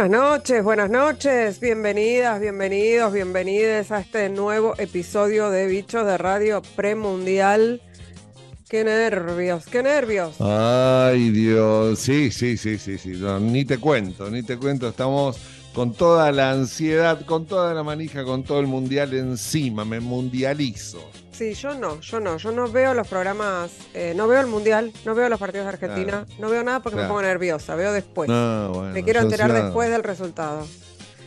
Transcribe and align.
Buenas 0.00 0.18
noches, 0.18 0.64
buenas 0.64 0.90
noches, 0.90 1.60
bienvenidas, 1.60 2.40
bienvenidos, 2.40 3.12
bienvenides 3.12 3.92
a 3.92 4.00
este 4.00 4.30
nuevo 4.30 4.72
episodio 4.78 5.50
de 5.50 5.66
Bichos 5.66 6.06
de 6.06 6.16
Radio 6.16 6.62
Premundial. 6.74 7.82
Qué 8.66 8.82
nervios, 8.82 9.66
qué 9.66 9.82
nervios. 9.82 10.40
Ay, 10.40 11.28
Dios, 11.28 11.98
sí, 11.98 12.30
sí, 12.30 12.56
sí, 12.56 12.78
sí, 12.78 12.96
sí, 12.96 13.20
ni 13.42 13.66
te 13.66 13.76
cuento, 13.76 14.30
ni 14.30 14.42
te 14.42 14.56
cuento, 14.56 14.88
estamos 14.88 15.36
con 15.74 15.92
toda 15.92 16.32
la 16.32 16.52
ansiedad, 16.52 17.26
con 17.26 17.44
toda 17.44 17.74
la 17.74 17.82
manija, 17.82 18.24
con 18.24 18.42
todo 18.42 18.60
el 18.60 18.68
mundial 18.68 19.12
encima, 19.12 19.84
me 19.84 20.00
mundializo. 20.00 21.10
Sí, 21.40 21.54
yo 21.54 21.72
no, 21.72 21.98
yo 22.02 22.20
no, 22.20 22.36
yo 22.36 22.52
no 22.52 22.70
veo 22.70 22.92
los 22.92 23.08
programas, 23.08 23.70
eh, 23.94 24.12
no 24.14 24.28
veo 24.28 24.42
el 24.42 24.46
mundial, 24.46 24.92
no 25.06 25.14
veo 25.14 25.26
los 25.30 25.40
partidos 25.40 25.64
de 25.64 25.70
Argentina, 25.70 26.26
no 26.38 26.50
veo 26.50 26.62
nada 26.62 26.80
porque 26.80 26.98
me 26.98 27.06
pongo 27.06 27.22
nerviosa, 27.22 27.74
veo 27.76 27.94
después. 27.94 28.28
me 28.28 29.02
quiero 29.02 29.20
enterar 29.20 29.50
después 29.50 29.88
del 29.88 30.02
resultado. 30.02 30.66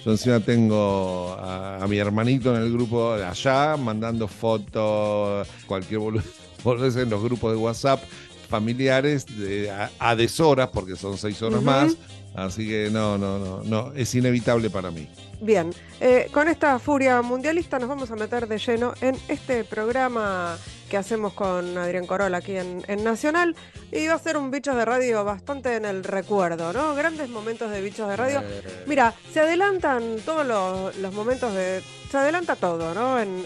Yo 0.05 0.11
encima 0.11 0.39
tengo 0.39 1.35
a, 1.39 1.83
mi 1.89 1.97
hermanito 1.97 2.55
en 2.55 2.61
el 2.61 2.71
grupo 2.71 3.17
de 3.17 3.25
allá, 3.25 3.75
mandando 3.75 4.27
fotos, 4.27 5.47
cualquier 5.65 5.99
boludez 6.63 6.95
en 6.95 7.09
los 7.09 7.23
grupos 7.23 7.51
de 7.51 7.57
WhatsApp 7.57 7.99
familiares 8.47 9.25
de, 9.25 9.71
a, 9.97 10.15
deshoras, 10.15 10.69
porque 10.69 10.95
son 10.95 11.17
seis 11.17 11.41
horas 11.41 11.63
más, 11.63 11.97
Así 12.35 12.67
que 12.67 12.89
no, 12.91 13.17
no, 13.17 13.37
no, 13.37 13.63
no, 13.63 13.93
es 13.93 14.13
inevitable 14.15 14.69
para 14.69 14.89
mí. 14.89 15.07
Bien, 15.39 15.71
eh, 15.99 16.29
con 16.31 16.47
esta 16.47 16.79
furia 16.79 17.21
mundialista 17.21 17.77
nos 17.77 17.89
vamos 17.89 18.09
a 18.11 18.15
meter 18.15 18.47
de 18.47 18.57
lleno 18.57 18.93
en 19.01 19.15
este 19.27 19.63
programa 19.63 20.57
que 20.89 20.97
hacemos 20.97 21.33
con 21.33 21.77
Adrián 21.77 22.05
Corolla 22.05 22.37
aquí 22.37 22.55
en, 22.55 23.03
Nacional. 23.03 23.55
Y 23.91 24.07
va 24.07 24.13
a 24.13 24.19
ser 24.19 24.37
un 24.37 24.51
bicho 24.51 24.75
de 24.75 24.85
radio 24.85 25.23
bastante 25.23 25.75
en 25.75 25.85
el 25.85 26.03
recuerdo, 26.03 26.71
¿no? 26.71 26.95
Grandes 26.95 27.29
momentos 27.29 27.71
de 27.71 27.81
bichos 27.81 28.07
de 28.07 28.15
radio. 28.15 28.41
Eh. 28.41 28.83
Mira, 28.87 29.13
se 29.31 29.39
adelantan 29.39 30.17
todos 30.23 30.45
los, 30.45 31.13
momentos 31.13 31.53
de. 31.53 31.81
Se 32.11 32.17
adelanta 32.17 32.55
todo, 32.55 32.93
¿no? 32.93 33.19
En, 33.19 33.43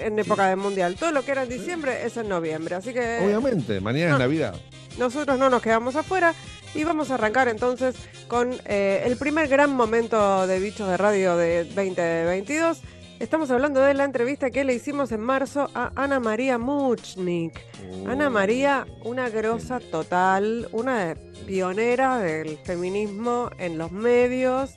en, 0.00 0.18
época 0.18 0.48
de 0.48 0.56
mundial. 0.56 0.96
Todo 0.98 1.12
lo 1.12 1.22
que 1.22 1.32
era 1.32 1.42
en 1.42 1.48
diciembre 1.50 2.04
es 2.04 2.16
en 2.16 2.28
noviembre. 2.28 2.74
Así 2.74 2.92
que. 2.92 3.20
Obviamente, 3.22 3.80
mañana 3.80 4.14
es 4.14 4.18
Navidad. 4.18 4.54
Nosotros 4.98 5.38
no 5.38 5.50
nos 5.50 5.62
quedamos 5.62 5.96
afuera 5.96 6.34
y 6.74 6.84
vamos 6.84 7.10
a 7.10 7.14
arrancar 7.14 7.48
entonces 7.48 7.96
con 8.28 8.52
eh, 8.64 9.02
el 9.04 9.16
primer 9.16 9.48
gran 9.48 9.74
momento 9.74 10.46
de 10.46 10.58
Bichos 10.58 10.88
de 10.88 10.96
Radio 10.96 11.36
de 11.36 11.64
2022. 11.64 12.80
Estamos 13.20 13.50
hablando 13.50 13.80
de 13.80 13.94
la 13.94 14.04
entrevista 14.04 14.50
que 14.50 14.64
le 14.64 14.74
hicimos 14.74 15.12
en 15.12 15.20
marzo 15.20 15.70
a 15.74 15.92
Ana 15.94 16.18
María 16.20 16.58
Muchnik. 16.58 17.60
Ana 18.06 18.28
María, 18.28 18.86
una 19.04 19.28
grosa 19.30 19.78
total, 19.78 20.68
una 20.72 21.16
pionera 21.46 22.18
del 22.18 22.58
feminismo 22.58 23.50
en 23.58 23.78
los 23.78 23.92
medios. 23.92 24.74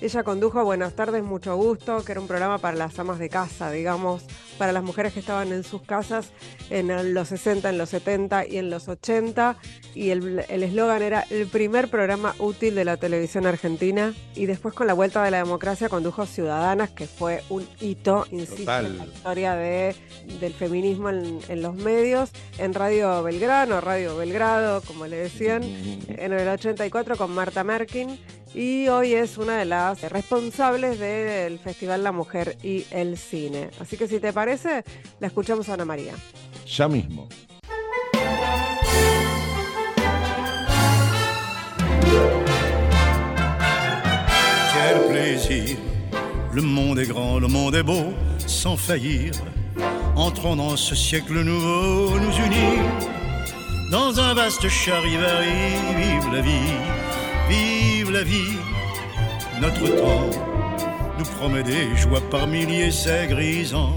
Ella 0.00 0.22
condujo 0.22 0.62
Buenas 0.64 0.94
tardes, 0.94 1.24
mucho 1.24 1.56
gusto, 1.56 2.04
que 2.04 2.12
era 2.12 2.20
un 2.20 2.28
programa 2.28 2.58
para 2.58 2.76
las 2.76 2.98
amas 2.98 3.18
de 3.18 3.28
casa, 3.28 3.70
digamos, 3.70 4.24
para 4.58 4.72
las 4.72 4.82
mujeres 4.82 5.12
que 5.12 5.20
estaban 5.20 5.52
en 5.52 5.64
sus 5.64 5.82
casas 5.82 6.30
en 6.70 7.14
los 7.14 7.28
60, 7.28 7.70
en 7.70 7.78
los 7.78 7.90
70 7.90 8.46
y 8.46 8.58
en 8.58 8.70
los 8.70 8.88
80. 8.88 9.56
Y 9.94 10.10
el 10.10 10.38
eslogan 10.38 11.02
era 11.02 11.24
el 11.30 11.46
primer 11.46 11.88
programa 11.88 12.34
útil 12.38 12.74
de 12.74 12.84
la 12.84 12.96
televisión 12.96 13.46
argentina. 13.46 14.14
Y 14.34 14.46
después 14.46 14.74
con 14.74 14.86
la 14.86 14.94
vuelta 14.94 15.22
de 15.22 15.30
la 15.30 15.38
democracia 15.38 15.88
condujo 15.88 16.26
Ciudadanas, 16.26 16.90
que 16.90 17.06
fue 17.06 17.42
un 17.48 17.66
hito, 17.80 18.26
insisto, 18.30 18.78
en 18.78 18.98
la 18.98 19.06
historia 19.06 19.54
de, 19.54 19.94
del 20.40 20.52
feminismo 20.52 21.10
en, 21.10 21.38
en, 21.48 21.62
los 21.62 21.74
medios. 21.74 22.30
En 22.58 22.74
Radio 22.74 23.22
Belgrano, 23.22 23.80
Radio 23.80 24.16
Belgrado, 24.16 24.82
como 24.82 25.06
le 25.06 25.16
decían, 25.16 25.62
en 26.08 26.32
el 26.32 26.48
84 26.48 27.16
con 27.16 27.30
Marta 27.32 27.64
Merkin 27.64 28.18
y 28.54 28.88
hoy 28.88 29.14
es 29.14 29.36
una 29.36 29.58
de 29.58 29.64
las 29.64 30.00
responsables 30.10 30.98
del 30.98 31.58
Festival 31.58 32.02
La 32.02 32.12
Mujer 32.12 32.56
y 32.62 32.86
el 32.90 33.18
Cine. 33.18 33.70
Así 33.78 33.96
que 33.96 34.08
si 34.08 34.20
te 34.20 34.32
parece, 34.32 34.47
la 35.20 35.26
escuchamos 35.26 35.68
a 35.68 35.74
Ana 35.74 35.84
María. 35.84 36.12
Ya 36.66 36.88
mismo. 36.88 37.28
Quel 44.72 45.06
plaisir, 45.08 45.76
le 46.52 46.62
monde 46.62 46.98
est 47.00 47.08
grand, 47.08 47.38
le 47.38 47.48
monde 47.48 47.74
est 47.74 47.82
beau, 47.82 48.14
sans 48.46 48.76
faillir. 48.76 49.32
Entrons 50.16 50.56
dans 50.56 50.76
ce 50.76 50.94
siècle 50.94 51.42
nouveau, 51.42 52.18
nous 52.18 52.36
unir 52.46 52.82
dans 53.90 54.20
un 54.20 54.34
vaste 54.34 54.68
charivari, 54.68 55.72
vive 55.96 56.32
la 56.32 56.42
vie, 56.42 56.76
vive 57.48 58.10
la 58.10 58.22
vie. 58.22 58.58
Notre 59.60 59.86
temps 59.96 60.30
nous 61.18 61.24
promet 61.38 61.62
des 61.62 61.96
joies 61.96 62.20
par 62.30 62.46
milliers, 62.46 62.90
c'est 62.90 63.26
grisant. 63.28 63.96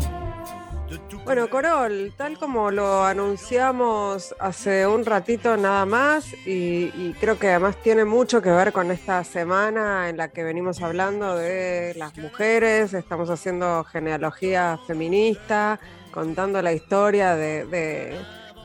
Bueno, 1.24 1.50
Corol, 1.52 2.14
tal 2.18 2.38
como 2.40 2.72
lo 2.72 3.04
anunciamos 3.04 4.34
hace 4.40 4.88
un 4.88 5.06
ratito 5.06 5.56
nada 5.56 5.86
más, 5.86 6.34
y, 6.48 7.14
creo 7.20 7.38
que 7.38 7.50
además 7.50 7.78
tiene 7.84 8.06
mucho 8.06 8.42
que 8.42 8.50
ver 8.50 8.74
con 8.74 8.90
esta 8.90 9.24
semana 9.24 10.10
en 10.10 10.18
la 10.18 10.30
que 10.30 10.44
venimos 10.44 10.82
hablando 10.82 11.36
de 11.36 11.94
las 11.96 12.18
mujeres, 12.18 12.96
estamos 12.96 13.30
haciendo 13.30 13.84
genealogía 13.84 14.80
feminista, 14.88 15.80
contando 16.12 16.60
la 16.64 16.74
historia 16.74 17.36
de, 17.36 17.66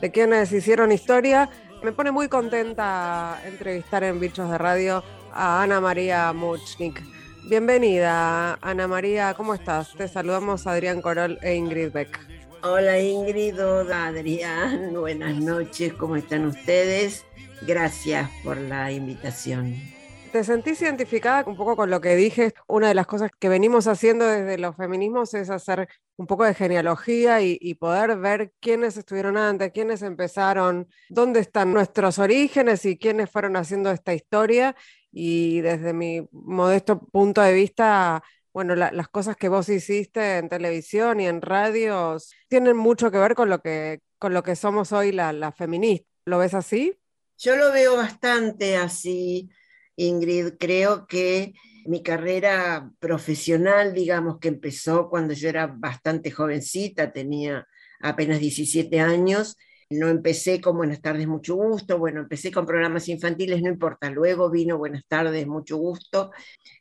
de 0.01 0.11
quienes 0.11 0.51
hicieron 0.51 0.91
historia. 0.91 1.49
Me 1.83 1.91
pone 1.91 2.11
muy 2.11 2.27
contenta 2.27 3.39
entrevistar 3.45 4.03
en 4.03 4.19
Bichos 4.19 4.49
de 4.49 4.57
Radio 4.57 5.03
a 5.31 5.61
Ana 5.61 5.79
María 5.79 6.33
Muchnik. 6.33 7.03
Bienvenida, 7.47 8.57
Ana 8.61 8.87
María, 8.87 9.35
¿cómo 9.35 9.53
estás? 9.53 9.93
Te 9.93 10.07
saludamos 10.07 10.65
Adrián 10.65 11.01
Corol 11.01 11.37
e 11.43 11.53
Ingrid 11.53 11.91
Beck. 11.91 12.36
Hola 12.69 12.99
Ingrid, 12.99 13.63
hola 13.63 14.07
Adrián, 14.07 14.93
buenas 14.99 15.37
noches, 15.37 15.93
¿cómo 15.93 16.17
están 16.17 16.45
ustedes? 16.45 17.25
Gracias 17.61 18.29
por 18.43 18.57
la 18.57 18.91
invitación. 18.91 19.73
¿Te 20.33 20.43
sentís 20.43 20.81
identificada 20.81 21.45
un 21.47 21.55
poco 21.55 21.77
con 21.77 21.89
lo 21.89 22.01
que 22.01 22.17
dije? 22.17 22.53
Una 22.67 22.89
de 22.89 22.93
las 22.93 23.07
cosas 23.07 23.31
que 23.39 23.47
venimos 23.47 23.87
haciendo 23.87 24.27
desde 24.27 24.57
los 24.57 24.75
feminismos 24.75 25.33
es 25.33 25.49
hacer 25.49 25.87
un 26.17 26.27
poco 26.27 26.43
de 26.43 26.53
genealogía 26.53 27.41
y, 27.41 27.73
poder 27.75 28.17
ver 28.17 28.51
quiénes 28.59 28.97
estuvieron 28.97 29.37
antes, 29.37 29.71
quiénes 29.71 30.01
empezaron, 30.01 30.89
dónde 31.07 31.39
están 31.39 31.71
nuestros 31.71 32.19
orígenes 32.19 32.83
y 32.83 32.97
quiénes 32.97 33.29
fueron 33.29 33.55
haciendo 33.55 33.91
esta 33.91 34.13
historia. 34.13 34.75
Y 35.09 35.61
desde 35.61 35.93
mi 35.93 36.27
modesto 36.33 36.99
punto 36.99 37.41
de 37.41 37.53
vista, 37.53 38.21
bueno, 38.57 38.73
las 38.75 39.07
cosas 39.09 39.37
que 39.37 39.49
vos 39.49 39.69
hiciste 39.69 40.39
en 40.39 40.49
televisión 40.49 41.19
y 41.19 41.27
en 41.27 41.43
radio 41.43 42.17
tienen 42.47 42.75
mucho 42.75 43.11
que 43.11 43.19
ver 43.19 43.35
con 43.35 43.51
lo 43.51 43.61
que, 43.61 43.99
con 44.17 44.33
lo 44.33 44.41
que 44.41 44.55
somos 44.55 44.91
hoy 44.93 45.11
las 45.11 45.35
la 45.35 45.51
feministas. 45.51 46.11
¿Lo 46.25 46.39
ves 46.39 46.55
así? 46.55 46.97
Yo 47.37 47.55
lo 47.55 47.71
veo 47.71 47.95
bastante 47.95 48.75
así, 48.75 49.47
Ingrid. 49.95 50.53
Creo 50.57 51.05
que 51.05 51.53
mi 51.85 52.01
carrera 52.01 52.91
profesional, 52.97 53.93
digamos 53.93 54.39
que 54.39 54.47
empezó 54.47 55.07
cuando 55.07 55.35
yo 55.35 55.49
era 55.49 55.67
bastante 55.67 56.31
jovencita, 56.31 57.13
tenía 57.13 57.67
apenas 57.99 58.39
17 58.39 58.99
años. 58.99 59.55
No 59.91 60.07
empecé 60.07 60.59
con 60.61 60.77
Buenas 60.77 60.99
tardes, 60.99 61.27
mucho 61.27 61.53
gusto. 61.53 61.99
Bueno, 61.99 62.21
empecé 62.21 62.51
con 62.51 62.65
programas 62.65 63.07
infantiles, 63.07 63.61
no 63.61 63.69
importa. 63.69 64.09
Luego 64.09 64.49
vino 64.49 64.79
Buenas 64.79 65.03
tardes, 65.07 65.45
mucho 65.45 65.77
gusto, 65.77 66.31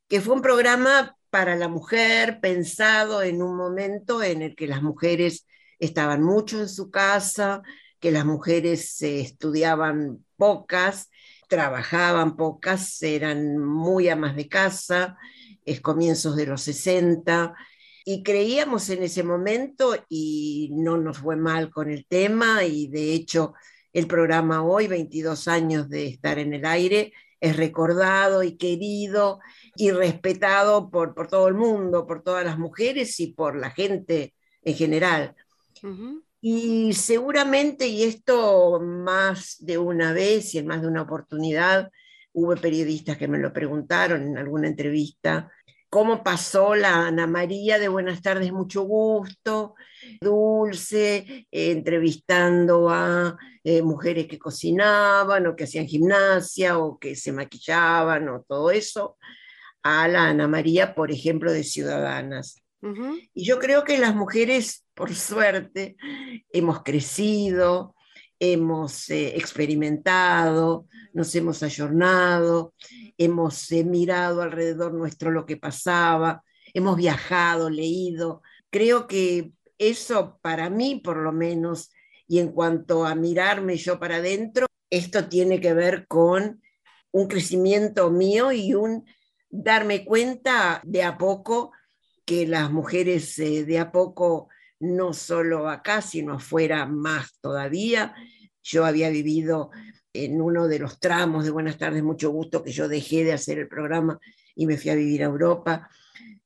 que 0.08 0.22
fue 0.22 0.36
un 0.36 0.40
programa 0.40 1.15
para 1.30 1.56
la 1.56 1.68
mujer, 1.68 2.40
pensado 2.40 3.22
en 3.22 3.42
un 3.42 3.56
momento 3.56 4.22
en 4.22 4.42
el 4.42 4.56
que 4.56 4.66
las 4.66 4.82
mujeres 4.82 5.46
estaban 5.78 6.22
mucho 6.22 6.60
en 6.60 6.68
su 6.68 6.90
casa, 6.90 7.62
que 8.00 8.10
las 8.10 8.24
mujeres 8.24 9.00
estudiaban 9.02 10.24
pocas, 10.36 11.10
trabajaban 11.48 12.36
pocas, 12.36 13.02
eran 13.02 13.58
muy 13.58 14.08
amas 14.08 14.36
de 14.36 14.48
casa, 14.48 15.16
es 15.64 15.80
comienzos 15.80 16.36
de 16.36 16.46
los 16.46 16.62
60, 16.62 17.54
y 18.04 18.22
creíamos 18.22 18.88
en 18.90 19.02
ese 19.02 19.22
momento 19.22 19.96
y 20.08 20.70
no 20.72 20.96
nos 20.96 21.18
fue 21.18 21.36
mal 21.36 21.70
con 21.70 21.90
el 21.90 22.06
tema, 22.06 22.64
y 22.64 22.88
de 22.88 23.12
hecho 23.12 23.54
el 23.92 24.06
programa 24.06 24.62
hoy, 24.62 24.86
22 24.86 25.48
años 25.48 25.88
de 25.88 26.06
estar 26.06 26.38
en 26.38 26.54
el 26.54 26.66
aire, 26.66 27.12
es 27.40 27.56
recordado 27.56 28.42
y 28.42 28.56
querido 28.56 29.40
y 29.76 29.90
respetado 29.90 30.90
por, 30.90 31.14
por 31.14 31.28
todo 31.28 31.48
el 31.48 31.54
mundo, 31.54 32.06
por 32.06 32.22
todas 32.22 32.44
las 32.44 32.58
mujeres 32.58 33.18
y 33.20 33.28
por 33.28 33.56
la 33.56 33.70
gente 33.70 34.34
en 34.62 34.74
general. 34.74 35.34
Y 36.40 36.92
seguramente, 36.94 37.86
y 37.88 38.04
esto 38.04 38.80
más 38.80 39.56
de 39.60 39.78
una 39.78 40.12
vez 40.12 40.54
y 40.54 40.58
en 40.58 40.66
más 40.66 40.82
de 40.82 40.88
una 40.88 41.02
oportunidad, 41.02 41.90
hubo 42.32 42.54
periodistas 42.56 43.16
que 43.16 43.28
me 43.28 43.38
lo 43.38 43.52
preguntaron 43.52 44.22
en 44.22 44.38
alguna 44.38 44.68
entrevista, 44.68 45.50
cómo 45.88 46.22
pasó 46.22 46.74
la 46.74 47.06
Ana 47.06 47.26
María 47.26 47.78
de 47.78 47.88
Buenas 47.88 48.20
tardes, 48.20 48.52
mucho 48.52 48.82
gusto, 48.82 49.74
dulce, 50.20 51.46
eh, 51.50 51.70
entrevistando 51.70 52.90
a 52.90 53.36
eh, 53.64 53.82
mujeres 53.82 54.26
que 54.26 54.38
cocinaban 54.38 55.46
o 55.46 55.56
que 55.56 55.64
hacían 55.64 55.86
gimnasia 55.86 56.78
o 56.78 56.98
que 56.98 57.16
se 57.16 57.32
maquillaban 57.32 58.28
o 58.28 58.42
todo 58.42 58.70
eso, 58.70 59.16
a 59.86 60.08
la 60.08 60.28
Ana 60.28 60.48
María, 60.48 60.94
por 60.94 61.10
ejemplo, 61.10 61.52
de 61.52 61.64
Ciudadanas. 61.64 62.62
Y 63.34 63.44
yo 63.44 63.58
creo 63.58 63.82
que 63.82 63.98
las 63.98 64.14
mujeres, 64.14 64.84
por 64.94 65.12
suerte, 65.12 65.96
hemos 66.52 66.84
crecido, 66.84 67.96
hemos 68.38 69.10
eh, 69.10 69.36
experimentado, 69.36 70.86
nos 71.12 71.34
hemos 71.34 71.62
ayornado, 71.62 72.74
hemos 73.18 73.72
eh, 73.72 73.82
mirado 73.82 74.42
alrededor 74.42 74.92
nuestro 74.94 75.30
lo 75.30 75.46
que 75.46 75.56
pasaba, 75.56 76.44
hemos 76.74 76.96
viajado, 76.96 77.70
leído. 77.70 78.42
Creo 78.70 79.06
que 79.06 79.52
eso 79.78 80.38
para 80.42 80.70
mí, 80.70 81.00
por 81.02 81.16
lo 81.16 81.32
menos, 81.32 81.90
y 82.28 82.38
en 82.38 82.52
cuanto 82.52 83.04
a 83.04 83.14
mirarme 83.14 83.76
yo 83.76 83.98
para 83.98 84.16
adentro, 84.16 84.66
esto 84.90 85.28
tiene 85.28 85.60
que 85.60 85.72
ver 85.72 86.06
con 86.06 86.62
un 87.10 87.28
crecimiento 87.28 88.10
mío 88.10 88.52
y 88.52 88.74
un 88.74 89.04
darme 89.50 90.04
cuenta 90.04 90.80
de 90.84 91.02
a 91.02 91.16
poco 91.18 91.72
que 92.24 92.46
las 92.46 92.70
mujeres 92.70 93.38
eh, 93.38 93.64
de 93.64 93.78
a 93.78 93.92
poco, 93.92 94.48
no 94.80 95.12
solo 95.12 95.68
acá, 95.68 96.02
sino 96.02 96.34
afuera 96.34 96.86
más 96.86 97.38
todavía. 97.40 98.14
Yo 98.62 98.84
había 98.84 99.10
vivido 99.10 99.70
en 100.12 100.40
uno 100.40 100.66
de 100.66 100.78
los 100.78 100.98
tramos 100.98 101.44
de 101.44 101.50
Buenas 101.50 101.78
tardes, 101.78 102.02
mucho 102.02 102.30
gusto, 102.30 102.62
que 102.62 102.72
yo 102.72 102.88
dejé 102.88 103.24
de 103.24 103.32
hacer 103.32 103.58
el 103.58 103.68
programa 103.68 104.18
y 104.54 104.66
me 104.66 104.76
fui 104.76 104.90
a 104.90 104.94
vivir 104.94 105.22
a 105.22 105.26
Europa. 105.26 105.88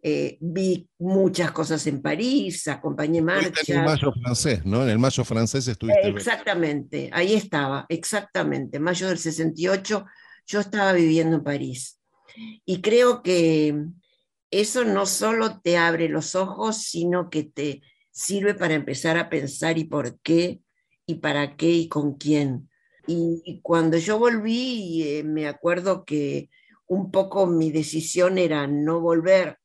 Eh, 0.03 0.38
vi 0.41 0.88
muchas 0.99 1.53
cosas 1.53 1.87
en 1.87 2.00
París, 2.00 2.67
acompañé 2.69 3.19
Estuviste 3.19 3.73
En 3.73 3.79
el 3.79 3.85
marchas. 3.85 4.03
mayo 4.03 4.12
francés, 4.23 4.64
¿no? 4.64 4.82
En 4.82 4.88
el 4.88 4.99
mayo 4.99 5.25
francés 5.25 5.69
estuviste. 5.69 6.08
Exactamente, 6.08 7.11
ahí 7.12 7.35
estaba, 7.35 7.87
exactamente. 7.88 8.81
Mayo 8.81 9.08
del 9.08 9.19
68, 9.19 10.06
yo 10.46 10.61
estaba 10.61 10.93
viviendo 10.93 11.37
en 11.37 11.44
París. 11.44 12.00
Y 12.65 12.81
creo 12.81 13.23
que 13.23 13.87
eso 14.50 14.85
no 14.85 15.06
solo 15.06 15.61
te 15.61 15.77
abre 15.77 16.09
los 16.09 16.35
ojos, 16.35 16.79
sino 16.79 17.31
que 17.31 17.44
te 17.44 17.82
sirve 18.11 18.55
para 18.55 18.75
empezar 18.75 19.17
a 19.17 19.31
pensar 19.31 19.79
y 19.79 19.85
por 19.85 20.19
qué, 20.21 20.61
y 21.06 21.17
para 21.17 21.56
qué, 21.56 21.71
y 21.71 21.88
con 21.88 22.15
quién. 22.15 22.69
Y, 23.06 23.61
cuando 23.62 23.97
yo 23.99 24.19
volví, 24.19 25.03
eh, 25.03 25.25
me 25.25 25.49
acuerdo 25.49 26.05
que 26.05 26.50
un 26.87 27.11
poco 27.11 27.47
mi 27.47 27.71
decisión 27.71 28.38
era 28.38 28.67
no 28.67 29.00
volver 29.00 29.59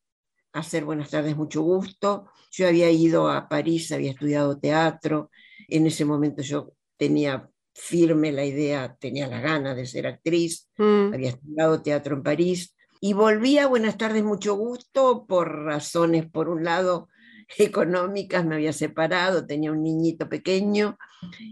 a 0.53 0.59
hacer 0.59 0.85
Buenas 0.85 1.09
tardes, 1.09 1.35
mucho 1.35 1.62
gusto. 1.62 2.29
Yo 2.51 2.67
había 2.67 2.89
ido 2.89 3.29
a 3.29 3.50
París, 3.50 3.91
había 3.91 4.12
estudiado 4.12 4.57
teatro. 4.59 5.29
En 5.67 5.85
ese 5.85 6.06
momento 6.06 6.41
yo 6.41 6.73
tenía 6.97 7.50
firme 7.75 8.31
la 8.31 8.45
idea, 8.45 8.95
tenía 8.98 9.27
la 9.27 9.42
gana 9.42 9.75
de 9.75 9.86
ser 9.86 10.07
actriz 10.07 10.69
Mm. 10.77 11.13
había 11.13 11.30
estudiado 11.30 11.81
teatro 11.81 12.16
en 12.16 12.24
París 12.24 12.75
y 13.01 13.13
volví 13.13 13.57
a 13.57 13.68
Buenas 13.68 13.98
tardes, 13.98 14.24
mucho 14.24 14.56
gusto, 14.56 15.25
por 15.27 15.63
razones, 15.66 16.25
por 16.25 16.48
un 16.50 16.63
lado, 16.63 17.10
económicas, 17.57 18.45
me 18.45 18.56
había 18.56 18.74
separado, 18.74 19.45
tenía 19.45 19.72
un 19.72 19.83
niñito 19.83 20.30
pequeño 20.30 20.98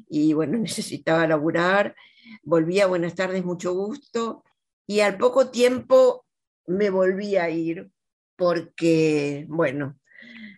y 0.10 0.34
bueno, 0.34 0.58
necesitaba 0.60 1.28
laburar. 1.28 1.96
Volví 2.44 2.80
a 2.80 2.88
Buenas 2.88 3.16
tardes, 3.16 3.44
mucho 3.44 3.74
gusto 3.74 4.44
y 4.88 5.02
al 5.02 5.18
poco 5.18 5.50
tiempo 5.50 6.25
me 6.66 6.90
volví 6.90 7.36
a 7.36 7.50
ir 7.50 7.90
porque, 8.38 9.46
bueno, 9.50 10.00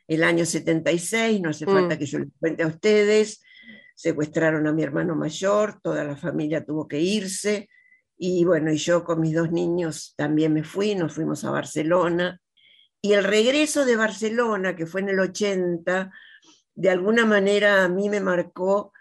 el 0.07 0.23
año 0.23 0.45
76, 0.45 1.41
no 1.41 1.49
hace 1.49 1.65
Mm. 1.65 1.69
falta 1.71 1.97
que 1.97 2.05
yo 2.05 2.19
les 2.19 2.29
cuente 2.39 2.63
a 2.63 2.67
ustedes, 2.67 3.41
secuestraron 3.95 4.67
a 4.67 4.73
mi 4.73 4.83
hermano 4.83 5.15
mayor, 5.15 5.79
toda 5.81 6.03
la 6.03 6.15
familia 6.15 6.63
tuvo 6.65 6.87
que 6.87 6.99
irse, 6.99 7.69
y 8.17 8.45
bueno, 8.45 8.71
y 8.71 8.77
yo 8.77 9.03
con 9.03 9.19
mis 9.21 9.33
dos 9.33 9.51
niños 9.51 10.13
también 10.15 10.53
me 10.53 10.63
fui, 10.63 10.95
nos 10.95 11.13
fuimos 11.13 11.43
a 11.43 11.51
Barcelona. 11.51 12.39
Y 13.01 13.13
el 13.13 13.23
regreso 13.23 13.85
de 13.85 13.95
Barcelona, 13.97 14.75
que 14.75 14.85
fue 14.85 15.01
en 15.01 15.09
el 15.09 15.19
80, 15.19 16.11
de 16.75 16.89
alguna 16.89 17.25
manera 17.25 17.83
a 17.83 17.89
mí 17.89 18.09
me 18.09 18.21
marcó, 18.21 18.93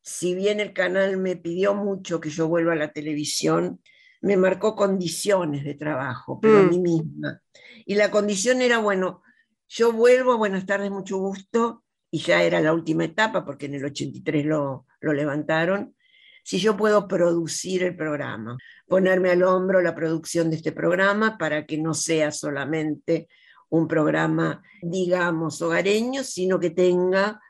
si 0.00 0.34
bien 0.34 0.60
el 0.60 0.72
canal 0.72 1.16
me 1.16 1.36
pidió 1.36 1.74
mucho 1.74 2.20
que 2.20 2.30
yo 2.30 2.48
vuelva 2.48 2.72
a 2.72 2.76
la 2.76 2.92
televisión, 2.92 3.80
me 4.20 4.36
marcó 4.36 4.74
condiciones 4.76 5.64
de 5.64 5.74
trabajo, 5.74 6.40
pero 6.40 6.60
a 6.60 6.62
Mm. 6.62 6.68
mí 6.68 6.78
misma. 6.78 7.42
Y 7.84 7.96
la 7.96 8.10
condición 8.10 8.62
era, 8.62 8.78
bueno, 8.78 9.22
yo 9.68 9.92
vuelvo, 9.92 10.38
buenas 10.38 10.66
tardes, 10.66 10.90
mucho 10.90 11.18
gusto, 11.18 11.81
y 12.14 12.18
ya 12.18 12.42
era 12.42 12.60
la 12.60 12.74
última 12.74 13.06
etapa, 13.06 13.42
porque 13.42 13.66
en 13.66 13.74
el 13.74 13.86
83 13.86 14.44
lo, 14.44 14.86
lo 15.00 15.12
levantaron, 15.14 15.96
si 16.44 16.58
yo 16.58 16.76
puedo 16.76 17.08
producir 17.08 17.82
el 17.84 17.96
programa, 17.96 18.58
ponerme 18.86 19.30
al 19.30 19.42
hombro 19.42 19.80
la 19.80 19.94
producción 19.94 20.50
de 20.50 20.56
este 20.56 20.72
programa 20.72 21.38
para 21.38 21.64
que 21.64 21.78
no 21.78 21.94
sea 21.94 22.30
solamente 22.30 23.28
un 23.70 23.88
programa, 23.88 24.62
digamos, 24.82 25.62
hogareño, 25.62 26.22
sino 26.22 26.60
que 26.60 26.68
tenga 26.68 27.40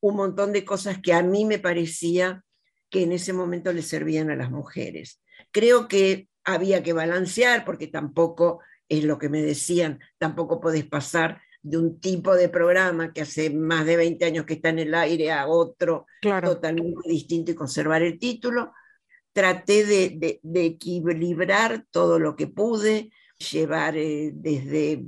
un 0.00 0.16
montón 0.16 0.52
de 0.52 0.64
cosas 0.64 0.98
que 1.00 1.12
a 1.12 1.22
mí 1.22 1.44
me 1.44 1.60
parecía 1.60 2.42
que 2.90 3.04
en 3.04 3.12
ese 3.12 3.32
momento 3.32 3.72
le 3.72 3.82
servían 3.82 4.30
a 4.30 4.36
las 4.36 4.50
mujeres. 4.50 5.22
Creo 5.52 5.86
que 5.86 6.28
había 6.42 6.82
que 6.82 6.92
balancear, 6.92 7.64
porque 7.64 7.86
tampoco 7.86 8.62
es 8.88 9.04
lo 9.04 9.18
que 9.18 9.28
me 9.28 9.42
decían, 9.42 10.00
tampoco 10.18 10.60
podés 10.60 10.86
pasar 10.86 11.40
de 11.68 11.78
un 11.78 12.00
tipo 12.00 12.34
de 12.34 12.48
programa 12.48 13.12
que 13.12 13.22
hace 13.22 13.50
más 13.50 13.84
de 13.86 13.96
20 13.96 14.24
años 14.24 14.44
que 14.46 14.54
está 14.54 14.68
en 14.70 14.78
el 14.80 14.94
aire 14.94 15.30
a 15.32 15.46
otro 15.46 16.06
Claro. 16.20 16.50
totalmente 16.54 17.08
distinto 17.08 17.50
y 17.50 17.54
conservar 17.54 18.02
el 18.02 18.18
título. 18.18 18.72
Traté 19.32 19.84
de, 19.84 20.10
de- 20.18 20.40
de 20.42 20.64
equilibrar 20.64 21.84
todo 21.90 22.18
lo 22.18 22.34
que 22.36 22.46
pude, 22.48 23.10
llevar 23.52 23.96
eh, 23.96 24.32
desde 24.34 25.02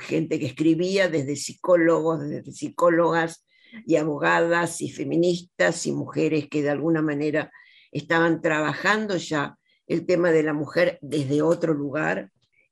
gente 0.00 0.38
que 0.38 0.46
escribía, 0.46 1.08
desde 1.08 1.36
psicólogos, 1.36 2.20
desde 2.28 2.52
psicólogas 2.52 3.44
y 3.86 3.96
abogadas 3.96 4.80
y 4.80 4.90
feministas 4.90 5.86
y 5.86 5.92
mujeres 5.92 6.48
que 6.50 6.62
de 6.62 6.70
alguna 6.70 7.00
manera 7.02 7.50
estaban 7.92 8.42
trabajando 8.42 9.16
ya 9.16 9.56
el 9.86 10.04
tema 10.06 10.30
de 10.30 10.42
la 10.42 10.52
mujer 10.52 10.98
desde 11.00 11.40
otro 11.42 11.72
lugar. 11.72 12.30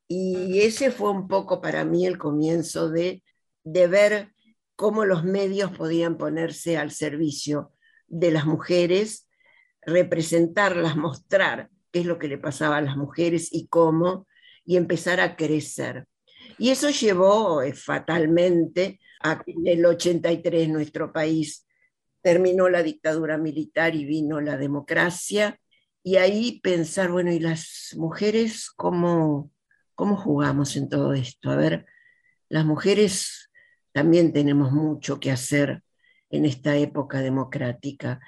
Y 0.08 0.60
ese 0.60 0.90
fue 0.90 1.10
un 1.10 1.26
poco 1.28 1.60
para 1.60 1.84
mí 1.84 2.06
el 2.06 2.18
comienzo 2.18 2.90
de, 2.90 3.22
de 3.72 3.86
ver 3.86 4.32
cómo 4.76 5.04
los 5.04 5.24
medios 5.24 5.76
podían 5.76 6.16
ponerse 6.16 6.76
al 6.76 6.90
servicio 6.90 7.72
de 8.06 8.30
las 8.30 8.46
mujeres, 8.46 9.28
representarlas, 9.82 10.96
mostrar 10.96 11.70
qué 11.90 12.00
es 12.00 12.06
lo 12.06 12.18
que 12.18 12.28
le 12.28 12.38
pasaba 12.38 12.78
a 12.78 12.82
las 12.82 12.96
mujeres 12.96 13.48
y 13.52 13.66
cómo, 13.68 14.26
y 14.64 14.76
empezar 14.76 15.20
a 15.20 15.36
crecer. 15.36 16.06
Y 16.58 16.70
eso 16.70 16.90
llevó 16.90 17.62
eh, 17.62 17.72
fatalmente 17.74 19.00
a 19.20 19.42
que 19.42 19.52
en 19.52 19.66
el 19.66 19.84
83 19.84 20.68
nuestro 20.68 21.12
país 21.12 21.66
terminó 22.22 22.68
la 22.68 22.82
dictadura 22.82 23.38
militar 23.38 23.94
y 23.94 24.04
vino 24.04 24.40
la 24.40 24.56
democracia, 24.56 25.58
y 26.02 26.16
ahí 26.16 26.60
pensar, 26.60 27.10
bueno, 27.10 27.32
¿y 27.32 27.38
las 27.38 27.94
mujeres 27.96 28.70
cómo, 28.70 29.50
cómo 29.94 30.16
jugamos 30.16 30.76
en 30.76 30.88
todo 30.88 31.12
esto? 31.12 31.50
A 31.50 31.56
ver, 31.56 31.86
las 32.48 32.64
mujeres 32.64 33.47
también 33.98 34.32
tenemos 34.32 34.70
mucho 34.70 35.18
que 35.18 35.32
hacer 35.32 35.82
en 36.30 36.44
esta 36.44 36.76
época 36.76 37.20
democrática. 37.20 38.20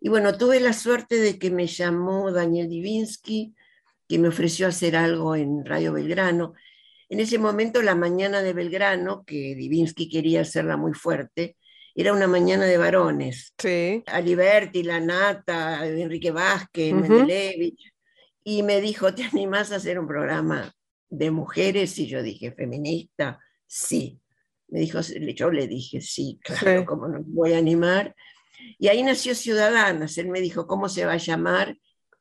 Y 0.00 0.08
bueno, 0.08 0.38
tuve 0.38 0.58
la 0.58 0.72
suerte 0.72 1.16
de 1.16 1.38
que 1.38 1.50
me 1.50 1.66
llamó 1.66 2.32
Daniel 2.32 2.70
Divinsky, 2.70 3.54
que 4.08 4.18
me 4.18 4.28
ofreció 4.28 4.66
hacer 4.68 4.96
algo 4.96 5.36
en 5.36 5.66
Radio 5.66 5.92
Belgrano. 5.92 6.54
En 7.10 7.20
ese 7.20 7.36
momento, 7.38 7.82
la 7.82 7.94
mañana 7.94 8.40
de 8.40 8.54
Belgrano, 8.54 9.22
que 9.26 9.54
Divinsky 9.54 10.08
quería 10.08 10.40
hacerla 10.40 10.78
muy 10.78 10.94
fuerte, 10.94 11.58
era 11.94 12.14
una 12.14 12.26
mañana 12.26 12.64
de 12.64 12.78
varones. 12.78 13.52
Sí. 13.58 14.02
Aliberti, 14.06 14.82
La 14.82 14.98
Nata, 14.98 15.86
Enrique 15.86 16.30
Vázquez. 16.30 16.94
Mendelevich, 16.94 17.92
y 18.44 18.62
me 18.62 18.80
dijo, 18.80 19.12
¿te 19.12 19.24
animás 19.24 19.72
a 19.72 19.76
hacer 19.76 19.98
un 19.98 20.06
programa 20.06 20.74
de 21.10 21.30
mujeres? 21.30 21.98
Y 21.98 22.06
yo 22.06 22.22
dije, 22.22 22.50
¿feminista? 22.52 23.38
Sí. 23.66 24.18
Me 24.68 24.80
dijo, 24.80 25.00
yo 25.00 25.50
le 25.50 25.66
dije, 25.66 26.00
sí, 26.00 26.38
claro, 26.42 26.80
Sí. 26.80 26.86
¿cómo 26.86 27.08
no 27.08 27.20
voy 27.24 27.54
a 27.54 27.58
animar? 27.58 28.14
Y 28.78 28.88
ahí 28.88 29.02
nació 29.02 29.34
Ciudadanas. 29.34 30.18
Él 30.18 30.28
me 30.28 30.40
dijo, 30.40 30.66
¿cómo 30.66 30.88
se 30.88 31.06
va 31.06 31.12
a 31.12 31.16
llamar? 31.18 31.76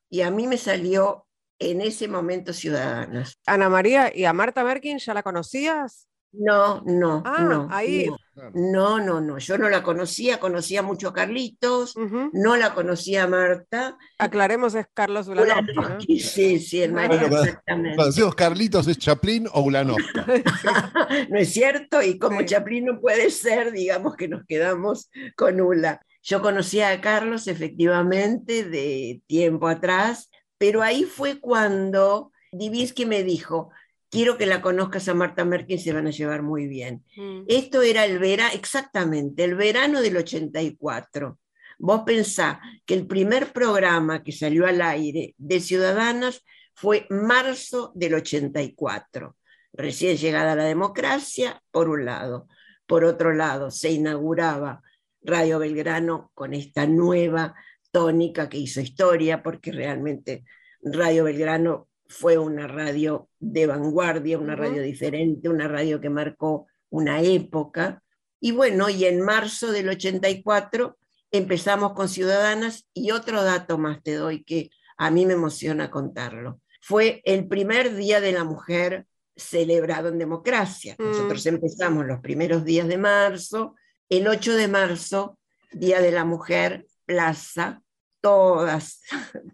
Y 0.10 0.22
a 0.22 0.32
mí 0.32 0.48
me 0.48 0.58
salió 0.58 1.28
en 1.60 1.82
ese 1.82 2.08
momento 2.08 2.54
Ciudadanas. 2.54 3.40
Ana 3.46 3.70
María, 3.70 4.16
¿y 4.16 4.26
a 4.26 4.34
Marta 4.34 4.64
Merkin 4.64 5.00
ya 5.00 5.14
la 5.14 5.24
conocías? 5.24 6.08
No, 6.34 6.82
no, 6.86 7.24
Ah, 7.26 7.44
no. 7.44 7.68
ahí. 7.72 8.08
no. 8.08 8.18
No, 8.54 9.00
no, 9.00 9.20
no. 9.20 9.40
Yo 9.40 9.58
no 9.58 9.68
la 9.68 9.82
conocía, 9.82 10.40
conocía 10.40 10.84
mucho 10.84 11.08
a 11.08 11.14
Carlitos, 11.14 11.96
no 12.34 12.56
la 12.56 12.76
conocía 12.76 13.24
a 13.24 13.28
Marta. 13.28 13.98
Aclaremos, 14.20 14.76
es 14.76 14.86
Carlos 14.94 15.28
Ulanovsky, 15.28 15.74
¿no? 15.74 15.82
Ulanovsky, 15.82 16.20
Sí, 16.20 16.60
sí, 16.60 16.84
el 16.84 16.94
marido, 16.94 17.26
exactamente. 17.26 17.96
Cuando 17.96 18.06
decimos 18.12 18.36
Carlitos, 18.36 18.88
¿es 18.88 19.00
Chaplin 19.00 19.48
o 19.52 19.62
Ulanovka? 19.62 20.26
¿No 21.32 21.40
es 21.40 21.52
cierto? 21.52 22.04
Y 22.04 22.20
como 22.20 22.42
Sí. 22.42 22.46
Chaplin 22.46 22.86
no 22.86 23.00
puede 23.02 23.32
ser, 23.32 23.72
digamos 23.72 24.16
que 24.16 24.28
nos 24.28 24.46
quedamos 24.46 25.10
con 25.36 25.60
Ula. 25.60 26.00
Yo 26.22 26.40
conocía 26.44 26.92
a 26.92 27.02
Carlos 27.02 27.48
efectivamente 27.48 28.64
de 28.70 29.22
tiempo 29.26 29.68
atrás, 29.68 30.30
pero 30.60 30.84
ahí 30.84 31.06
fue 31.06 31.40
cuando 31.40 32.32
Divinsky 32.52 33.08
me 33.08 33.24
dijo, 33.24 33.72
quiero 34.10 34.38
que 34.38 34.46
la 34.46 34.62
conozcas 34.62 35.08
a 35.08 35.14
Marta 35.14 35.46
Merkel, 35.46 35.80
se 35.80 35.94
van 35.94 36.08
a 36.08 36.12
llevar 36.12 36.44
muy 36.44 36.68
bien. 36.68 37.04
Mm. 37.16 37.44
Esto 37.48 37.82
era 37.82 38.06
el 38.06 38.20
verano, 38.20 38.52
exactamente, 38.54 39.44
el 39.44 39.56
verano 39.56 40.02
del 40.02 40.18
84. 40.18 41.40
Vos 41.80 42.02
pensá 42.06 42.60
que 42.86 42.96
el 42.96 43.06
primer 43.06 43.54
programa 43.54 44.24
que 44.24 44.32
salió 44.32 44.66
al 44.66 44.82
aire 44.82 45.36
de 45.38 45.60
Ciudadanas 45.60 46.44
fue 46.74 47.06
marzo 47.10 47.92
del 47.96 48.16
84. 48.16 49.36
Recién 49.74 50.18
llegada 50.18 50.56
la 50.56 50.64
democracia, 50.66 51.62
por 51.72 51.90
un 51.90 52.06
lado. 52.06 52.48
Por 52.88 53.04
otro 53.04 53.34
lado, 53.34 53.70
se 53.70 53.92
inauguraba 53.92 54.82
Radio 55.22 55.60
Belgrano 55.60 56.32
con 56.34 56.54
esta 56.54 56.88
nueva 56.88 57.54
tónica 57.92 58.50
que 58.50 58.58
hizo 58.58 58.82
historia, 58.82 59.44
porque 59.44 59.72
realmente 59.72 60.46
Radio 60.82 61.26
Belgrano 61.26 61.87
fue 62.10 62.38
una 62.38 62.68
radio 62.68 63.30
de 63.40 63.68
vanguardia, 63.68 64.38
una 64.38 64.56
radio 64.56 64.82
diferente, 64.82 65.50
una 65.50 65.68
radio 65.68 66.00
que 66.00 66.10
marcó 66.10 66.68
una 66.90 67.22
época. 67.22 68.04
Y 68.40 68.52
bueno, 68.52 68.90
y 68.90 69.06
en 69.06 69.22
marzo 69.22 69.72
del 69.72 69.90
84 69.90 70.98
empezamos 71.32 71.94
con 71.94 72.10
Ciudadanas 72.10 72.88
y 72.94 73.12
otro 73.12 73.44
dato 73.44 73.78
más 73.78 74.02
te 74.02 74.16
doy 74.16 74.44
que 74.44 74.70
a 74.98 75.12
mí 75.12 75.26
me 75.26 75.34
emociona 75.34 75.92
contarlo. 75.92 76.62
Fue 76.82 77.22
el 77.26 77.48
primer 77.48 77.96
Día 77.96 78.22
de 78.22 78.32
la 78.32 78.44
Mujer 78.44 79.06
celebrado 79.36 80.10
en 80.10 80.18
democracia. 80.18 80.96
Mm. 80.98 81.04
Nosotros 81.04 81.46
empezamos 81.46 82.06
los 82.06 82.20
primeros 82.20 82.64
días 82.64 82.88
de 82.88 82.98
marzo, 82.98 83.76
el 84.10 84.28
8 84.28 84.56
de 84.56 84.68
marzo, 84.68 85.38
Día 85.72 86.00
de 86.02 86.12
la 86.12 86.26
Mujer, 86.26 86.88
plaza, 87.06 87.84
todas, 88.28 89.02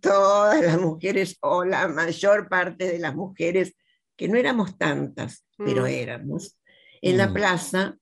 todas 0.01 0.61
las 0.61 0.79
mujeres 0.79 1.37
o 1.41 1.63
la 1.63 1.87
mayor 1.87 2.49
parte 2.49 2.87
de 2.91 2.97
las 2.99 3.13
mujeres, 3.15 3.75
que 4.15 4.27
no 4.27 4.35
éramos 4.37 4.77
tantas, 4.77 5.45
pero 5.57 5.83
Mm. 5.83 5.87
éramos, 5.87 6.59
en 7.01 7.17
la 7.17 7.27
Mm. 7.27 7.33
plaza 7.33 7.95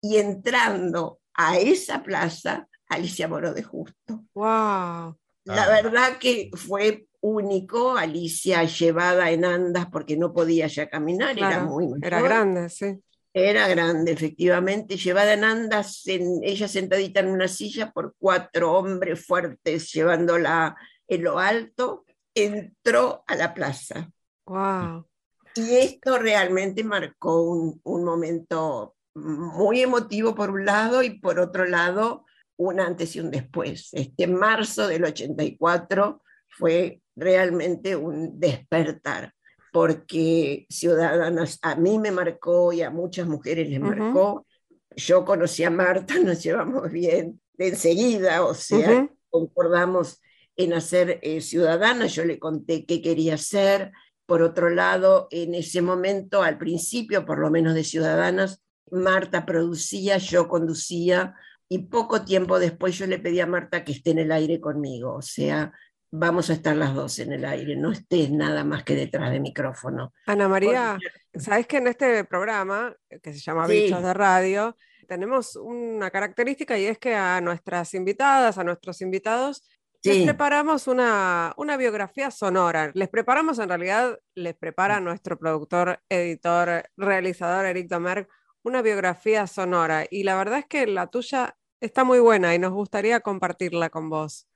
y 0.00 0.18
entrando 0.18 1.20
a 1.34 1.58
esa 1.58 2.02
plaza, 2.02 2.68
Alicia 2.88 3.26
Moro 3.26 3.52
de 3.52 3.62
Justo. 3.62 4.24
Wow. 4.34 5.16
La 5.44 5.64
Ah. 5.64 5.82
verdad 5.82 6.18
que 6.20 6.50
fue 6.54 7.06
único, 7.20 7.96
Alicia 7.96 8.64
llevada 8.64 9.30
en 9.30 9.44
andas 9.44 9.86
porque 9.90 10.16
no 10.16 10.32
podía 10.32 10.66
ya 10.68 10.88
caminar, 10.88 11.36
era 11.38 11.64
muy 11.64 11.86
mayor. 11.88 12.04
Era 12.04 12.20
grande, 12.20 12.68
sí. 12.68 13.00
Era 13.34 13.66
grande, 13.68 14.12
efectivamente, 14.12 14.96
llevada 14.96 15.32
en 15.32 15.44
andas, 15.44 16.06
en- 16.06 16.40
ella 16.42 16.68
sentadita 16.68 17.20
en 17.20 17.28
una 17.28 17.48
silla 17.48 17.90
por 17.90 18.14
cuatro 18.18 18.72
hombres 18.72 19.24
fuertes 19.24 19.90
llevándola 19.92 20.76
en 21.08 21.24
lo 21.24 21.38
alto, 21.38 22.04
entró 22.34 23.24
a 23.26 23.34
la 23.34 23.54
plaza. 23.54 24.10
Wow. 24.46 25.06
Y 25.54 25.76
esto 25.76 26.18
realmente 26.18 26.84
marcó 26.84 27.42
un, 27.42 27.80
un 27.84 28.04
momento 28.04 28.96
muy 29.14 29.82
emotivo 29.82 30.34
por 30.34 30.50
un 30.50 30.64
lado 30.64 31.02
y 31.02 31.18
por 31.18 31.38
otro 31.38 31.66
lado 31.66 32.24
un 32.56 32.80
antes 32.80 33.16
y 33.16 33.20
un 33.20 33.30
después. 33.30 33.88
Este 33.92 34.26
marzo 34.26 34.86
del 34.86 35.04
84 35.04 36.22
fue 36.48 37.00
realmente 37.16 37.96
un 37.96 38.38
despertar, 38.38 39.34
porque 39.72 40.66
Ciudadanas 40.68 41.58
a 41.62 41.74
mí 41.74 41.98
me 41.98 42.12
marcó 42.12 42.72
y 42.72 42.82
a 42.82 42.90
muchas 42.90 43.26
mujeres 43.26 43.68
les 43.68 43.80
Ujú. 43.80 43.88
marcó. 43.88 44.46
Yo 44.94 45.24
conocí 45.24 45.64
a 45.64 45.70
Marta, 45.70 46.14
nos 46.22 46.42
llevamos 46.42 46.92
bien 46.92 47.40
de 47.54 47.68
enseguida, 47.68 48.44
o 48.44 48.54
sea, 48.54 49.08
concordamos 49.30 50.20
en 50.56 50.74
hacer 50.74 51.18
eh, 51.22 51.40
Ciudadana, 51.40 52.06
yo 52.06 52.24
le 52.24 52.38
conté 52.38 52.84
qué 52.84 53.00
quería 53.00 53.34
hacer. 53.34 53.92
Por 54.26 54.42
otro 54.42 54.70
lado, 54.70 55.26
en 55.30 55.54
ese 55.54 55.82
momento, 55.82 56.42
al 56.42 56.58
principio, 56.58 57.24
por 57.24 57.38
lo 57.38 57.50
menos 57.50 57.74
de 57.74 57.84
Ciudadanas, 57.84 58.62
Marta 58.90 59.46
producía, 59.46 60.18
yo 60.18 60.48
conducía, 60.48 61.34
y 61.68 61.78
poco 61.78 62.22
tiempo 62.22 62.58
después 62.58 62.98
yo 62.98 63.06
le 63.06 63.18
pedí 63.18 63.40
a 63.40 63.46
Marta 63.46 63.82
que 63.82 63.92
esté 63.92 64.10
en 64.10 64.18
el 64.18 64.32
aire 64.32 64.60
conmigo, 64.60 65.14
o 65.14 65.22
sea, 65.22 65.72
vamos 66.12 66.50
a 66.50 66.52
estar 66.52 66.76
las 66.76 66.94
dos 66.94 67.18
en 67.18 67.32
el 67.32 67.44
aire, 67.44 67.74
no 67.74 67.90
estés 67.90 68.30
nada 68.30 68.62
más 68.62 68.84
que 68.84 68.94
detrás 68.94 69.32
de 69.32 69.40
micrófono. 69.40 70.12
Ana 70.26 70.46
María, 70.46 70.98
sabes 71.34 71.66
que 71.66 71.78
en 71.78 71.88
este 71.88 72.24
programa, 72.24 72.94
que 73.22 73.32
se 73.32 73.40
llama 73.40 73.66
Sí. 73.66 73.84
Bichos 73.84 74.02
de 74.02 74.14
Radio, 74.14 74.76
tenemos 75.08 75.56
una 75.56 76.10
característica 76.10 76.78
y 76.78 76.84
es 76.84 76.98
que 76.98 77.14
a 77.14 77.40
nuestras 77.40 77.94
invitadas, 77.94 78.58
a 78.58 78.64
nuestros 78.64 79.00
invitados, 79.00 79.68
les 80.04 80.24
preparamos 80.24 80.88
una, 80.88 81.54
una 81.56 81.76
biografía 81.76 82.30
sonora. 82.32 82.90
Les 82.94 83.08
preparamos, 83.08 83.60
en 83.60 83.68
realidad, 83.68 84.18
les 84.34 84.54
prepara 84.54 84.98
nuestro 85.00 85.38
productor, 85.38 86.00
editor, 86.08 86.84
realizador 86.96 87.66
Eric 87.66 87.88
Domergue 87.88 88.28
una 88.62 88.82
biografía 88.82 89.46
sonora. 89.46 90.06
Y 90.10 90.22
la 90.22 90.36
verdad 90.36 90.60
es 90.60 90.66
que 90.66 90.86
la 90.86 91.08
tuya 91.08 91.56
está 91.80 92.04
muy 92.04 92.20
buena 92.20 92.54
y 92.54 92.58
nos 92.58 92.72
gustaría 92.72 93.20
compartirla 93.20 93.90
con 93.90 94.08
vos. 94.08 94.46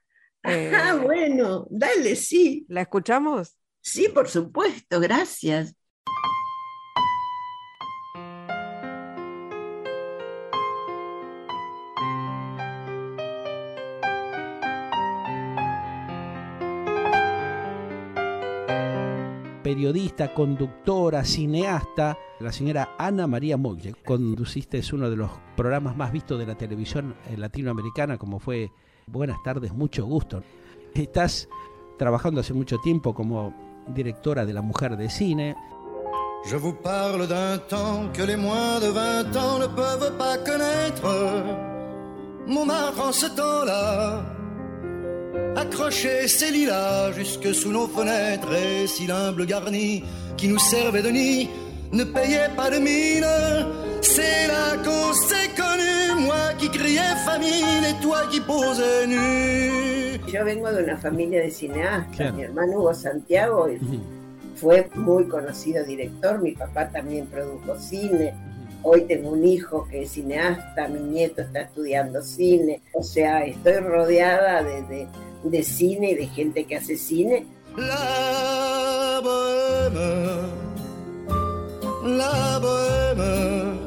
Eh, 0.45 0.73
Ah, 0.75 0.95
bueno, 1.03 1.67
dale, 1.71 2.17
sí, 2.17 2.65
¿La 2.69 2.83
escuchamos? 2.83 3.57
sí, 3.81 4.09
por 4.09 4.29
supuesto, 4.29 5.01
gracias. 5.01 5.75
periodista, 19.63 20.33
conductora, 20.33 21.25
cineasta, 21.25 22.17
la 22.39 22.53
señora 22.53 22.95
Ana 22.99 23.27
María 23.27 23.57
Mogle. 23.57 23.95
Conduciste 24.05 24.79
es 24.79 24.93
uno 24.93 25.11
de 25.11 25.17
los 25.17 25.31
programas 25.57 25.97
más 25.97 26.13
vistos 26.13 26.39
de 26.39 26.47
la 26.47 26.55
televisión 26.57 27.17
eh, 27.29 27.37
latinoamericana, 27.37 28.17
como 28.17 28.39
fue 28.39 28.71
Buenas 29.09 29.41
tardes, 29.45 29.73
mucho 29.73 30.05
gusto. 30.05 30.43
Estás 30.93 31.49
trabajando 31.97 32.41
hace 32.41 32.53
mucho 32.53 32.79
tiempo 32.79 33.15
como 33.15 33.55
directora 33.87 34.45
de 34.45 34.53
La 34.53 34.63
Mujer 34.63 34.97
de 34.97 35.09
Cine. 35.09 35.55
Je 36.45 36.57
vous 36.57 36.75
parle 36.75 37.29
d'un 37.29 37.57
temps 37.59 38.11
que 38.13 38.25
les 38.25 38.37
moins 38.37 38.81
de 38.81 38.89
20 38.89 39.37
ans 39.37 39.59
ne 39.61 39.69
peuvent 39.69 40.17
pas 40.19 40.39
connaître. 40.39 41.07
Montmartre 42.49 43.01
en 43.01 43.13
ce 43.13 43.27
temps-là, 43.27 44.25
accrochait 45.55 46.27
ses 46.27 46.51
lilas 46.51 47.13
jusque 47.13 47.55
sous 47.55 47.71
nos 47.71 47.87
fenêtres 47.87 48.53
et 48.53 48.89
si 48.89 49.07
l'humble 49.07 49.47
garni 49.47 50.03
qui 50.37 50.49
nous 50.49 50.59
servait 50.59 51.03
de 51.03 51.11
nid 51.11 51.49
ne 51.93 52.03
payait 52.03 52.51
pas 52.57 52.71
de 52.71 52.79
mine. 52.79 53.27
C'est 54.03 54.49
là 54.49 54.77
qu'on 54.85 55.13
s'est 55.13 55.51
connus, 55.57 55.96
moi 56.21 56.53
qui 56.59 56.69
criais 56.71 57.17
famine 57.25 57.85
et 57.91 57.95
toi 58.03 58.27
qui 58.31 58.41
posais 58.41 59.07
nu. 59.07 60.19
Yo 60.33 60.45
vengo 60.45 60.71
de 60.73 60.83
una 60.83 60.97
familia 60.97 61.41
de 61.43 61.51
cineastas. 61.51 62.17
Claro. 62.17 62.35
Mi 62.37 62.43
hermano 62.43 62.79
Hugo 62.81 62.95
Santiago 62.95 63.69
fue 64.57 64.89
muy 64.95 65.25
conocido 65.29 65.85
director, 65.85 66.41
mi 66.41 66.53
papá 66.53 66.89
también 66.89 67.27
produjo 67.27 67.79
cine. 67.79 68.35
Hoy 68.83 69.03
tengo 69.03 69.31
un 69.31 69.45
hijo 69.45 69.87
que 69.91 70.03
es 70.03 70.13
cineasta, 70.13 70.89
mi 70.89 71.01
nieto 71.01 71.43
está 71.43 71.61
estudiando 71.63 72.23
cine. 72.23 72.81
O 72.93 73.03
sea, 73.03 73.45
estoy 73.45 73.75
rodeada 73.79 74.63
de, 74.63 74.83
de- 74.83 75.09
de 75.45 75.63
cine 75.63 76.11
y 76.13 76.15
de 76.15 76.27
gente 76.29 76.65
que 76.65 76.77
hace 76.77 76.97
cine. 76.97 77.47
La 77.77 79.21
bohème, 79.23 80.49
la 82.17 82.59
bohème, 82.59 83.79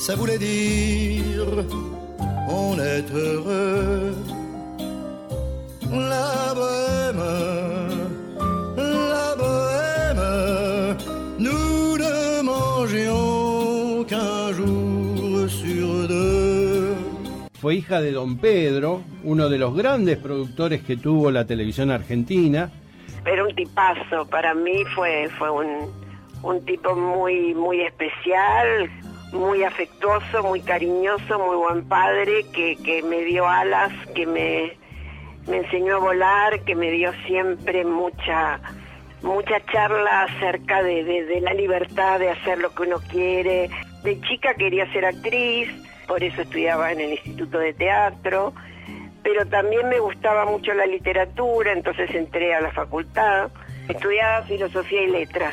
ça 0.00 0.16
voulait 0.16 0.38
dire 0.38 1.66
on 2.48 2.78
est 2.78 3.08
heureux. 3.12 4.14
La 5.92 6.54
bohème, 6.54 7.22
la 8.76 9.28
bohème, 9.36 10.96
nous 11.38 11.98
ne 11.98 12.42
mangions 12.42 14.04
qu'un 14.04 14.52
jour 14.52 15.48
sur 15.48 16.08
deux. 16.08 16.94
Fue 17.60 17.76
hija 17.76 18.00
de 18.00 18.12
don 18.12 18.36
Pedro, 18.36 19.02
uno 19.24 19.48
de 19.50 19.58
los 19.58 19.74
grandes 19.74 20.16
productores 20.16 20.82
que 20.82 20.96
tuvo 20.96 21.30
la 21.30 21.44
televisión 21.44 21.90
argentina. 21.90 22.70
era 23.26 23.44
un 23.44 23.54
tipazo, 23.54 24.26
para 24.30 24.54
mí 24.54 24.82
fue, 24.94 25.28
fue 25.38 25.50
un, 25.50 25.90
un 26.42 26.64
tipo 26.64 26.94
muy, 26.96 27.54
muy 27.54 27.82
especial, 27.82 28.90
muy 29.32 29.62
afectuoso, 29.64 30.42
muy 30.42 30.60
cariñoso, 30.60 31.38
muy 31.38 31.56
buen 31.56 31.88
padre, 31.88 32.44
que, 32.52 32.76
que 32.76 33.02
me 33.02 33.18
dio 33.24 33.46
alas, 33.48 33.92
que 34.14 34.26
me, 34.26 34.76
me 35.46 35.58
enseñó 35.58 35.96
a 35.96 36.00
volar, 36.00 36.60
que 36.64 36.74
me 36.74 36.90
dio 36.90 37.12
siempre 37.26 37.84
mucha, 37.84 38.60
mucha 39.22 39.64
charla 39.72 40.22
acerca 40.22 40.82
de, 40.82 41.04
de- 41.04 41.40
la 41.40 41.54
libertad 41.54 42.18
de 42.18 42.30
hacer 42.30 42.58
lo 42.58 42.74
que 42.74 42.82
uno 42.82 42.96
quiere. 43.10 43.70
De 44.02 44.20
chica 44.22 44.54
quería 44.54 44.90
ser 44.92 45.04
actriz, 45.04 45.68
por 46.08 46.24
eso 46.24 46.42
estudiaba 46.42 46.90
en 46.92 47.00
el 47.00 47.10
Instituto 47.12 47.58
de 47.58 47.72
Teatro 47.74 48.52
pero 49.22 49.44
también 49.46 49.86
me 49.90 49.98
gustaba 50.00 50.46
mucho 50.46 50.72
la 50.72 50.86
literatura, 50.86 51.72
entonces 51.74 52.08
entré 52.14 52.54
a 52.54 52.60
la 52.62 52.72
facultad, 52.72 53.50
estudiaba 53.86 54.46
filosofía 54.46 55.02
y 55.02 55.08
letras. 55.08 55.52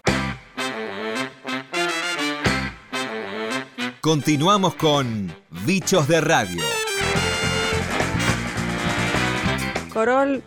Continuamos 4.01 4.73
con 4.73 5.31
Bichos 5.63 6.07
de 6.07 6.21
Radio. 6.21 6.63
Corol, 9.93 10.41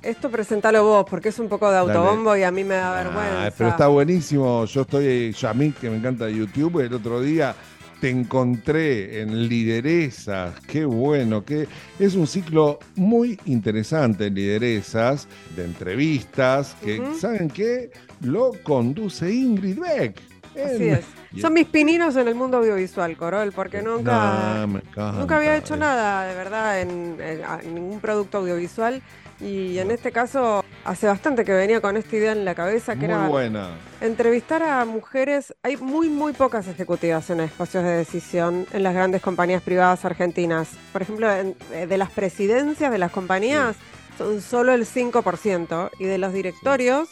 esto 0.00 0.30
presentalo 0.30 0.84
vos, 0.84 1.04
porque 1.10 1.30
es 1.30 1.40
un 1.40 1.48
poco 1.48 1.68
de 1.72 1.78
autobombo 1.78 2.30
Dale. 2.30 2.42
y 2.42 2.44
a 2.44 2.52
mí 2.52 2.62
me 2.62 2.76
da 2.76 2.94
vergüenza. 2.94 3.46
Ah, 3.46 3.52
pero 3.58 3.70
está 3.70 3.88
buenísimo. 3.88 4.64
Yo 4.66 4.82
estoy, 4.82 5.34
mí 5.56 5.72
que 5.72 5.90
me 5.90 5.96
encanta 5.96 6.30
YouTube, 6.30 6.84
el 6.86 6.94
otro 6.94 7.20
día 7.20 7.56
te 8.00 8.10
encontré 8.10 9.22
en 9.22 9.48
Lideresas. 9.48 10.54
Qué 10.60 10.84
bueno, 10.84 11.44
que 11.44 11.66
es 11.98 12.14
un 12.14 12.28
ciclo 12.28 12.78
muy 12.94 13.40
interesante 13.46 14.26
en 14.26 14.36
Lideresas, 14.36 15.26
de 15.56 15.64
entrevistas, 15.64 16.76
que. 16.80 17.02
¿saben 17.18 17.50
qué? 17.50 17.90
Lo 18.20 18.52
conduce 18.62 19.34
Ingrid 19.34 19.80
Beck. 19.80 20.33
Así 20.62 20.88
es. 20.88 21.04
Son 21.40 21.52
mis 21.52 21.66
pininos 21.66 22.14
en 22.16 22.28
el 22.28 22.34
mundo 22.34 22.58
audiovisual, 22.58 23.16
Corol, 23.16 23.50
porque 23.52 23.82
nunca, 23.82 24.66
No, 24.66 25.12
nunca 25.12 25.36
había 25.36 25.56
hecho 25.56 25.76
nada, 25.76 26.26
de 26.26 26.34
verdad, 26.36 26.80
en, 26.80 27.16
en- 27.20 27.44
a- 27.44 27.58
en 27.62 27.74
ningún 27.74 28.00
producto 28.00 28.38
audiovisual. 28.38 29.02
Y 29.40 29.78
en 29.78 29.90
este 29.90 30.12
caso, 30.12 30.64
hace 30.84 31.08
bastante 31.08 31.44
que 31.44 31.52
venía 31.52 31.80
con 31.80 31.96
esta 31.96 32.14
idea 32.14 32.30
en 32.32 32.44
la 32.44 32.54
cabeza, 32.54 32.92
que 32.94 33.00
Muy 33.00 33.08
era 33.08 33.26
buena. 33.28 33.70
entrevistar 34.00 34.62
a 34.62 34.84
mujeres. 34.84 35.52
Hay 35.64 35.76
muy, 35.76 36.08
muy 36.08 36.32
pocas 36.34 36.68
ejecutivas 36.68 37.28
en 37.30 37.40
espacios 37.40 37.82
de 37.82 37.90
decisión 37.96 38.64
en 38.72 38.84
las 38.84 38.94
grandes 38.94 39.20
compañías 39.22 39.60
privadas 39.60 40.04
argentinas. 40.04 40.68
Por 40.92 41.02
ejemplo, 41.02 41.30
en- 41.32 41.56
eh, 41.72 41.88
de 41.88 41.98
las 41.98 42.10
presidencias 42.10 42.92
de 42.92 42.98
las 42.98 43.10
compañías 43.10 43.74
son 44.16 44.40
solo 44.40 44.72
el 44.72 44.86
5% 44.86 45.90
y 45.98 46.04
de 46.04 46.18
los 46.18 46.32
directorios 46.32 47.08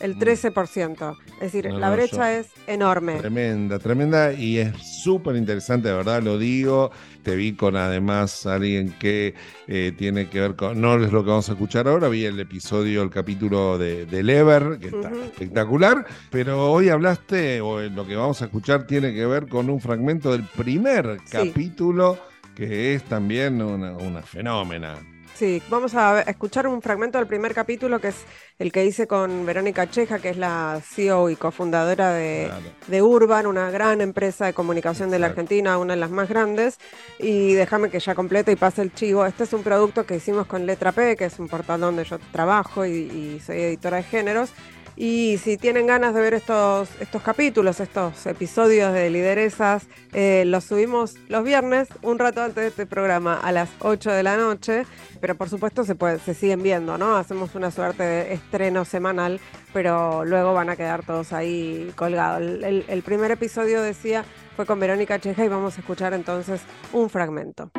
el 0.00 0.16
Mm. 0.16 0.18
13%. 0.18 1.16
Es 1.36 1.52
decir, 1.52 1.68
No, 1.70 1.78
la 1.78 1.90
brecha 1.90 2.36
es 2.38 2.48
enorme. 2.66 3.14
Tremenda, 3.18 3.78
tremenda 3.78 4.32
y 4.32 4.58
es 4.58 4.74
súper 5.02 5.36
interesante, 5.36 5.88
de 5.88 5.94
verdad 5.94 6.22
lo 6.22 6.38
digo. 6.38 6.90
Te 7.22 7.34
vi 7.34 7.54
con 7.54 7.74
además 7.76 8.46
alguien 8.46 8.94
que 9.00 9.34
eh, 9.66 9.92
tiene 9.98 10.28
que 10.28 10.40
ver 10.40 10.54
con, 10.54 10.80
no 10.80 10.94
es 11.02 11.12
lo 11.12 11.24
que 11.24 11.30
vamos 11.30 11.48
a 11.48 11.52
escuchar 11.52 11.88
ahora, 11.88 12.08
vi 12.08 12.24
el 12.24 12.38
episodio, 12.38 13.02
el 13.02 13.10
capítulo 13.10 13.78
de, 13.78 14.06
de 14.06 14.22
Lever, 14.22 14.78
que 14.78 14.86
está 14.88 15.10
espectacular, 15.24 16.06
pero 16.30 16.70
hoy 16.70 16.88
hablaste, 16.88 17.60
o 17.60 17.80
lo 17.82 18.06
que 18.06 18.14
vamos 18.14 18.40
a 18.42 18.44
escuchar 18.44 18.86
tiene 18.86 19.12
que 19.12 19.26
ver 19.26 19.48
con 19.48 19.68
un 19.70 19.80
fragmento 19.80 20.30
del 20.30 20.44
primer 20.44 21.18
Sí. 21.24 21.32
capítulo, 21.50 22.16
que 22.54 22.94
es 22.94 23.02
también 23.04 23.60
una, 23.60 23.92
una 23.96 24.22
fenómena. 24.22 24.94
Sí, 25.36 25.62
vamos 25.68 25.94
a 25.94 26.22
escuchar 26.22 26.66
un 26.66 26.80
fragmento 26.80 27.18
del 27.18 27.26
primer 27.26 27.52
capítulo 27.52 28.00
que 28.00 28.08
es 28.08 28.16
el 28.58 28.72
que 28.72 28.86
hice 28.86 29.06
con 29.06 29.44
Verónica 29.44 29.90
Cheja, 29.90 30.18
que 30.18 30.30
es 30.30 30.38
la 30.38 30.80
CEO 30.82 31.28
y 31.28 31.36
cofundadora 31.36 32.14
de, 32.14 32.46
Claro. 32.46 32.64
de 32.86 33.02
Urban, 33.02 33.46
una 33.46 33.70
gran 33.70 34.00
empresa 34.00 34.46
de 34.46 34.54
comunicación 34.54 35.10
de 35.10 35.18
la. 35.18 35.26
Argentina, 35.26 35.76
una 35.76 35.92
de 35.92 36.00
las 36.00 36.10
más 36.10 36.30
grandes. 36.30 36.78
Y 37.18 37.52
déjame 37.52 37.90
que 37.90 37.98
ya 38.00 38.14
complete 38.14 38.52
y 38.52 38.56
pase 38.56 38.80
el 38.80 38.94
chivo. 38.94 39.26
Este 39.26 39.44
es 39.44 39.52
un 39.52 39.62
producto 39.62 40.06
que 40.06 40.16
hicimos 40.16 40.46
con 40.46 40.64
Letra 40.64 40.92
P, 40.92 41.16
que 41.16 41.26
es 41.26 41.38
un 41.38 41.48
portal 41.48 41.80
donde 41.80 42.04
yo 42.04 42.18
trabajo 42.32 42.86
y, 42.86 42.92
y 42.92 43.40
soy 43.44 43.60
editora 43.60 43.98
de 43.98 44.04
géneros. 44.04 44.52
Y 44.98 45.36
si 45.44 45.58
tienen 45.58 45.86
ganas 45.86 46.14
de 46.14 46.22
ver 46.22 46.32
estos, 46.32 46.88
estos 47.00 47.20
capítulos, 47.22 47.80
estos 47.80 48.24
episodios 48.26 48.94
de 48.94 49.10
lideresas, 49.10 49.86
eh, 50.14 50.44
los 50.46 50.64
subimos 50.64 51.16
los 51.28 51.44
viernes, 51.44 51.88
un 52.00 52.18
rato 52.18 52.40
antes 52.40 52.56
de 52.62 52.68
este 52.68 52.86
programa, 52.86 53.38
a 53.38 53.52
las 53.52 53.68
8 53.80 54.10
de 54.10 54.22
la 54.22 54.38
noche. 54.38 54.86
Pero 55.20 55.34
por 55.34 55.50
supuesto 55.50 55.84
se, 55.84 55.94
puede, 55.96 56.18
se 56.18 56.32
siguen 56.32 56.62
viendo, 56.62 56.96
¿no? 56.96 57.14
Hacemos 57.16 57.54
una 57.54 57.70
suerte 57.70 58.02
de 58.04 58.32
estreno 58.32 58.86
semanal, 58.86 59.38
pero 59.74 60.24
luego 60.24 60.54
van 60.54 60.70
a 60.70 60.76
quedar 60.76 61.04
todos 61.04 61.34
ahí 61.34 61.92
colgados. 61.94 62.40
El, 62.40 62.64
el- 62.64 62.84
el 62.88 63.02
primer 63.02 63.30
episodio, 63.30 63.82
decía, 63.82 64.24
fue 64.56 64.64
con 64.64 64.80
Verónica 64.80 65.18
Cheja 65.18 65.44
y 65.44 65.48
vamos 65.48 65.76
a 65.76 65.80
escuchar 65.80 66.14
entonces 66.14 66.62
un 66.94 67.10
fragmento. 67.10 67.70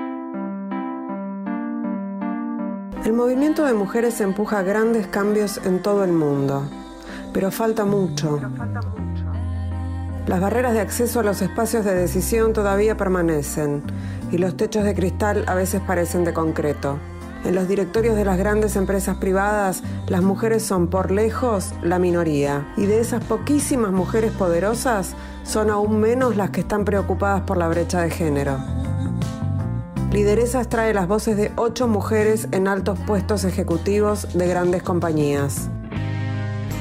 El 3.05 3.13
movimiento 3.13 3.65
de 3.65 3.73
mujeres 3.73 4.19
empuja 4.21 4.61
grandes 4.63 5.07
cambios 5.07 5.57
en 5.65 5.81
todo 5.81 6.03
el 6.03 6.11
mundo, 6.11 6.69
pero 7.37 7.51
falta 7.51 7.85
mucho. 7.85 8.41
Las 10.25 10.41
barreras 10.41 10.73
de 10.73 10.79
acceso 10.79 11.19
a 11.19 11.23
los 11.23 11.43
espacios 11.43 11.85
de 11.85 11.93
decisión 11.93 12.51
todavía 12.51 12.97
permanecen 12.97 13.83
y 14.31 14.39
los 14.39 14.57
techos 14.57 14.83
de 14.83 14.95
cristal 14.95 15.43
a 15.45 15.53
veces 15.53 15.79
parecen 15.81 16.23
de 16.23 16.33
concreto. 16.33 16.97
En 17.45 17.53
los 17.53 17.67
directorios 17.67 18.15
de 18.15 18.25
las 18.25 18.39
grandes 18.39 18.75
empresas 18.75 19.17
privadas, 19.17 19.83
las 20.07 20.23
mujeres 20.23 20.63
son 20.63 20.87
por 20.87 21.11
lejos 21.11 21.75
la 21.83 21.99
minoría 21.99 22.73
y 22.75 22.87
de 22.87 23.01
esas 23.01 23.23
poquísimas 23.23 23.91
mujeres 23.91 24.31
poderosas 24.31 25.13
son 25.43 25.69
aún 25.69 25.99
menos 25.99 26.37
las 26.37 26.49
que 26.49 26.61
están 26.61 26.85
preocupadas 26.85 27.41
por 27.41 27.57
la 27.57 27.67
brecha 27.67 28.01
de 28.01 28.09
género. 28.09 28.57
Lideresas 30.11 30.69
trae 30.69 30.91
las 30.91 31.07
voces 31.07 31.37
de 31.37 31.51
ocho 31.55 31.87
mujeres 31.87 32.47
en 32.51 32.67
altos 32.67 32.97
puestos 33.05 33.43
ejecutivos 33.43 34.35
de 34.35 34.47
grandes 34.47 34.81
compañías. 34.81 35.69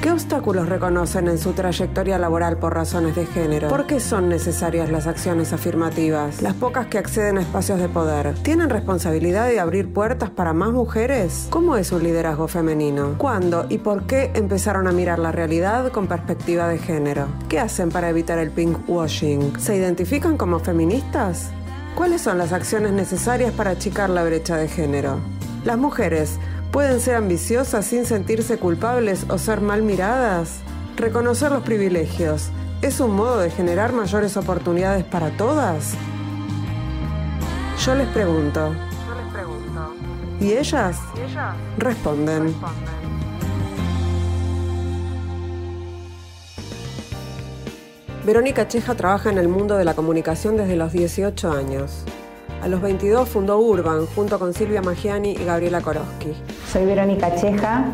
¿Qué 0.01 0.11
obstáculos 0.11 0.69
reconocen 0.69 1.27
en 1.27 1.39
su 1.39 1.53
trayectoria 1.53 2.19
laboral 2.19 2.57
por 2.57 2.75
razones 2.75 3.15
de 3.15 3.25
género? 3.25 3.67
¿Por 3.67 3.87
qué 3.87 3.99
son 3.99 4.29
necesarias 4.29 4.91
las 4.91 5.07
acciones 5.07 5.53
afirmativas? 5.53 6.43
Las 6.43 6.53
pocas 6.53 6.85
que 6.85 6.99
acceden 6.99 7.39
a 7.39 7.41
espacios 7.41 7.79
de 7.79 7.89
poder, 7.89 8.35
¿tienen 8.43 8.69
responsabilidad 8.69 9.47
de 9.47 9.59
abrir 9.59 9.91
puertas 9.91 10.29
para 10.29 10.53
más 10.53 10.71
mujeres? 10.71 11.47
¿Cómo 11.49 11.77
es 11.77 11.91
un 11.91 12.03
liderazgo 12.03 12.47
femenino? 12.47 13.15
¿Cuándo 13.17 13.65
y 13.69 13.79
por 13.79 14.05
qué 14.05 14.31
empezaron 14.35 14.87
a 14.87 14.91
mirar 14.91 15.17
la 15.17 15.31
realidad 15.31 15.91
con 15.91 16.05
perspectiva 16.05 16.67
de 16.67 16.77
género? 16.77 17.25
¿Qué 17.49 17.59
hacen 17.59 17.89
para 17.89 18.09
evitar 18.09 18.37
el 18.37 18.51
pinkwashing? 18.51 19.59
¿Se 19.59 19.75
identifican 19.75 20.37
como 20.37 20.59
feministas? 20.59 21.49
¿Cuáles 21.95 22.21
son 22.21 22.37
las 22.37 22.53
acciones 22.53 22.91
necesarias 22.91 23.51
para 23.51 23.71
achicar 23.71 24.11
la 24.11 24.23
brecha 24.23 24.57
de 24.57 24.67
género? 24.67 25.17
Las 25.65 25.79
mujeres 25.79 26.37
pueden 26.71 26.99
ser 26.99 27.15
ambiciosas 27.15 27.85
sin 27.85 28.05
sentirse 28.05 28.57
culpables 28.57 29.25
o 29.29 29.37
ser 29.37 29.61
mal 29.61 29.81
miradas. 29.81 30.59
Reconocer 30.95 31.51
los 31.51 31.63
privilegios 31.63 32.49
es 32.81 32.99
un 32.99 33.15
modo 33.15 33.39
de 33.39 33.49
generar 33.49 33.93
mayores 33.93 34.37
oportunidades 34.37 35.03
para 35.03 35.29
todas. 35.31 35.93
Yo 37.83 37.95
les 37.95 38.07
pregunto. 38.07 38.73
¿Y 40.39 40.53
ellas? 40.53 40.97
Responden. 41.77 42.53
Verónica 48.25 48.67
Cheja 48.67 48.93
trabaja 48.95 49.29
en 49.29 49.37
el 49.37 49.47
mundo 49.47 49.77
de 49.77 49.85
la 49.85 49.93
comunicación 49.93 50.57
desde 50.57 50.75
los 50.75 50.91
18 50.91 51.51
años. 51.51 52.03
A 52.61 52.67
los 52.67 52.81
22 52.81 53.29
fundó 53.29 53.59
Urban 53.59 54.05
junto 54.07 54.39
con 54.39 54.53
Silvia 54.53 54.81
Magiani 54.81 55.31
y 55.31 55.45
Gabriela 55.45 55.81
Koroski. 55.81 56.33
Soy 56.71 56.85
Verónica 56.85 57.35
Cheja, 57.35 57.93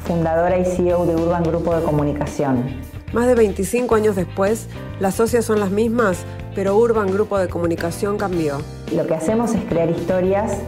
fundadora 0.00 0.58
y 0.58 0.64
CEO 0.64 1.06
de 1.06 1.16
Urban 1.16 1.42
Grupo 1.42 1.74
de 1.74 1.82
Comunicación. 1.82 2.64
Más 3.12 3.26
de 3.26 3.34
25 3.34 3.94
años 3.94 4.14
después, 4.14 4.68
las 5.00 5.14
socias 5.14 5.44
son 5.44 5.60
las 5.60 5.70
mismas, 5.70 6.24
pero 6.54 6.76
Urban 6.76 7.10
Grupo 7.10 7.38
de 7.38 7.48
Comunicación 7.48 8.18
cambió. 8.18 8.58
Lo 8.92 9.06
que 9.06 9.14
hacemos 9.14 9.54
es 9.54 9.64
crear 9.64 9.88
historias 9.90 10.58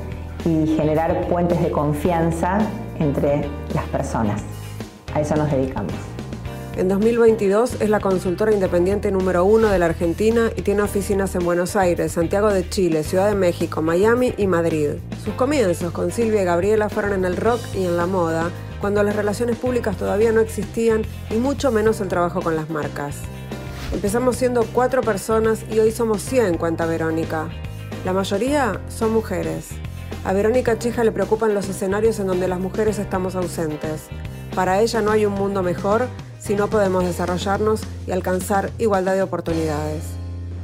y 0.44 0.74
generar 0.76 1.28
puentes 1.28 1.60
de 1.60 1.70
confianza 1.70 2.58
entre 2.98 3.48
las 3.74 3.84
personas. 3.86 4.42
A 5.14 5.20
eso 5.20 5.36
nos 5.36 5.50
dedicamos. 5.50 5.92
En 6.78 6.86
2022 6.86 7.80
es 7.80 7.90
la 7.90 7.98
consultora 7.98 8.52
independiente 8.52 9.10
número 9.10 9.44
uno 9.44 9.66
de 9.66 9.80
la 9.80 9.86
Argentina 9.86 10.52
y 10.54 10.62
tiene 10.62 10.82
oficinas 10.82 11.34
en 11.34 11.44
Buenos 11.44 11.74
Aires, 11.74 12.12
Santiago 12.12 12.52
de 12.52 12.68
Chile, 12.68 13.02
Ciudad 13.02 13.28
de 13.28 13.34
México, 13.34 13.82
Miami 13.82 14.32
y 14.36 14.46
Madrid. 14.46 14.90
Sus 15.24 15.34
comienzos 15.34 15.90
con 15.90 16.12
Silvia 16.12 16.42
y 16.42 16.44
Gabriela 16.44 16.88
fueron 16.88 17.14
en 17.14 17.24
el 17.24 17.36
rock 17.36 17.58
y 17.74 17.84
en 17.84 17.96
la 17.96 18.06
moda, 18.06 18.52
cuando 18.80 19.02
las 19.02 19.16
relaciones 19.16 19.56
públicas 19.56 19.96
todavía 19.96 20.30
no 20.30 20.38
existían 20.38 21.02
y 21.30 21.38
mucho 21.38 21.72
menos 21.72 22.00
el 22.00 22.06
trabajo 22.06 22.42
con 22.42 22.54
las 22.54 22.70
marcas. 22.70 23.16
Empezamos 23.92 24.36
siendo 24.36 24.62
cuatro 24.72 25.02
personas 25.02 25.64
y 25.68 25.80
hoy 25.80 25.90
somos 25.90 26.22
100, 26.22 26.58
cuenta 26.58 26.86
Verónica. 26.86 27.48
La 28.04 28.12
mayoría 28.12 28.80
son 28.88 29.12
mujeres. 29.12 29.70
A 30.24 30.32
Verónica 30.32 30.78
Cheja 30.78 31.02
le 31.02 31.10
preocupan 31.10 31.54
los 31.54 31.68
escenarios 31.68 32.20
en 32.20 32.28
donde 32.28 32.46
las 32.46 32.60
mujeres 32.60 33.00
estamos 33.00 33.34
ausentes. 33.34 34.02
Para 34.54 34.80
ella 34.80 35.00
no 35.02 35.10
hay 35.10 35.26
un 35.26 35.32
mundo 35.32 35.64
mejor, 35.64 36.06
si 36.48 36.54
no 36.54 36.68
podemos 36.68 37.04
desarrollarnos 37.04 37.82
y 38.06 38.10
alcanzar 38.10 38.70
igualdad 38.78 39.14
de 39.14 39.20
oportunidades. 39.20 40.02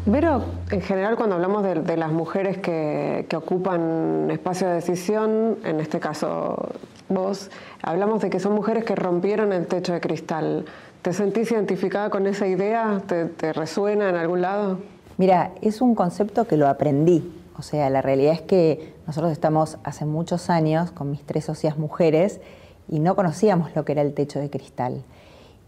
Vero, 0.06 0.42
en 0.70 0.80
general 0.80 1.14
cuando 1.16 1.34
hablamos 1.34 1.62
de, 1.62 1.96
las 1.98 2.10
mujeres 2.10 2.56
que, 2.56 3.26
que 3.28 3.36
ocupan 3.36 4.30
espacio 4.30 4.66
de 4.66 4.76
decisión, 4.76 5.58
en 5.62 5.80
este 5.80 6.00
caso 6.00 6.70
vos, 7.10 7.50
hablamos 7.82 8.22
de 8.22 8.30
que 8.30 8.40
son 8.40 8.54
mujeres 8.54 8.84
que 8.84 8.94
rompieron 8.94 9.52
el 9.52 9.66
techo 9.66 9.92
de 9.92 10.00
cristal. 10.00 10.64
¿Te 11.02 11.12
sentís 11.12 11.52
identificada 11.52 12.08
con 12.08 12.26
esa 12.26 12.46
idea? 12.46 13.02
¿Te, 13.06 13.52
resuena 13.52 14.08
en 14.08 14.16
algún 14.16 14.40
lado? 14.40 14.78
Mira, 15.18 15.52
es 15.60 15.82
un 15.82 15.94
concepto 15.94 16.46
que 16.46 16.56
lo 16.56 16.66
aprendí. 16.66 17.30
O 17.58 17.62
sea, 17.62 17.90
la 17.90 18.00
realidad 18.00 18.32
es 18.32 18.40
que 18.40 18.94
nosotros 19.06 19.32
estamos 19.32 19.76
hace 19.84 20.06
muchos 20.06 20.48
años 20.48 20.92
con 20.92 21.10
mis 21.10 21.24
tres 21.24 21.44
socias 21.44 21.76
mujeres 21.76 22.40
y 22.88 23.00
no 23.00 23.14
conocíamos 23.16 23.76
lo 23.76 23.84
que 23.84 23.92
era 23.92 24.00
el 24.00 24.14
techo 24.14 24.38
de 24.38 24.48
cristal. 24.48 25.04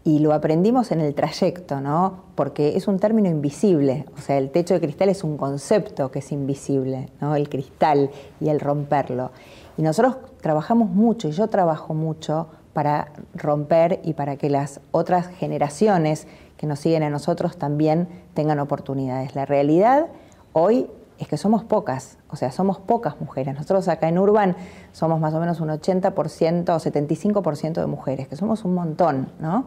Y 0.07 0.19
lo 0.19 0.31
aprendimos 0.31 0.93
en 0.93 1.01
el 1.01 1.13
trayecto, 1.13 1.81
¿no? 1.81 2.23
Porque 2.35 2.77
es 2.77 2.87
un 2.87 2.97
término 2.97 3.27
invisible. 3.27 4.05
O 4.17 4.21
sea, 4.21 4.37
el 4.37 4.51
techo 4.51 4.73
de 4.73 4.79
cristal 4.79 5.09
es 5.09 5.21
un 5.21 5.35
concepto 5.35 6.11
que 6.11 6.19
es 6.19 6.31
invisible, 6.31 7.09
¿no? 7.19 7.35
El 7.35 7.49
cristal 7.49 8.09
y 8.39 8.47
el 8.47 8.61
romperlo. 8.61 9.31
Y 9.77 9.81
nosotros 9.81 10.15
trabajamos 10.39 10.89
mucho, 10.89 11.27
y 11.27 11.31
yo 11.31 11.49
trabajo 11.49 11.93
mucho 11.93 12.47
para 12.71 13.11
romper 13.33 13.99
y 14.01 14.13
para 14.13 14.37
que 14.37 14.49
las 14.49 14.79
otras 14.91 15.27
generaciones 15.27 16.25
que 16.55 16.67
nos 16.67 16.79
siguen 16.79 17.03
a 17.03 17.09
nosotros 17.09 17.57
también 17.57 18.07
tengan 18.33 18.59
oportunidades. 18.59 19.35
La 19.35 19.45
realidad 19.45 20.05
hoy 20.53 20.87
es 21.19 21.27
que 21.27 21.37
somos 21.37 21.63
pocas, 21.63 22.17
o 22.29 22.35
sea, 22.35 22.51
somos 22.51 22.79
pocas 22.79 23.19
mujeres. 23.19 23.55
Nosotros 23.55 23.87
acá 23.87 24.07
en 24.09 24.19
Urban 24.19 24.55
somos 24.91 25.19
más 25.19 25.33
o 25.33 25.39
menos 25.39 25.59
un 25.59 25.69
80% 25.69 26.69
o 26.69 26.79
75% 26.79 27.73
de 27.73 27.87
mujeres, 27.87 28.27
que 28.27 28.35
somos 28.35 28.65
un 28.65 28.73
montón, 28.73 29.29
¿no? 29.39 29.65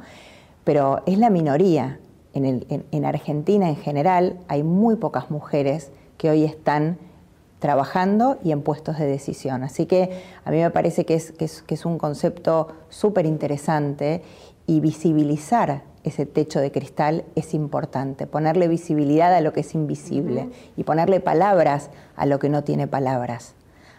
Pero 0.65 1.03
es 1.07 1.19
la 1.19 1.31
minoría. 1.31 1.99
En, 2.33 2.65
en 2.69 3.05
Argentina 3.05 3.69
en 3.69 3.75
general 3.75 4.39
hay 4.47 4.63
muy 4.63 4.95
pocas 4.95 5.33
mujeres 5.33 5.91
que 6.17 6.31
hoy 6.31 6.45
están 6.45 6.97
trabajando 7.61 8.39
y 8.43 8.51
en 8.51 8.63
puestos 8.63 8.99
de 8.99 9.07
decisión. 9.07 9.63
Así 9.63 9.87
que 9.87 10.23
a 10.45 10.51
mí 10.51 10.57
me 10.57 10.71
parece 10.71 11.05
que 11.05 11.15
es, 11.15 11.33
que 11.33 11.45
es, 11.45 11.87
un 11.87 11.99
concepto 11.99 12.69
súper 12.89 13.27
interesante 13.27 14.23
y 14.67 14.81
visibilizar 14.81 15.83
ese 16.05 16.27
techo 16.27 16.61
de 16.61 16.73
cristal 16.73 17.25
es 17.35 17.55
importante, 17.55 18.27
ponerle 18.27 18.69
visibilidad 18.69 19.35
a 19.35 19.41
lo 19.41 19.53
que 19.53 19.61
es 19.61 19.75
invisible 19.75 20.49
y 20.77 20.85
ponerle 20.85 21.21
palabras 21.21 21.91
a 22.17 22.27
lo 22.27 22.39
que 22.39 22.49
no 22.49 22.65
tiene 22.65 22.87
palabras. 22.87 23.55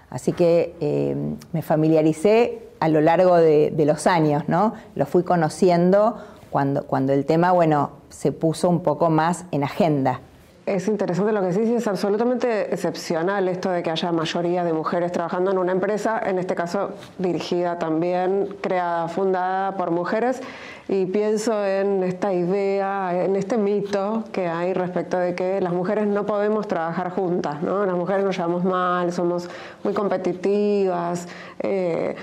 Así 0.09 0.33
que 0.33 0.75
eh, 0.81 1.15
me 1.53 1.61
familiaricé 1.61 2.67
a 2.79 2.89
lo 2.89 3.01
largo 3.01 3.37
de, 3.37 3.71
de, 3.71 3.85
los 3.85 4.07
años, 4.07 4.43
¿no? 4.47 4.73
Lo 4.95 5.05
fui 5.05 5.23
conociendo 5.23 6.17
cuando, 6.49 6.85
cuando 6.85 7.13
el 7.13 7.25
tema, 7.25 7.51
bueno, 7.51 7.91
se 8.09 8.31
puso 8.31 8.69
un 8.69 8.81
poco 8.81 9.09
más 9.09 9.45
en 9.51 9.63
agenda. 9.63 10.19
Es 10.67 10.87
interesante 10.87 11.31
lo 11.31 11.41
que 11.41 11.47
decís 11.47 11.69
y 11.69 11.73
es 11.73 11.87
absolutamente 11.87 12.71
excepcional 12.71 13.47
esto 13.47 13.71
de 13.71 13.81
que 13.81 13.89
haya 13.89 14.11
mayoría 14.11 14.63
de 14.63 14.73
mujeres 14.73 15.11
trabajando 15.11 15.49
en 15.49 15.57
una 15.57 15.71
empresa, 15.71 16.21
en 16.23 16.37
este 16.37 16.53
caso 16.53 16.91
dirigida 17.17 17.79
también, 17.79 18.57
creada, 18.61 19.07
fundada 19.07 19.75
por 19.75 19.89
mujeres. 19.89 20.39
Y 20.87 21.07
pienso 21.07 21.65
en 21.65 22.03
esta 22.03 22.31
idea, 22.31 23.23
en 23.23 23.35
este 23.35 23.57
mito 23.57 24.23
que 24.31 24.47
hay 24.47 24.73
respecto 24.73 25.17
de 25.17 25.33
que 25.33 25.61
las 25.61 25.73
mujeres 25.73 26.05
no 26.05 26.27
podemos 26.27 26.67
trabajar 26.67 27.09
juntas, 27.09 27.63
¿no? 27.63 27.83
Las 27.87 27.95
mujeres 27.95 28.23
nos 28.23 28.37
llevamos 28.37 28.63
mal, 28.63 29.11
somos 29.11 29.49
muy 29.83 29.93
competitivas. 29.95 31.27
Eh, 31.59 32.15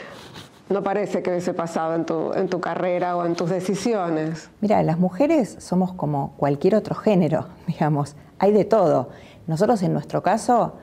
no 0.69 0.83
parece 0.83 1.23
que 1.23 1.31
hubiese 1.31 1.55
pasado 1.55 1.95
en 1.95 2.05
tu, 2.05 2.33
en 2.35 2.49
tu 2.49 2.61
carrera 2.61 3.17
o 3.17 3.25
en 3.25 3.35
tus 3.35 3.51
decisiones. 3.51 4.51
Mira, 4.61 4.83
las 4.83 4.99
mujeres 4.99 5.57
somos 5.59 5.93
como 5.93 6.35
cualquier 6.37 6.75
otro 6.75 6.95
género, 6.95 7.47
digamos 7.67 8.17
hay 8.39 8.53
de 8.53 8.65
todo. 8.65 9.11
Nosotros 9.47 9.83
en 9.83 9.93
nuestro 9.93 10.23
caso, 10.23 10.75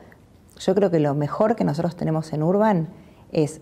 yo 0.58 0.74
creo 0.74 0.90
que 0.90 1.00
lo 1.00 1.14
mejor 1.14 1.56
que 1.56 1.64
nosotros 1.64 1.96
tenemos 1.96 2.32
en 2.32 2.42
Urban 2.42 2.88
es 3.32 3.60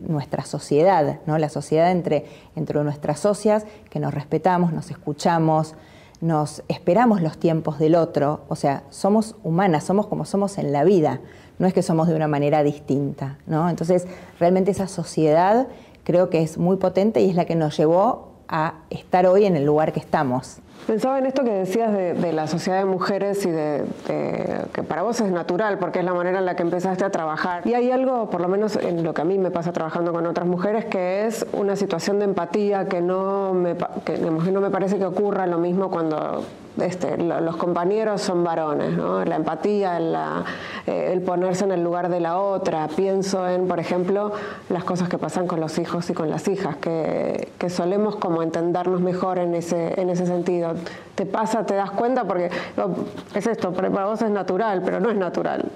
nuestra 0.00 0.44
sociedad, 0.44 1.20
¿no? 1.26 1.38
la 1.38 1.48
sociedad 1.48 1.90
entre, 1.90 2.26
entre 2.56 2.82
nuestras 2.82 3.20
socias, 3.20 3.64
que 3.90 4.00
nos 4.00 4.14
respetamos, 4.14 4.72
nos 4.72 4.90
escuchamos, 4.90 5.74
nos 6.20 6.62
esperamos 6.68 7.22
los 7.22 7.38
tiempos 7.38 7.78
del 7.78 7.94
otro, 7.94 8.44
o 8.48 8.56
sea, 8.56 8.82
somos 8.90 9.36
humanas, 9.44 9.84
somos 9.84 10.06
como 10.06 10.24
somos 10.24 10.58
en 10.58 10.72
la 10.72 10.84
vida, 10.84 11.20
no 11.58 11.66
es 11.66 11.74
que 11.74 11.82
somos 11.82 12.08
de 12.08 12.14
una 12.14 12.28
manera 12.28 12.62
distinta. 12.62 13.36
¿no? 13.46 13.68
Entonces, 13.68 14.06
realmente 14.38 14.70
esa 14.70 14.88
sociedad 14.88 15.68
creo 16.04 16.30
que 16.30 16.42
es 16.42 16.58
muy 16.58 16.76
potente 16.76 17.20
y 17.20 17.30
es 17.30 17.36
la 17.36 17.44
que 17.44 17.54
nos 17.54 17.76
llevó 17.76 18.28
a 18.48 18.74
estar 18.90 19.26
hoy 19.26 19.44
en 19.44 19.56
el 19.56 19.64
lugar 19.64 19.92
que 19.92 20.00
estamos. 20.00 20.60
Pensaba 20.86 21.18
en 21.18 21.26
esto 21.26 21.44
que 21.44 21.50
decías 21.50 21.92
de, 21.92 22.32
la 22.32 22.46
sociedad 22.46 22.78
de 22.78 22.86
mujeres 22.86 23.44
y 23.44 23.50
de, 23.50 23.84
que 24.72 24.82
para 24.82 25.02
vos 25.02 25.20
es 25.20 25.30
natural 25.30 25.78
porque 25.78 25.98
es 25.98 26.04
la 26.04 26.14
manera 26.14 26.38
en 26.38 26.46
la 26.46 26.56
que 26.56 26.62
empezaste 26.62 27.04
a 27.04 27.10
trabajar. 27.10 27.66
Y 27.66 27.74
hay 27.74 27.90
algo, 27.90 28.30
por 28.30 28.40
lo 28.40 28.48
menos 28.48 28.76
en 28.76 29.04
lo 29.04 29.12
que 29.12 29.20
a 29.20 29.24
mí 29.24 29.36
me 29.36 29.50
pasa 29.50 29.72
trabajando 29.72 30.14
con 30.14 30.24
otras 30.24 30.46
mujeres, 30.46 30.86
que 30.86 31.26
es 31.26 31.44
una 31.52 31.76
situación 31.76 32.18
de 32.20 32.24
empatía 32.24 32.86
que 32.86 33.02
no 33.02 33.52
me, 33.52 33.76
que, 34.04 34.16
no 34.18 34.60
me 34.62 34.70
parece 34.70 34.96
que 34.96 35.04
ocurra 35.04 35.46
lo 35.46 35.58
mismo 35.58 35.90
cuando 35.90 36.42
este, 36.82 37.16
los 37.18 37.56
compañeros 37.56 38.20
son 38.20 38.44
varones, 38.44 38.96
la 38.96 39.36
empatía, 39.36 39.98
eh, 40.86 41.10
el 41.12 41.22
ponerse 41.22 41.64
en 41.64 41.72
el 41.72 41.82
lugar 41.82 42.08
de 42.08 42.20
la 42.20 42.38
otra. 42.38 42.88
Pienso 42.88 43.48
en, 43.48 43.66
por 43.66 43.80
ejemplo, 43.80 44.32
las 44.68 44.84
cosas 44.84 45.08
que 45.08 45.18
pasan 45.18 45.46
con 45.46 45.60
los 45.60 45.78
hijos 45.78 46.08
y 46.10 46.14
con 46.14 46.30
las 46.30 46.48
hijas, 46.48 46.76
que, 46.76 47.48
solemos 47.68 48.16
como 48.16 48.42
entendernos 48.42 49.00
mejor 49.00 49.38
en 49.38 49.54
ese, 49.54 50.00
en 50.00 50.10
ese 50.10 50.26
sentido. 50.26 50.74
Te 51.14 51.26
pasa, 51.26 51.66
te 51.66 51.74
das 51.74 51.90
cuenta, 51.90 52.24
porque 52.24 52.50
es 53.34 53.46
esto, 53.46 53.72
para 53.72 53.88
vos 53.88 54.22
es 54.22 54.30
natural, 54.30 54.82
pero 54.84 55.00
no 55.00 55.10
es 55.10 55.16
natural. 55.16 55.70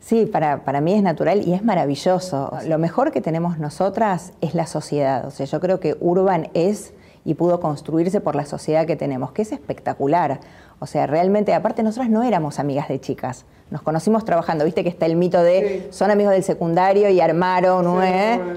Sí, 0.00 0.24
para, 0.24 0.64
para, 0.64 0.80
mí 0.80 0.94
es 0.94 1.02
natural 1.02 1.42
y 1.46 1.52
es 1.52 1.62
maravilloso. 1.62 2.50
Lo 2.66 2.78
mejor 2.78 3.12
que 3.12 3.20
tenemos 3.20 3.58
nosotras 3.58 4.32
es 4.40 4.54
la 4.54 4.66
sociedad. 4.66 5.26
O 5.26 5.30
sea, 5.30 5.44
yo 5.44 5.60
creo 5.60 5.80
que 5.80 5.96
Urban 6.00 6.48
es 6.54 6.94
y 7.28 7.34
pudo 7.34 7.60
construirse 7.60 8.22
por 8.22 8.34
la 8.34 8.46
sociedad 8.46 8.86
que 8.86 8.96
tenemos, 8.96 9.32
que 9.32 9.42
es 9.42 9.52
espectacular. 9.52 10.40
O 10.78 10.86
sea, 10.86 11.06
realmente, 11.06 11.52
aparte 11.52 11.82
nosotras 11.82 12.08
no 12.08 12.22
éramos 12.22 12.58
amigas 12.58 12.88
de 12.88 13.02
chicas, 13.02 13.44
nos 13.70 13.82
conocimos 13.82 14.24
trabajando, 14.24 14.64
viste 14.64 14.82
que 14.82 14.88
está 14.88 15.04
el 15.04 15.14
mito 15.14 15.42
de 15.42 15.88
son 15.90 16.10
amigos 16.10 16.32
del 16.32 16.42
secundario 16.42 17.10
y 17.10 17.20
armaron, 17.20 17.84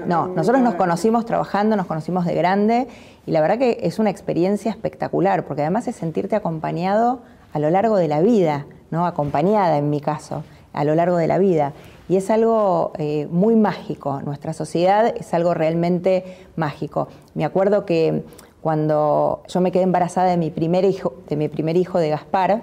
no, 0.06 0.28
nosotros 0.28 0.62
nos 0.62 0.76
conocimos 0.76 1.26
trabajando, 1.26 1.76
nos 1.76 1.84
conocimos 1.84 2.24
de 2.24 2.34
grande 2.34 2.88
y 3.26 3.32
la 3.32 3.42
verdad 3.42 3.58
que 3.58 3.80
es 3.82 3.98
una 3.98 4.08
experiencia 4.08 4.70
espectacular, 4.70 5.44
porque 5.44 5.60
además 5.60 5.86
es 5.86 5.96
sentirte 5.96 6.34
acompañado 6.34 7.20
a 7.52 7.58
lo 7.58 7.68
largo 7.68 7.96
de 7.96 8.08
la 8.08 8.22
vida, 8.22 8.64
¿no? 8.90 9.04
acompañada 9.04 9.76
en 9.76 9.90
mi 9.90 10.00
caso, 10.00 10.44
a 10.72 10.84
lo 10.84 10.94
largo 10.94 11.18
de 11.18 11.26
la 11.26 11.36
vida. 11.36 11.74
Y 12.08 12.16
es 12.16 12.30
algo 12.30 12.92
eh, 12.98 13.28
muy 13.30 13.54
mágico, 13.54 14.22
nuestra 14.22 14.54
sociedad 14.54 15.14
es 15.14 15.34
algo 15.34 15.52
realmente 15.52 16.46
mágico. 16.56 17.08
Me 17.34 17.44
acuerdo 17.44 17.86
que 17.86 18.24
cuando 18.62 19.42
yo 19.48 19.60
me 19.60 19.72
quedé 19.72 19.82
embarazada 19.82 20.30
de 20.30 20.36
mi 20.36 20.50
primer 20.50 20.84
hijo, 20.84 21.14
de 21.28 21.36
mi 21.36 21.48
primer 21.48 21.76
hijo 21.76 21.98
de 21.98 22.10
Gaspar, 22.10 22.62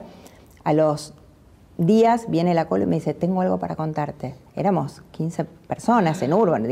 a 0.63 0.73
los 0.73 1.13
días 1.77 2.25
viene 2.29 2.53
la 2.53 2.67
cola 2.67 2.85
y 2.85 2.87
me 2.87 2.95
dice, 2.95 3.13
tengo 3.13 3.41
algo 3.41 3.57
para 3.59 3.75
contarte. 3.75 4.35
Éramos 4.55 5.01
15 5.11 5.43
personas 5.67 6.21
en 6.21 6.33
Urban, 6.33 6.65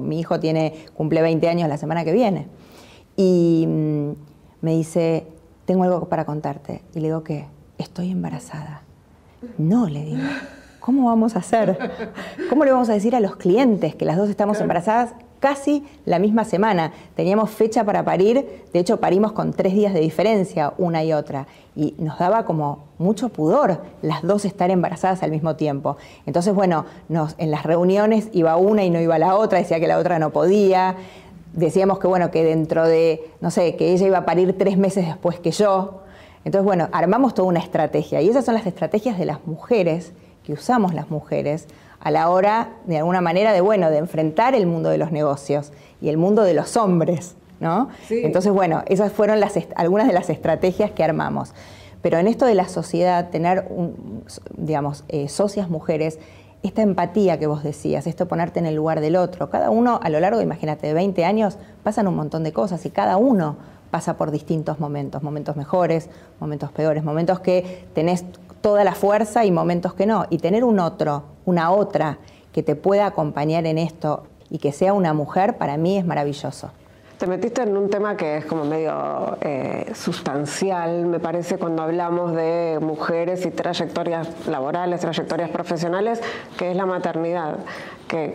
mi 0.00 0.18
hijo 0.18 0.40
tiene, 0.40 0.74
cumple 0.94 1.22
20 1.22 1.48
años 1.48 1.68
la 1.68 1.76
semana 1.76 2.04
que 2.04 2.12
viene. 2.12 2.46
Y 3.16 3.66
mm, 3.68 4.10
me 4.62 4.72
dice, 4.72 5.26
tengo 5.66 5.84
algo 5.84 6.08
para 6.08 6.24
contarte. 6.24 6.82
Y 6.94 7.00
le 7.00 7.08
digo, 7.08 7.22
¿qué? 7.22 7.46
Estoy 7.76 8.10
embarazada. 8.10 8.82
No, 9.58 9.88
le 9.88 10.04
digo. 10.04 10.22
¿Cómo 10.80 11.06
vamos 11.08 11.36
a 11.36 11.40
hacer? 11.40 11.78
¿Cómo 12.50 12.64
le 12.64 12.70
vamos 12.70 12.88
a 12.88 12.94
decir 12.94 13.14
a 13.14 13.20
los 13.20 13.36
clientes 13.36 13.94
que 13.94 14.04
las 14.04 14.16
dos 14.16 14.28
estamos 14.28 14.60
embarazadas 14.60 15.14
casi 15.44 15.84
la 16.06 16.18
misma 16.18 16.46
semana. 16.46 16.94
Teníamos 17.16 17.50
fecha 17.50 17.84
para 17.84 18.02
parir, 18.02 18.64
de 18.72 18.78
hecho 18.78 18.96
parimos 18.96 19.32
con 19.32 19.52
tres 19.52 19.74
días 19.74 19.92
de 19.92 20.00
diferencia 20.00 20.72
una 20.78 21.04
y 21.04 21.12
otra. 21.12 21.46
Y 21.76 21.94
nos 21.98 22.18
daba 22.18 22.46
como 22.46 22.84
mucho 22.96 23.28
pudor 23.28 23.82
las 24.00 24.22
dos 24.22 24.46
estar 24.46 24.70
embarazadas 24.70 25.22
al 25.22 25.30
mismo 25.30 25.54
tiempo. 25.54 25.98
Entonces, 26.24 26.54
bueno, 26.54 26.86
en 27.36 27.50
las 27.50 27.62
reuniones 27.62 28.30
iba 28.32 28.56
una 28.56 28.84
y 28.84 28.90
no 28.90 29.02
iba 29.02 29.18
la 29.18 29.36
otra, 29.36 29.58
decía 29.58 29.78
que 29.78 29.86
la 29.86 29.98
otra 29.98 30.18
no 30.18 30.30
podía. 30.30 30.96
Decíamos 31.52 31.98
que, 31.98 32.06
bueno, 32.06 32.30
que 32.30 32.42
dentro 32.42 32.88
de, 32.88 33.30
no 33.42 33.50
sé, 33.50 33.76
que 33.76 33.92
ella 33.92 34.06
iba 34.06 34.18
a 34.18 34.24
parir 34.24 34.56
tres 34.56 34.78
meses 34.78 35.06
después 35.06 35.40
que 35.40 35.50
yo. 35.50 36.00
Entonces, 36.46 36.64
bueno, 36.64 36.88
armamos 36.90 37.34
toda 37.34 37.48
una 37.48 37.60
estrategia. 37.60 38.22
Y 38.22 38.30
esas 38.30 38.46
son 38.46 38.54
las 38.54 38.64
estrategias 38.64 39.18
de 39.18 39.26
las 39.26 39.46
mujeres, 39.46 40.14
que 40.42 40.54
usamos 40.54 40.94
las 40.94 41.10
mujeres, 41.10 41.66
a 42.04 42.10
la 42.10 42.28
hora, 42.28 42.68
de 42.84 42.98
alguna 42.98 43.22
manera, 43.22 43.52
de, 43.52 43.62
bueno, 43.62 43.90
de 43.90 43.96
enfrentar 43.96 44.54
el 44.54 44.66
mundo 44.66 44.90
de 44.90 44.98
los 44.98 45.10
negocios 45.10 45.72
y 46.00 46.10
el 46.10 46.18
mundo 46.18 46.42
de 46.42 46.52
los 46.52 46.76
hombres, 46.76 47.34
¿no? 47.60 47.88
Entonces, 48.10 48.52
bueno, 48.52 48.82
esas 48.86 49.10
fueron 49.10 49.40
las 49.40 49.54
algunas 49.74 50.06
de 50.06 50.12
las 50.12 50.28
estrategias 50.28 50.90
que 50.90 51.02
armamos. 51.02 51.54
Pero 52.02 52.18
en 52.18 52.28
esto 52.28 52.44
de 52.44 52.54
la 52.54 52.68
sociedad, 52.68 53.30
tener, 53.30 53.66
digamos, 54.56 55.04
eh, 55.08 55.28
socias 55.30 55.70
mujeres, 55.70 56.18
esta 56.62 56.82
empatía 56.82 57.38
que 57.38 57.46
vos 57.46 57.62
decías, 57.62 58.06
esto 58.06 58.28
ponerte 58.28 58.58
en 58.58 58.66
el 58.66 58.74
lugar 58.74 59.00
del 59.00 59.16
otro, 59.16 59.48
cada 59.48 59.70
uno 59.70 59.98
a 60.02 60.10
lo 60.10 60.20
largo, 60.20 60.42
imagínate, 60.42 60.86
de 60.86 60.92
20 60.92 61.24
años 61.24 61.56
pasan 61.82 62.06
un 62.06 62.16
montón 62.16 62.44
de 62.44 62.52
cosas 62.52 62.84
y 62.84 62.90
cada 62.90 63.16
uno 63.16 63.56
pasa 63.90 64.18
por 64.18 64.30
distintos 64.30 64.80
momentos, 64.80 65.22
momentos 65.22 65.56
mejores, 65.56 66.10
momentos 66.40 66.70
peores, 66.72 67.04
momentos 67.04 67.40
que 67.40 67.86
tenés 67.94 68.24
toda 68.60 68.82
la 68.82 68.94
fuerza 68.94 69.44
y 69.44 69.50
momentos 69.50 69.94
que 69.94 70.04
no. 70.04 70.26
Y 70.30 70.38
tener 70.38 70.64
un 70.64 70.80
otro, 70.80 71.33
una 71.44 71.70
otra 71.70 72.18
que 72.52 72.62
te 72.62 72.76
pueda 72.76 73.06
acompañar 73.06 73.66
en 73.66 73.78
esto 73.78 74.24
y 74.50 74.58
que 74.58 74.72
sea 74.72 74.92
una 74.92 75.12
mujer, 75.12 75.56
para 75.56 75.76
mí 75.76 75.98
es 75.98 76.06
maravilloso. 76.06 76.70
Te 77.18 77.28
metiste 77.28 77.62
en 77.62 77.76
un 77.76 77.90
tema 77.90 78.16
que 78.16 78.38
es 78.38 78.44
como 78.44 78.64
medio 78.64 79.38
eh, 79.40 79.92
sustancial, 79.94 81.06
me 81.06 81.20
parece, 81.20 81.58
cuando 81.58 81.82
hablamos 81.82 82.34
de 82.34 82.78
mujeres 82.82 83.46
y 83.46 83.50
trayectorias 83.50 84.28
laborales, 84.48 85.00
trayectorias 85.00 85.48
profesionales, 85.50 86.20
que 86.58 86.72
es 86.72 86.76
la 86.76 86.86
maternidad 86.86 87.58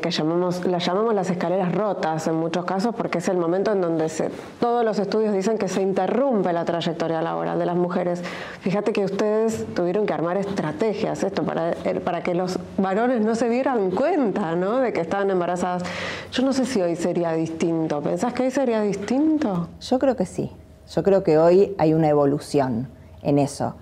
que, 0.02 0.12
llamamos, 0.12 0.66
las 0.66 0.86
llamamos 0.86 1.14
las 1.14 1.30
escaleras 1.30 1.74
rotas 1.74 2.28
en 2.28 2.36
muchos 2.36 2.66
casos 2.66 2.94
porque 2.94 3.20
es 3.20 3.30
el 3.30 3.38
momento 3.38 3.72
en 3.72 3.80
donde 3.80 4.10
se, 4.10 4.30
todos 4.60 4.84
los 4.84 5.00
estudios 5.00 5.34
dicen 5.34 5.58
que 5.58 5.70
se 5.70 5.82
interrumpe 5.82 6.52
la 6.52 6.66
trayectoria 6.66 7.22
laboral 7.22 7.58
de 7.58 7.66
las 7.66 7.78
mujeres. 7.78 8.22
Fíjate 8.60 8.92
que 8.92 9.06
ustedes 9.06 9.66
tuvieron 9.74 10.06
que 10.06 10.14
armar 10.14 10.36
estrategias 10.36 11.24
esto 11.24 11.44
para, 11.44 11.72
eh, 11.72 12.02
para 12.04 12.22
que 12.24 12.34
los 12.34 12.60
varones 12.78 13.22
no 13.22 13.36
se 13.36 13.48
dieran 13.48 13.92
cuenta 13.92 14.56
¿no? 14.56 14.80
de 14.80 14.92
que 14.92 15.00
estaban 15.00 15.30
embarazadas. 15.32 15.84
Yo 16.32 16.44
no 16.44 16.52
sé 16.52 16.66
si 16.66 16.82
hoy 16.82 16.98
sería 16.98 17.32
distinto. 17.32 18.02
¿Pensás 18.02 18.34
que 18.34 18.44
hoy 18.44 18.52
sería 18.52 18.82
distinto? 18.82 19.70
Yo 19.80 19.98
creo 19.98 20.18
que 20.18 20.26
sí. 20.26 20.52
Yo 20.94 21.04
creo 21.04 21.24
que 21.24 21.38
hoy 21.38 21.74
hay 21.78 21.94
una 21.94 22.10
evolución 22.10 22.90
en 23.22 23.40
eso. 23.40 23.76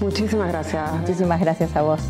Muchísimas 0.00 0.48
gracias. 0.48 0.92
Muchísimas 0.92 1.40
gracias 1.40 1.76
a 1.76 1.82
vos. 1.82 2.00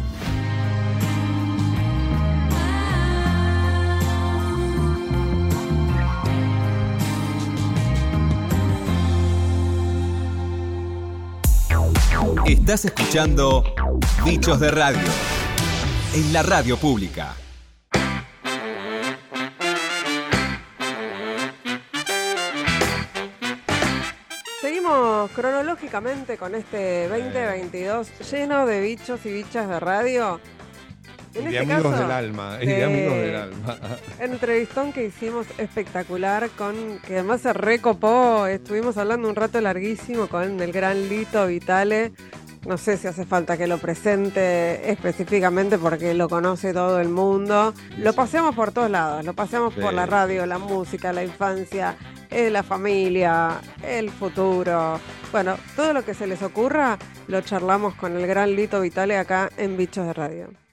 Estás 12.46 12.85
escuchando 12.85 13.74
Bichos 14.24 14.61
de 14.61 14.70
Radio 14.70 15.02
en 16.14 16.32
la 16.32 16.44
radio 16.44 16.76
pública. 16.76 17.35
Seguimos 24.61 25.28
cronológicamente 25.32 26.38
con 26.38 26.54
este 26.54 27.09
2022 27.09 28.30
lleno 28.30 28.64
de 28.64 28.80
bichos 28.80 29.26
y 29.26 29.32
bichas 29.32 29.68
de 29.68 29.80
radio. 29.80 30.40
En 31.38 31.53
y 31.53 31.57
este 31.57 31.72
amigos 31.72 31.99
del 31.99 32.11
alma, 32.11 32.59
y 32.61 32.66
de 32.66 32.85
amigos 32.85 33.14
del 33.14 33.37
alma. 33.37 33.79
Entrevistón 34.20 34.92
que 34.92 35.05
hicimos 35.05 35.46
espectacular 35.59 36.49
con 36.51 36.99
que 37.07 37.14
además 37.14 37.42
se 37.42 37.53
recopó, 37.53 38.46
estuvimos 38.46 38.96
hablando 38.96 39.29
un 39.29 39.37
rato 39.37 39.61
larguísimo 39.61 40.29
con 40.29 40.61
el 40.61 40.72
gran 40.72 41.09
Lito 41.09 41.46
Vitale. 41.46 42.12
No 42.66 42.79
sé 42.79 42.96
si 42.96 43.07
hace 43.07 43.25
falta 43.25 43.57
que 43.57 43.68
lo 43.68 43.79
presente 43.79 44.90
específicamente 44.90 45.79
porque 45.79 46.14
lo 46.14 46.29
conoce 46.29 46.72
todo 46.72 47.01
el 47.01 47.09
mundo. 47.09 47.72
Lo 47.99 48.12
paseamos 48.12 48.57
por 48.57 48.72
todos 48.72 48.90
lados, 48.90 49.25
lo 49.25 49.35
paseamos 49.35 49.72
por 49.75 49.94
la 49.94 50.05
radio, 50.05 50.46
la 50.46 50.59
música, 50.59 51.12
la 51.12 51.22
infancia, 51.22 51.96
eh, 52.29 52.51
la 52.51 52.64
familia, 52.64 53.61
el 53.85 54.11
futuro. 54.11 54.99
Bueno, 55.31 55.57
todo 55.77 55.92
lo 55.92 56.05
que 56.05 56.14
se 56.14 56.27
les 56.27 56.42
ocurra 56.42 56.99
lo 57.29 57.40
charlamos 57.40 57.94
con 57.94 58.16
el 58.16 58.27
gran 58.27 58.57
Lito 58.57 58.81
Vitale 58.81 59.16
acá 59.16 59.49
en 59.57 59.77
Bichos 59.77 60.07
de 60.07 60.12
Radio. 60.12 60.65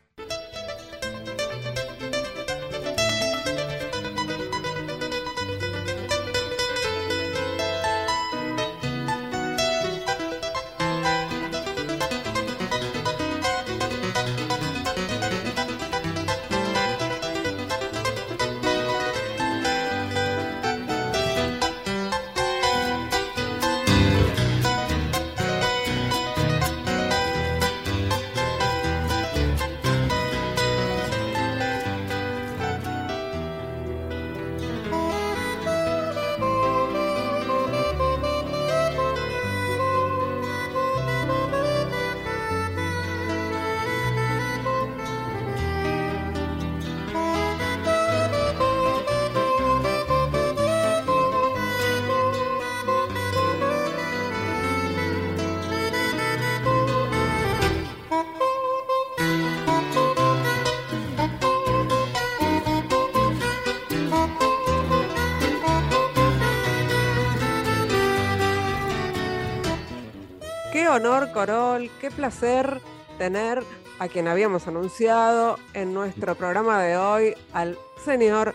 Honor, 70.93 71.32
Corol, 71.32 71.89
qué 71.99 72.12
placer 72.12 72.79
tener 73.17 73.63
a 73.97 74.08
quien 74.08 74.27
habíamos 74.27 74.67
anunciado 74.67 75.58
en 75.73 75.91
nuestro 75.91 76.36
programa 76.36 76.84
de 76.84 76.97
hoy, 76.97 77.34
al 77.51 77.79
señor 78.06 78.53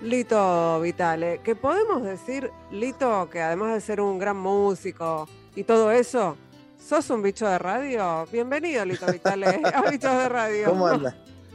Lito 0.00 0.80
Vitale. 0.80 1.40
Que 1.42 1.56
podemos 1.56 2.04
decir, 2.04 2.52
Lito, 2.70 3.28
que 3.28 3.40
además 3.40 3.74
de 3.74 3.80
ser 3.80 4.00
un 4.00 4.20
gran 4.20 4.36
músico 4.36 5.28
y 5.56 5.64
todo 5.64 5.90
eso, 5.90 6.36
sos 6.78 7.10
un 7.10 7.22
bicho 7.22 7.48
de 7.48 7.58
radio. 7.58 8.24
Bienvenido, 8.30 8.84
Lito 8.84 9.06
Vitale, 9.06 9.60
a 9.74 9.90
Bichos 9.90 10.16
de 10.16 10.28
Radio. 10.28 10.70
¿Cómo 10.70 10.86
andan? 10.86 11.14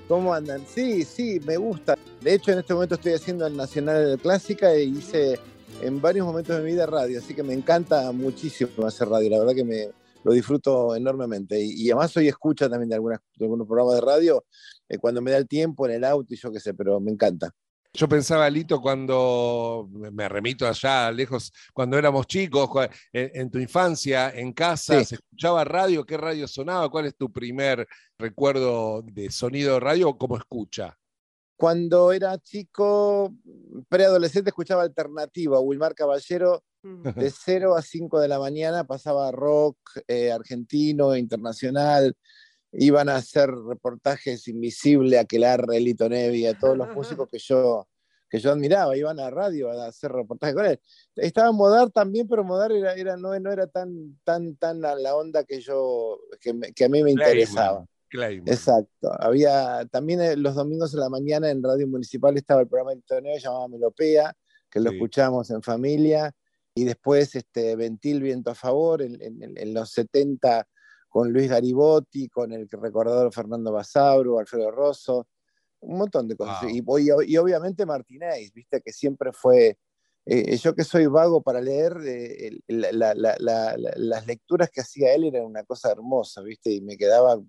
¿Cómo 0.09 0.33
andan? 0.33 0.65
Sí, 0.67 1.05
sí, 1.05 1.39
me 1.45 1.55
gusta. 1.55 1.97
De 2.19 2.33
hecho, 2.33 2.51
en 2.51 2.59
este 2.59 2.73
momento 2.73 2.95
estoy 2.95 3.13
haciendo 3.13 3.47
el 3.47 3.55
Nacional 3.55 4.11
de 4.11 4.17
Clásica 4.17 4.69
e 4.73 4.83
hice 4.83 5.39
en 5.81 6.01
varios 6.01 6.25
momentos 6.25 6.57
de 6.57 6.63
mi 6.63 6.73
vida 6.73 6.85
radio, 6.85 7.19
así 7.19 7.33
que 7.33 7.41
me 7.41 7.53
encanta 7.53 8.11
muchísimo 8.11 8.85
hacer 8.85 9.07
radio. 9.07 9.29
La 9.29 9.39
verdad 9.39 9.55
que 9.55 9.63
me, 9.63 9.98
lo 10.23 10.33
disfruto 10.33 10.95
enormemente. 10.95 11.59
Y, 11.61 11.89
además 11.89 12.11
soy 12.11 12.27
escucha 12.27 12.69
también 12.69 12.89
de, 12.89 12.95
algunas, 12.95 13.19
algunos 13.39 13.67
programas 13.67 13.95
de 13.95 14.01
radio 14.01 14.45
eh, 14.87 14.97
cuando 14.97 15.21
me 15.21 15.31
da 15.31 15.37
el 15.37 15.47
tiempo 15.47 15.85
en 15.87 15.93
el 15.93 16.03
auto 16.03 16.33
y 16.33 16.37
yo 16.37 16.51
qué 16.51 16.59
sé, 16.59 16.73
pero 16.73 16.99
me 16.99 17.11
encanta. 17.11 17.53
Yo 17.91 18.07
pensaba, 18.07 18.47
Lito, 18.49 18.79
cuando 18.79 19.89
me 19.91 20.29
remito 20.29 20.67
allá 20.67 21.11
lejos, 21.11 21.51
cuando 21.73 21.97
éramos 21.97 22.27
chicos, 22.27 22.69
en, 23.11 23.49
tu 23.49 23.57
infancia, 23.57 24.29
en 24.29 24.53
casa, 24.53 25.03
se 25.03 25.15
escuchaba 25.15 25.63
radio, 25.63 26.05
¿qué 26.05 26.15
radio 26.15 26.47
sonaba? 26.47 26.87
¿Cuál 26.89 27.07
es 27.07 27.15
tu 27.15 27.31
primer 27.31 27.87
recuerdo 28.19 29.01
de 29.01 29.31
sonido 29.31 29.73
de 29.73 29.79
radio 29.79 30.15
como 30.15 30.37
escucha? 30.37 30.95
Cuando 31.59 32.13
era 32.13 32.37
chico, 32.37 33.35
preadolescente, 33.89 34.49
escuchaba 34.51 34.83
alternativa, 34.83 35.59
Wilmar 35.59 35.93
Caballero. 35.93 36.63
De 36.81 37.29
0 37.29 37.75
a 37.75 37.81
5 37.81 38.21
de 38.21 38.29
la 38.29 38.39
mañana 38.39 38.85
pasaba 38.85 39.29
rock 39.33 39.77
eh, 40.07 40.31
argentino, 40.31 41.17
internacional. 41.17 42.15
Iban 42.71 43.09
a 43.09 43.17
hacer 43.17 43.49
reportajes 43.49 44.47
invisibles, 44.47 45.19
a 45.19 45.25
Quelar, 45.25 45.65
Elito 45.73 46.07
Nevi, 46.07 46.45
a 46.45 46.57
todos 46.57 46.77
los 46.77 46.95
músicos 46.95 47.27
que 47.27 47.39
yo, 47.39 47.89
que 48.29 48.39
yo 48.39 48.53
admiraba. 48.53 48.95
Iban 48.95 49.19
a 49.19 49.29
radio 49.29 49.69
a 49.69 49.87
hacer 49.87 50.13
reportajes 50.13 50.55
con 50.55 50.65
él. 50.65 50.79
Estaba 51.17 51.51
Modar 51.51 51.89
también, 51.89 52.25
pero 52.29 52.45
Modar 52.45 52.71
era, 52.71 52.93
era, 52.93 53.17
no, 53.17 53.37
no 53.37 53.51
era 53.51 53.67
tan, 53.67 54.17
tan, 54.23 54.55
tan 54.55 54.85
a 54.85 54.95
la 54.95 55.13
onda 55.13 55.43
que, 55.43 55.59
yo, 55.59 56.21
que, 56.39 56.85
a 56.85 56.87
mí 56.87 57.03
me 57.03 57.11
interesaba. 57.11 57.85
Exacto. 58.51 59.11
Había 59.19 59.85
también 59.91 60.21
eh, 60.21 60.35
los 60.35 60.55
domingos 60.55 60.93
en 60.93 60.99
la 60.99 61.09
mañana 61.09 61.49
en 61.49 61.63
Radio 61.63 61.87
Municipal 61.87 62.35
estaba 62.37 62.61
el 62.61 62.67
programa 62.67 62.93
de 62.93 63.21
Nevi 63.21 63.39
llamado 63.39 63.69
Melopea, 63.69 64.33
que 64.69 64.79
lo 64.79 64.91
escuchamos 64.91 65.49
en 65.51 65.61
familia 65.61 66.33
y 66.73 66.85
después 66.85 67.35
este, 67.35 67.75
Ventil 67.75 68.21
Viento 68.21 68.51
a 68.51 68.55
Favor 68.55 69.01
en, 69.01 69.73
los 69.73 69.91
70 69.91 70.67
con 71.09 71.33
Luis 71.33 71.49
Garibotti, 71.49 72.29
con 72.29 72.53
el 72.53 72.69
recordador 72.69 73.33
Fernando 73.33 73.71
Basauro, 73.71 74.39
Alfredo 74.39 74.71
Rosso, 74.71 75.27
un 75.81 75.97
montón 75.97 76.27
de 76.27 76.35
cosas. 76.35 76.71
Y, 76.71 76.77
y, 76.79 77.37
obviamente 77.37 77.85
Martínez, 77.85 78.53
viste 78.53 78.81
que 78.81 78.93
siempre 78.93 79.31
fue, 79.33 79.77
eh, 80.25 80.55
yo 80.57 80.75
que 80.75 80.83
soy 80.83 81.07
vago 81.07 81.41
para 81.41 81.61
leer, 81.61 81.97
eh, 82.05 82.59
las 82.67 84.27
lecturas 84.27 84.69
que 84.69 84.81
hacía 84.81 85.13
él 85.13 85.25
eran 85.25 85.45
una 85.45 85.63
cosa 85.63 85.91
hermosa, 85.91 86.41
viste, 86.41 86.71
y 86.71 86.81
me 86.81 86.95
quedaba 86.95 87.41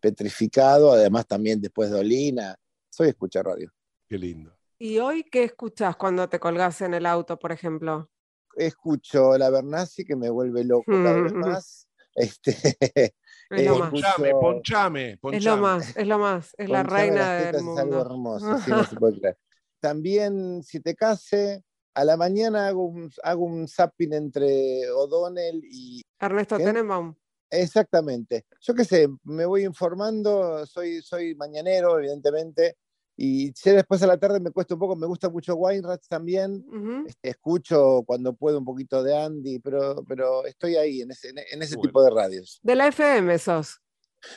petrificado, 0.00 0.92
además 0.92 1.26
también 1.26 1.60
después 1.60 1.90
de 1.90 1.98
Olina, 2.00 2.56
soy 2.90 3.08
escuchar 3.08 3.46
radio. 3.46 3.72
Qué 4.08 4.18
lindo. 4.18 4.54
¿Y 4.78 4.98
hoy 4.98 5.24
qué 5.24 5.44
escuchas 5.44 5.96
cuando 5.96 6.28
te 6.28 6.38
colgas 6.38 6.80
en 6.82 6.94
el 6.94 7.06
auto, 7.06 7.38
por 7.38 7.52
ejemplo? 7.52 8.10
escucho 8.56 9.38
la 9.38 9.50
Bernasi 9.50 10.04
que 10.04 10.16
me 10.16 10.30
vuelve 10.30 10.64
loco 10.64 10.90
cada 10.90 11.20
vez 11.20 11.32
más. 11.34 11.88
Este, 12.14 13.14
Es 13.50 13.64
lo 13.64 13.78
más. 13.78 13.90
Ponchame, 13.90 14.30
ponchame, 14.32 15.18
ponchame. 15.18 15.36
Es 15.38 15.44
lo 15.44 15.56
más, 15.56 15.96
es 15.96 16.06
lo 16.06 16.18
más, 16.18 16.54
es 16.58 16.68
la 16.68 16.82
Ponchame 16.82 17.00
reina 17.00 17.20
las 17.20 17.30
del 17.38 17.46
tetas 17.46 17.60
Es 17.62 17.78
algo 17.78 17.96
mundo. 17.96 18.00
hermoso, 18.00 18.58
sí, 18.58 18.70
no 18.70 18.84
se 18.84 18.96
puede 19.00 19.18
creer. 19.20 19.38
También, 19.80 20.62
si 20.64 20.80
te 20.80 20.96
case, 20.96 21.62
a 21.94 22.04
la 22.04 22.16
mañana 22.16 22.66
hago 22.66 22.84
un, 22.86 23.10
hago 23.22 23.44
un 23.44 23.68
zapping 23.68 24.12
entre 24.12 24.90
O'Donnell 24.90 25.62
y... 25.64 26.02
Ernesto 26.18 26.56
¿Qué? 26.56 26.64
Tenenbaum. 26.64 27.14
Exactamente. 27.50 28.44
Yo 28.60 28.74
qué 28.74 28.84
sé, 28.84 29.08
me 29.24 29.46
voy 29.46 29.64
informando, 29.64 30.66
soy, 30.66 31.00
soy 31.02 31.34
mañanero, 31.34 31.98
evidentemente, 31.98 32.76
y 33.16 33.52
ya 33.52 33.72
después 33.72 34.02
a 34.02 34.06
la 34.06 34.18
tarde 34.18 34.38
me 34.38 34.50
cuesta 34.50 34.74
un 34.74 34.80
poco, 34.80 34.94
me 34.94 35.06
gusta 35.06 35.28
mucho 35.28 35.54
Weinrats 35.56 36.06
también, 36.08 36.64
Ujú. 36.68 37.06
este, 37.06 37.30
escucho 37.30 38.02
cuando 38.06 38.32
puedo 38.34 38.58
un 38.58 38.64
poquito 38.64 39.02
de 39.02 39.16
Andy, 39.16 39.58
pero, 39.58 40.04
pero 40.06 40.44
estoy 40.46 40.76
ahí, 40.76 41.00
en 41.00 41.10
ese, 41.10 41.30
en 41.30 41.62
ese 41.62 41.76
Bueno. 41.76 41.88
tipo 41.88 42.04
de 42.04 42.10
radios. 42.10 42.60
De 42.62 42.74
la 42.74 42.88
FM 42.88 43.36
sos. 43.38 43.80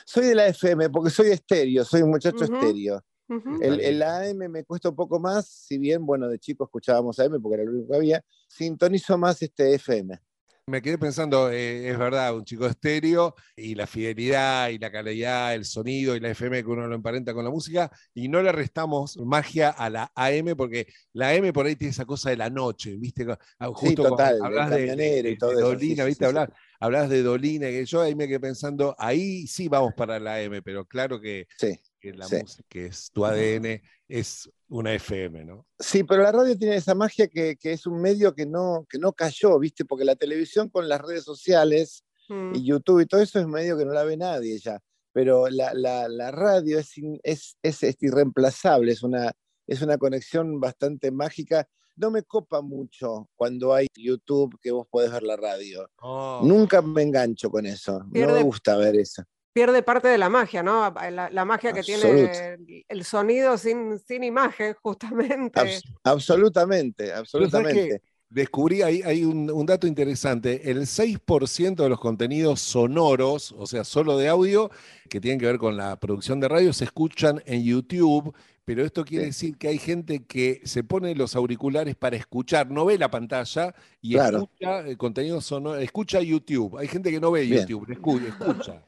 Soy 0.04 0.26
de 0.26 0.34
la 0.34 0.46
FM, 0.48 0.90
porque 0.90 1.10
soy 1.10 1.30
estéreo, 1.30 1.84
soy 1.84 2.02
un 2.02 2.10
muchacho 2.10 2.44
Ujú. 2.44 2.54
estéreo. 2.54 3.04
Ujú. 3.28 3.58
El, 3.62 3.78
bien. 3.78 3.94
el 3.94 4.02
AM 4.02 4.48
me 4.48 4.64
cuesta 4.64 4.88
un 4.88 4.96
poco 4.96 5.20
más, 5.20 5.46
si 5.46 5.78
bien, 5.78 6.04
bueno, 6.04 6.28
de 6.28 6.38
chico 6.38 6.64
escuchábamos 6.64 7.18
AM 7.18 7.40
porque 7.40 7.54
era 7.54 7.64
lo 7.64 7.72
único 7.72 7.90
que 7.90 7.96
había, 7.96 8.24
sintonizo 8.48 9.16
más 9.18 9.40
este 9.42 9.74
FM. 9.74 10.18
Me 10.66 10.80
quedé 10.80 10.96
pensando, 10.96 11.50
eh, 11.50 11.88
es 11.90 11.98
verdad, 11.98 12.34
un 12.36 12.44
chico 12.44 12.66
estéreo 12.66 13.34
y 13.56 13.74
la 13.74 13.86
fidelidad 13.88 14.68
y 14.68 14.78
la 14.78 14.92
calidad, 14.92 15.54
el 15.54 15.64
sonido 15.64 16.14
y 16.14 16.20
la 16.20 16.30
FM 16.30 16.62
que 16.62 16.68
uno 16.70 16.86
lo 16.86 16.94
emparenta 16.94 17.34
con 17.34 17.44
la 17.44 17.50
música 17.50 17.90
y 18.14 18.28
no 18.28 18.40
le 18.42 18.52
restamos 18.52 19.16
magia 19.18 19.70
a 19.70 19.90
la 19.90 20.12
AM 20.14 20.54
porque 20.54 20.86
la 21.14 21.30
AM 21.30 21.52
por 21.52 21.66
ahí 21.66 21.74
tiene 21.74 21.90
esa 21.90 22.04
cosa 22.04 22.30
de 22.30 22.36
la 22.36 22.48
noche, 22.48 22.96
¿viste? 22.96 23.26
Ah, 23.58 23.68
Justo 23.72 24.02
total, 24.02 24.36
hablas 24.38 24.72
de, 24.72 24.96
y 25.24 25.36
de- 25.36 25.36
todo 25.36 25.56
de 25.56 25.62
eso, 25.62 25.78
Dolina, 25.78 26.04
sí, 26.04 26.04
¿viste? 26.04 26.24
sí, 26.24 26.24
Hablas, 26.26 26.48
hablas 26.82 27.08
de 27.08 27.22
Dolina, 27.22 27.68
que 27.68 27.84
yo 27.84 28.00
ahí 28.00 28.14
me 28.14 28.26
quedé 28.26 28.40
pensando, 28.40 28.94
ahí 28.98 29.46
sí 29.46 29.68
vamos 29.68 29.94
para 29.94 30.18
la 30.18 30.36
AM, 30.36 30.62
pero 30.62 30.84
claro 30.86 31.20
que, 31.20 31.46
Sí. 31.58 31.78
que 32.00 32.12
la 32.12 32.26
Sí. 32.26 32.36
música, 32.42 32.64
que 32.68 32.86
es 32.86 33.10
tu 33.12 33.24
ADN, 33.24 33.80
es 34.08 34.50
una 34.68 34.92
FM, 34.94 35.44
¿no? 35.44 35.66
Sí, 35.78 36.02
pero 36.04 36.22
la 36.22 36.32
radio 36.32 36.56
tiene 36.58 36.76
esa 36.76 36.94
magia 36.94 37.28
que, 37.28 37.56
que 37.56 37.72
es 37.72 37.86
un 37.86 38.00
medio 38.00 38.34
que 38.34 38.46
no, 38.46 38.86
que 38.90 38.98
no 38.98 39.12
cayó, 39.12 39.58
¿viste? 39.58 39.84
Porque 39.84 40.04
la 40.04 40.16
televisión 40.16 40.68
con 40.68 40.88
las 40.88 41.00
redes 41.00 41.24
sociales 41.24 42.04
Mm. 42.28 42.52
y 42.54 42.64
YouTube 42.64 43.00
y 43.00 43.06
todo 43.06 43.20
eso 43.20 43.38
es 43.40 43.44
un 43.44 43.50
medio 43.50 43.76
que 43.76 43.84
no 43.84 43.92
la 43.92 44.04
ve 44.04 44.16
nadie 44.16 44.58
ya. 44.58 44.80
Pero 45.12 45.48
la, 45.50 45.74
la- 45.74 46.08
la 46.08 46.30
radio 46.30 46.78
es, 46.78 46.96
in- 46.96 47.20
es, 47.22 47.56
es, 47.62 47.82
es 47.82 47.96
irreemplazable, 48.00 48.92
es 48.92 49.02
una, 49.02 49.32
es 49.66 49.82
una 49.82 49.98
conexión 49.98 50.58
bastante 50.60 51.10
mágica. 51.10 51.68
No 52.02 52.10
me 52.10 52.24
copa 52.24 52.60
mucho 52.60 53.28
cuando 53.36 53.72
hay 53.72 53.86
YouTube 53.94 54.58
que 54.60 54.72
vos 54.72 54.88
podés 54.90 55.12
ver 55.12 55.22
la 55.22 55.36
radio. 55.36 55.88
Oh. 56.00 56.40
Nunca 56.42 56.82
me 56.82 57.02
engancho 57.02 57.48
con 57.48 57.64
eso. 57.64 58.00
No 58.00 58.10
Pierde- 58.10 58.34
me 58.38 58.42
gusta 58.42 58.76
ver 58.76 58.96
eso. 58.96 59.22
Pierde 59.52 59.82
parte 59.84 60.08
de 60.08 60.18
la 60.18 60.28
magia, 60.28 60.64
¿no? 60.64 60.92
La, 61.12 61.30
la 61.30 61.44
magia 61.44 61.72
que 61.72 61.82
tiene 61.82 62.22
el, 62.58 62.84
el 62.88 63.04
sonido 63.04 63.56
sin, 63.56 64.00
sin 64.00 64.24
imagen, 64.24 64.74
justamente. 64.82 65.60
Abs- 65.60 65.82
absolutamente, 66.02 67.04
Pero 67.04 67.24
¿sabes 67.24 67.34
absolutamente. 67.54 68.02
Descubrí, 68.30 68.80
ahí 68.80 69.02
hay 69.04 69.24
un, 69.26 69.50
un 69.50 69.66
dato 69.66 69.86
interesante, 69.86 70.70
el 70.70 70.86
6% 70.86 71.82
de 71.82 71.88
los 71.90 72.00
contenidos 72.00 72.60
sonoros, 72.62 73.54
o 73.58 73.66
sea, 73.66 73.84
solo 73.84 74.16
de 74.16 74.28
audio, 74.28 74.70
que 75.10 75.20
tienen 75.20 75.38
que 75.38 75.44
ver 75.44 75.58
con 75.58 75.76
la 75.76 76.00
producción 76.00 76.40
de 76.40 76.48
radio, 76.48 76.72
se 76.72 76.84
escuchan 76.84 77.42
en 77.44 77.62
YouTube, 77.62 78.34
pero 78.64 78.84
esto 78.84 79.04
quiere 79.04 79.24
Sí. 79.24 79.28
decir 79.30 79.58
que 79.58 79.68
hay 79.68 79.78
gente 79.78 80.24
que 80.24 80.60
se 80.64 80.84
pone 80.84 81.14
los 81.14 81.34
auriculares 81.36 81.96
para 81.96 82.16
escuchar, 82.16 82.70
no 82.70 82.84
ve 82.84 82.98
la 82.98 83.10
pantalla 83.10 83.74
y 84.00 84.14
Claro. 84.14 84.38
escucha 84.38 84.80
el 84.80 84.96
contenido 84.96 85.40
sonoro, 85.40 85.78
escucha 85.80 86.20
YouTube. 86.20 86.78
Hay 86.78 86.88
gente 86.88 87.10
que 87.10 87.20
no 87.20 87.30
ve 87.30 87.42
Bien. 87.42 87.60
YouTube, 87.66 87.86
escu- 87.88 88.22
escucha. 88.26 88.82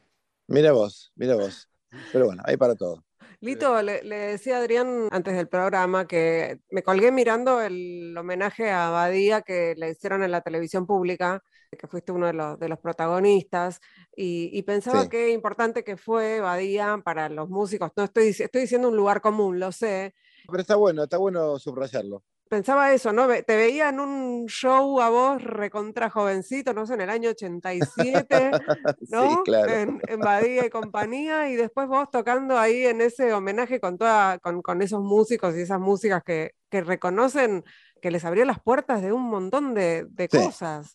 Mira 0.46 0.72
vos, 0.72 1.12
mira 1.16 1.34
vos. 1.37 1.68
Pero 2.12 2.26
bueno, 2.26 2.42
hay 2.46 2.56
para 2.56 2.74
todo. 2.74 3.04
Lito, 3.40 3.82
le, 3.82 4.02
le 4.02 4.16
decía 4.16 4.56
a 4.56 4.60
Adrián 4.60 5.08
antes 5.10 5.37
del 5.37 5.48
programa 5.48 6.06
que 6.06 6.60
me 6.70 6.82
colgué 6.82 7.12
mirando 7.12 7.60
el 7.60 8.16
homenaje 8.16 8.70
a 8.70 8.88
Badía 8.90 9.42
que 9.42 9.74
le 9.76 9.90
hicieron 9.90 10.22
en 10.22 10.30
la 10.30 10.40
televisión 10.40 10.87
pública, 10.87 11.42
que 11.76 11.87
fuiste 11.87 12.12
uno 12.12 12.26
de 12.26 12.32
los, 12.32 12.58
de 12.58 12.68
los 12.68 12.78
protagonistas, 12.78 13.80
y, 14.16 14.50
y 14.52 14.62
pensaba 14.62 15.02
Sí. 15.02 15.08
qué 15.10 15.30
importante 15.30 15.84
que 15.84 15.96
fue 15.96 16.40
Badía 16.40 17.00
para 17.04 17.28
los 17.28 17.48
músicos. 17.48 17.90
No 17.96 18.04
estoy, 18.04 18.28
estoy 18.28 18.60
diciendo 18.62 18.88
un 18.88 18.96
lugar 18.96 19.20
común, 19.20 19.58
lo 19.60 19.72
sé. 19.72 20.14
Pero 20.46 20.60
está 20.60 20.76
bueno, 20.76 21.04
está 21.04 21.16
bueno 21.18 21.58
subrayarlo. 21.58 22.22
Pensaba 22.46 22.92
eso, 22.92 23.10
¿no? 23.12 23.26
Te 23.26 23.56
veía 23.56 23.88
en 23.88 23.98
un 23.98 24.46
show 24.46 25.00
a 25.00 25.08
vos 25.08 25.42
recontra 25.42 26.10
jovencito, 26.10 26.74
no 26.74 26.87
sé, 26.87 26.94
en 26.94 27.00
el 27.00 27.10
año 27.10 27.30
87, 27.30 28.50
¿no? 29.08 29.28
Sí, 29.28 29.37
claro. 29.44 29.72
En, 29.72 30.00
en 30.06 30.20
Badía 30.20 30.66
y 30.66 30.70
compañía, 30.70 31.48
y 31.48 31.56
después 31.56 31.88
vos 31.88 32.10
tocando 32.12 32.58
ahí 32.58 32.84
en 32.84 33.00
ese 33.00 33.32
homenaje 33.32 33.80
con 33.80 33.96
toda, 33.98 34.38
con, 34.38 34.60
con 34.62 34.82
esos 34.82 35.02
músicos 35.02 35.56
y 35.56 35.62
esas 35.62 35.80
músicas 35.80 36.22
que, 36.22 36.52
que 36.70 36.82
reconocen 36.82 37.64
que 38.00 38.10
les 38.10 38.24
abrió 38.26 38.44
las 38.44 38.60
puertas 38.60 39.00
de 39.00 39.12
un 39.12 39.22
montón 39.22 39.72
de, 39.74 40.04
de 40.10 40.28
Sí. 40.30 40.37
cosas. 40.38 40.92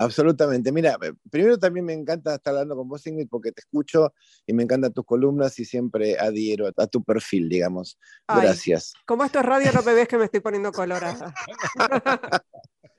Absolutamente. 0.00 0.72
Mira, 0.72 0.96
eh, 1.02 1.12
primero 1.30 1.58
también 1.58 1.84
me 1.84 1.92
encanta 1.92 2.34
estar 2.36 2.52
hablando 2.54 2.74
con 2.74 2.88
vos, 2.88 3.06
Ingrid, 3.06 3.28
porque 3.28 3.52
te 3.52 3.60
escucho 3.60 4.14
y 4.46 4.54
me 4.54 4.62
encantan 4.62 4.94
tus 4.94 5.04
columnas 5.04 5.58
y 5.58 5.66
siempre 5.66 6.18
adhiero 6.18 6.70
a, 6.74 6.86
tu 6.86 7.04
perfil, 7.04 7.50
digamos. 7.50 7.98
Ay. 8.26 8.46
Gracias. 8.46 8.94
Como 9.06 9.24
esto 9.24 9.40
es 9.40 9.44
radio, 9.44 9.70
no 9.72 9.82
me 9.82 9.92
ves 9.92 10.08
que 10.08 10.16
me 10.16 10.24
estoy 10.24 10.40
poniendo 10.40 10.72
colorada. 10.72 11.34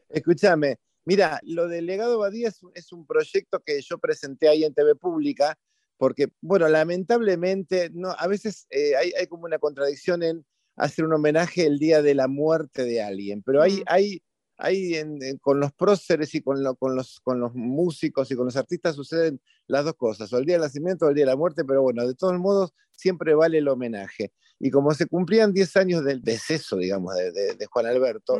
Escúchame, 0.09 0.77
mira, 1.05 1.39
lo 1.43 1.67
del 1.67 1.87
legado 1.87 2.19
Badía 2.19 2.49
es, 2.49 2.61
un- 2.61 2.71
es 2.75 2.91
un 2.91 3.07
proyecto 3.07 3.59
que 3.59 3.81
yo 3.81 3.97
presenté 3.97 4.47
ahí 4.47 4.63
en 4.63 4.73
TV 4.75 4.95
Pública, 4.95 5.57
porque, 5.97 6.27
bueno, 6.41 6.67
lamentablemente, 6.67 7.89
no, 7.93 8.11
a 8.11 8.27
veces 8.27 8.67
eh, 8.69 8.95
hay, 8.95 9.11
hay 9.17 9.25
como 9.27 9.45
una 9.45 9.57
contradicción 9.57 10.21
en 10.21 10.45
hacer 10.75 11.05
un 11.05 11.13
homenaje 11.13 11.65
el 11.65 11.79
día 11.79 12.01
de 12.01 12.13
la 12.15 12.27
muerte 12.27 12.83
de 12.85 13.01
alguien, 13.01 13.41
pero 13.43 13.61
hay, 13.61 13.77
Mm. 13.77 13.83
hay, 13.87 14.23
hay 14.63 14.95
en- 14.95 15.21
en- 15.23 15.37
con 15.39 15.59
los 15.59 15.71
próceres 15.73 16.33
y 16.35 16.41
con, 16.41 16.63
lo- 16.63 16.75
con, 16.75 16.95
los, 16.95 17.19
con 17.21 17.39
los 17.39 17.53
músicos 17.55 18.29
y 18.31 18.35
con 18.35 18.45
los 18.45 18.55
artistas 18.55 18.95
suceden 18.95 19.41
las 19.67 19.85
dos 19.85 19.95
cosas, 19.95 20.31
o 20.33 20.37
el 20.37 20.45
día 20.45 20.55
del 20.55 20.61
nacimiento 20.63 21.05
o 21.05 21.09
el 21.09 21.15
día 21.15 21.25
de 21.25 21.31
la 21.31 21.35
muerte, 21.37 21.63
pero 21.65 21.81
bueno, 21.81 22.07
de 22.07 22.13
todos 22.15 22.37
modos, 22.39 22.71
siempre 22.91 23.33
vale 23.33 23.57
el 23.57 23.67
homenaje. 23.67 24.31
Y 24.59 24.69
como 24.69 24.93
se 24.93 25.07
cumplían 25.07 25.53
10 25.53 25.75
años 25.77 26.03
del 26.05 26.21
deceso, 26.21 26.77
digamos, 26.77 27.15
de, 27.15 27.31
de- 27.31 27.55
de 27.55 27.65
Juan 27.65 27.87
Alberto, 27.87 28.35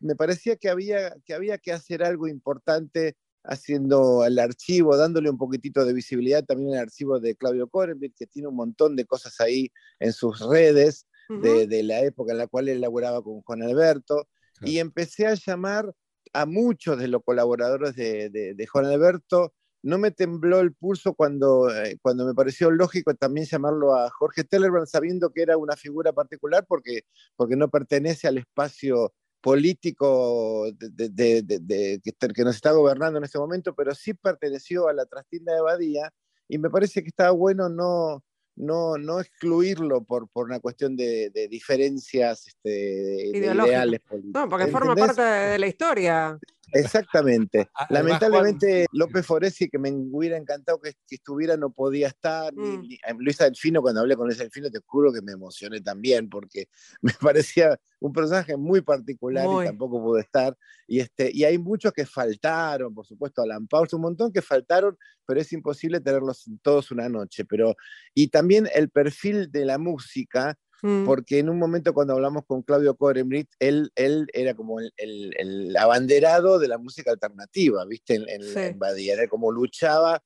me 0.00 0.16
parecía 0.16 0.56
que 0.56 0.68
había, 0.70 1.14
que 1.24 1.34
había 1.34 1.58
que 1.58 1.72
hacer 1.72 2.02
algo 2.02 2.26
importante 2.28 3.16
haciendo 3.42 4.24
el 4.24 4.38
archivo, 4.38 4.96
dándole 4.96 5.28
un 5.30 5.36
poquitito 5.38 5.84
de 5.84 5.92
visibilidad 5.92 6.44
también 6.44 6.74
al 6.74 6.80
archivo 6.80 7.20
de 7.20 7.36
Claudio 7.36 7.68
Korenbit, 7.68 8.14
que 8.16 8.26
tiene 8.26 8.48
un 8.48 8.56
montón 8.56 8.96
de 8.96 9.04
cosas 9.04 9.38
ahí 9.40 9.70
en 10.00 10.12
sus 10.12 10.40
redes 10.40 11.06
de, 11.42 11.82
la 11.82 12.00
época 12.00 12.32
en 12.32 12.38
la 12.38 12.46
cual 12.46 12.68
él 12.68 12.80
laboraba 12.80 13.22
con 13.22 13.40
Juan 13.42 13.62
Alberto, 13.62 14.28
Y 14.64 14.78
empecé 14.78 15.26
a 15.26 15.34
llamar 15.34 15.92
a 16.32 16.46
muchos 16.46 16.98
de 16.98 17.08
los 17.08 17.22
colaboradores 17.24 17.94
de, 17.94 18.66
Juan 18.70 18.86
Alberto. 18.86 19.54
No 19.82 19.98
me 19.98 20.10
tembló 20.10 20.60
el 20.60 20.74
pulso 20.74 21.14
cuando, 21.14 21.70
eh, 21.70 21.98
cuando 22.00 22.24
me 22.24 22.34
pareció 22.34 22.70
lógico 22.70 23.14
también 23.14 23.46
llamarlo 23.46 23.94
a 23.94 24.08
Jorge 24.10 24.42
Tellerman, 24.44 24.86
sabiendo 24.86 25.30
que 25.30 25.42
era 25.42 25.58
una 25.58 25.76
figura 25.76 26.12
particular, 26.12 26.64
porque, 26.66 27.02
porque 27.36 27.54
no 27.54 27.68
pertenece 27.68 28.26
al 28.26 28.38
espacio 28.38 29.12
político 29.42 30.72
de, 30.72 32.00
que, 32.02 32.28
que 32.34 32.44
nos 32.44 32.56
está 32.56 32.72
gobernando 32.72 33.18
en 33.18 33.24
este 33.24 33.38
momento, 33.38 33.74
pero 33.74 33.94
sí 33.94 34.14
perteneció 34.14 34.88
a 34.88 34.94
la 34.94 35.04
trastienda 35.04 35.54
de 35.54 35.60
Badía, 35.60 36.10
y 36.48 36.56
me 36.56 36.70
parece 36.70 37.02
que 37.02 37.08
estaba 37.08 37.32
bueno 37.32 37.68
no, 37.68 38.24
no, 38.56 38.96
no 38.96 39.20
excluirlo 39.20 40.02
por, 40.02 40.28
por 40.28 40.46
una 40.46 40.60
cuestión 40.60 40.96
de, 40.96 41.30
de 41.30 41.48
diferencias 41.48 42.46
este, 42.46 42.68
de 42.68 43.30
ideales. 43.34 44.00
No, 44.32 44.48
porque 44.48 44.68
forma 44.68 44.94
parte 44.94 45.22
de 45.22 45.58
la 45.58 45.66
historia. 45.66 46.38
Exactamente. 46.72 47.68
Además, 47.74 47.90
Lamentablemente, 48.04 48.86
López 48.92 49.26
Foresi, 49.26 49.68
que 49.68 49.78
me 49.78 49.90
hubiera 49.92 50.36
encantado 50.36 50.80
que, 50.80 50.92
que 51.06 51.16
estuviera, 51.16 51.56
no 51.56 51.70
podía 51.70 52.08
estar. 52.08 52.52
ni- 52.54 52.78
Mm. 52.78 52.80
ni- 52.88 52.98
a 53.04 53.12
Luisa 53.14 53.44
Delfino, 53.44 53.82
cuando 53.82 54.00
hablé 54.00 54.16
con 54.16 54.26
Luisa 54.26 54.42
Delfino, 54.42 54.70
te 54.70 54.80
juro 54.84 55.12
que 55.12 55.22
me 55.22 55.32
emocioné 55.32 55.80
también, 55.80 56.28
porque 56.28 56.68
me 57.02 57.12
parecía 57.20 57.78
un 58.00 58.12
personaje 58.12 58.56
muy 58.56 58.80
particular 58.82 59.46
Muy. 59.46 59.64
y 59.64 59.68
tampoco 59.68 60.02
pudo 60.02 60.18
estar. 60.18 60.56
Y, 60.86 61.00
este, 61.00 61.30
y 61.32 61.44
hay 61.44 61.58
muchos 61.58 61.92
que 61.92 62.06
faltaron, 62.06 62.94
por 62.94 63.06
supuesto, 63.06 63.42
Alan 63.42 63.66
Pauls, 63.66 63.92
un 63.94 64.02
montón 64.02 64.32
que 64.32 64.42
faltaron, 64.42 64.96
pero 65.26 65.40
es 65.40 65.52
imposible 65.52 66.00
tenerlos 66.00 66.44
todos 66.62 66.90
una 66.90 67.08
noche. 67.08 67.44
Pero, 67.44 67.74
y 68.14 68.28
también 68.28 68.68
el 68.74 68.90
perfil 68.90 69.50
de 69.50 69.64
la 69.64 69.78
música 69.78 70.58
Mm. 70.82 71.04
porque 71.06 71.38
en 71.38 71.48
un 71.48 71.58
momento 71.58 71.94
cuando 71.94 72.12
hablamos 72.14 72.44
con 72.46 72.62
Claudio 72.62 72.94
Koremrit, 72.96 73.48
él, 73.58 73.90
él 73.94 74.26
era 74.34 74.54
como 74.54 74.80
el, 74.80 74.92
el- 74.98 75.32
el 75.38 75.76
abanderado 75.76 76.58
de 76.58 76.68
la 76.68 76.78
música 76.78 77.10
alternativa, 77.10 77.84
¿viste? 77.86 78.16
En, 78.16 78.28
en, 78.28 78.42
Sí. 78.42 78.58
en 78.58 78.78
Badía, 78.78 79.14
era 79.14 79.28
como 79.28 79.50
luchaba, 79.50 80.22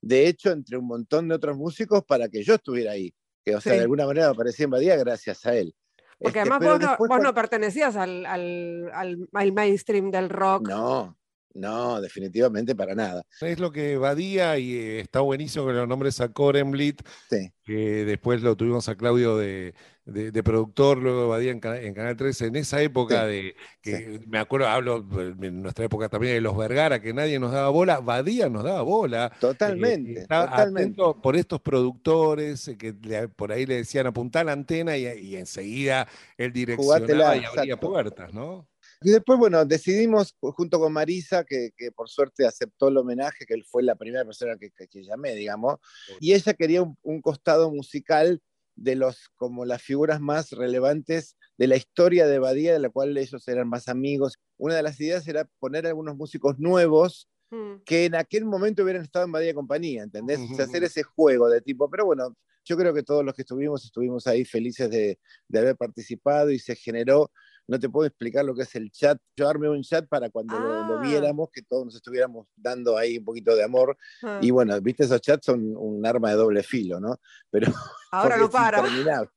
de 0.00 0.26
hecho, 0.28 0.50
entre 0.50 0.76
un 0.76 0.86
montón 0.86 1.28
de 1.28 1.34
otros 1.36 1.56
músicos 1.56 2.04
para 2.04 2.28
que 2.28 2.42
yo 2.42 2.54
estuviera 2.54 2.92
ahí, 2.92 3.14
que 3.44 3.54
o 3.56 3.60
sea, 3.60 3.72
Sí. 3.72 3.76
de 3.78 3.82
alguna 3.84 4.04
manera 4.06 4.28
aparecía 4.28 4.64
en 4.64 4.70
Badía 4.70 4.96
gracias 4.96 5.46
a 5.46 5.54
él. 5.56 5.74
Porque 6.18 6.38
Este, 6.40 6.50
además 6.52 6.58
vos 6.70 6.80
no, 6.80 6.88
vos 6.98 7.08
cuando- 7.08 7.28
no 7.28 7.34
pertenecías 7.34 7.96
al, 7.96 8.26
al- 8.26 8.90
al- 8.92 9.28
al 9.32 9.52
mainstream 9.52 10.10
del 10.10 10.28
rock. 10.28 10.68
No, 10.68 11.16
no, 11.54 12.00
definitivamente 12.00 12.74
para 12.74 12.94
nada. 12.94 13.22
Es 13.40 13.58
lo 13.58 13.70
que 13.72 13.96
Badía 13.96 14.58
y 14.58 14.74
eh, 14.74 15.00
está 15.00 15.20
buenísimo 15.20 15.66
que 15.66 15.72
lo 15.72 15.86
nombres 15.86 16.20
a 16.20 16.28
Corenblit, 16.32 17.02
Sí. 17.30 17.50
que 17.64 18.04
después 18.04 18.42
lo 18.42 18.56
tuvimos 18.56 18.88
a 18.88 18.94
Claudio 18.96 19.36
de, 19.36 19.74
de- 20.04 20.32
de 20.32 20.42
productor, 20.42 20.98
luego 20.98 21.28
Badía 21.28 21.52
en, 21.52 21.60
en 21.64 21.94
Canal 21.94 22.16
13, 22.16 22.46
en 22.46 22.56
esa 22.56 22.80
época 22.82 23.22
Sí, 23.26 23.28
de, 23.30 23.56
que 23.82 24.20
me 24.26 24.38
acuerdo, 24.38 24.66
hablo 24.68 25.04
en 25.40 25.62
nuestra 25.62 25.84
época 25.84 26.08
también 26.08 26.34
de 26.34 26.40
los 26.40 26.56
Vergara, 26.56 27.00
que 27.00 27.12
nadie 27.14 27.38
nos 27.38 27.52
daba 27.52 27.68
bola, 27.68 28.00
Badía 28.00 28.48
nos 28.48 28.64
daba 28.64 28.82
bola. 28.82 29.32
Totalmente, 29.40 30.12
Eh, 30.12 30.22
estaba 30.22 30.50
totalmente. 30.50 30.80
atento 30.82 31.20
por 31.22 31.36
estos 31.36 31.60
productores 31.60 32.66
eh, 32.68 32.76
que 32.76 32.94
le- 33.02 33.28
por 33.28 33.52
ahí 33.52 33.66
le 33.66 33.76
decían 33.76 34.06
apuntar 34.06 34.46
la 34.46 34.52
antena 34.52 34.96
y, 34.96 35.06
y 35.06 35.36
enseguida 35.36 36.08
él 36.36 36.52
direccionaba 36.52 36.98
Jugátela, 36.98 37.36
y 37.36 37.44
abría 37.44 37.64
exacto. 37.74 37.88
puertas, 37.90 38.32
¿no? 38.34 38.66
Y 39.04 39.10
después, 39.10 39.38
bueno, 39.38 39.64
decidimos 39.64 40.34
ju- 40.40 40.52
junto 40.52 40.78
con 40.78 40.92
Marisa, 40.92 41.44
que, 41.44 41.70
que 41.76 41.92
por 41.92 42.08
suerte 42.08 42.46
aceptó 42.46 42.88
el 42.88 42.96
homenaje, 42.96 43.44
que 43.46 43.54
él 43.54 43.64
fue 43.64 43.82
la 43.82 43.94
primera 43.94 44.24
persona 44.24 44.56
que, 44.58 44.70
que- 44.70 44.88
que 44.88 45.02
llamé, 45.04 45.34
digamos, 45.34 45.76
y 46.20 46.32
ella 46.34 46.54
quería 46.54 46.82
un, 46.82 46.96
un 47.02 47.20
costado 47.20 47.70
musical 47.70 48.40
de 48.74 48.96
los, 48.96 49.28
como 49.36 49.64
las 49.66 49.82
figuras 49.82 50.20
más 50.20 50.50
relevantes 50.50 51.36
de 51.58 51.66
la 51.66 51.76
historia 51.76 52.26
de 52.26 52.38
Badía, 52.38 52.72
de 52.72 52.78
la 52.78 52.88
cual 52.90 53.16
ellos 53.18 53.46
eran 53.48 53.68
más 53.68 53.88
amigos. 53.88 54.38
Una 54.56 54.74
de 54.76 54.82
las 54.82 54.98
ideas 55.00 55.28
era 55.28 55.46
poner 55.58 55.86
algunos 55.86 56.16
músicos 56.16 56.58
nuevos 56.58 57.28
Mm. 57.54 57.82
que 57.84 58.06
en 58.06 58.14
aquel 58.14 58.46
momento 58.46 58.82
hubieran 58.82 59.02
estado 59.02 59.26
en 59.26 59.32
Badía 59.32 59.50
y 59.50 59.54
Compañía, 59.54 60.04
¿entendés? 60.04 60.38
O 60.40 60.54
sea, 60.56 60.64
hacer 60.64 60.84
ese 60.84 61.02
juego 61.02 61.50
de 61.50 61.60
tipo, 61.60 61.90
pero 61.90 62.06
bueno, 62.06 62.34
yo 62.64 62.78
creo 62.78 62.94
que 62.94 63.02
todos 63.02 63.22
los 63.22 63.34
que 63.34 63.42
estuvimos, 63.42 63.84
estuvimos 63.84 64.26
ahí 64.26 64.46
felices 64.46 64.88
de, 64.88 65.18
de 65.48 65.58
haber 65.58 65.76
participado 65.76 66.50
y 66.50 66.58
se 66.58 66.74
generó, 66.76 67.30
no 67.68 67.78
te 67.78 67.88
puedo 67.88 68.06
explicar 68.06 68.44
lo 68.44 68.54
que 68.54 68.62
es 68.62 68.74
el 68.74 68.90
chat, 68.90 69.18
yo 69.36 69.48
armé 69.48 69.68
un 69.68 69.82
chat 69.82 70.06
para 70.08 70.30
cuando 70.30 70.58
lo, 70.58 70.86
lo 70.86 70.98
Ah. 70.98 71.02
viéramos, 71.02 71.48
que 71.50 71.62
todos 71.62 71.84
nos 71.86 71.94
estuviéramos 71.94 72.46
dando 72.56 72.96
ahí 72.98 73.18
un 73.18 73.24
poquito 73.24 73.54
de 73.56 73.62
amor, 73.64 73.96
Ah. 74.22 74.38
y 74.42 74.50
bueno, 74.50 74.78
viste, 74.80 75.04
esos 75.04 75.20
chats 75.20 75.46
son 75.46 75.76
un 75.76 76.04
arma 76.06 76.30
de 76.30 76.36
doble 76.36 76.62
filo, 76.62 77.00
¿no? 77.00 77.18
Pero 77.50 77.66
Ahora 78.12 78.36
no 78.36 78.50
para. 78.50 78.78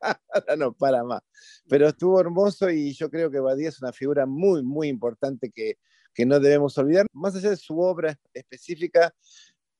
Ahora 0.00 0.56
no 0.56 0.72
para 0.72 1.04
más. 1.04 1.22
Pero 1.68 1.88
estuvo 1.88 2.20
hermoso 2.20 2.68
y 2.70 2.92
yo 2.92 3.08
creo 3.10 3.30
que 3.30 3.38
Badía 3.40 3.68
es 3.68 3.80
una 3.80 3.92
figura 3.92 4.26
muy, 4.26 4.62
muy 4.62 4.88
importante 4.88 5.50
que, 5.50 5.78
que 6.14 6.26
no 6.26 6.40
debemos 6.40 6.76
olvidar, 6.78 7.06
más 7.12 7.34
allá 7.36 7.50
de 7.50 7.56
su 7.56 7.78
obra 7.80 8.18
específica, 8.34 9.14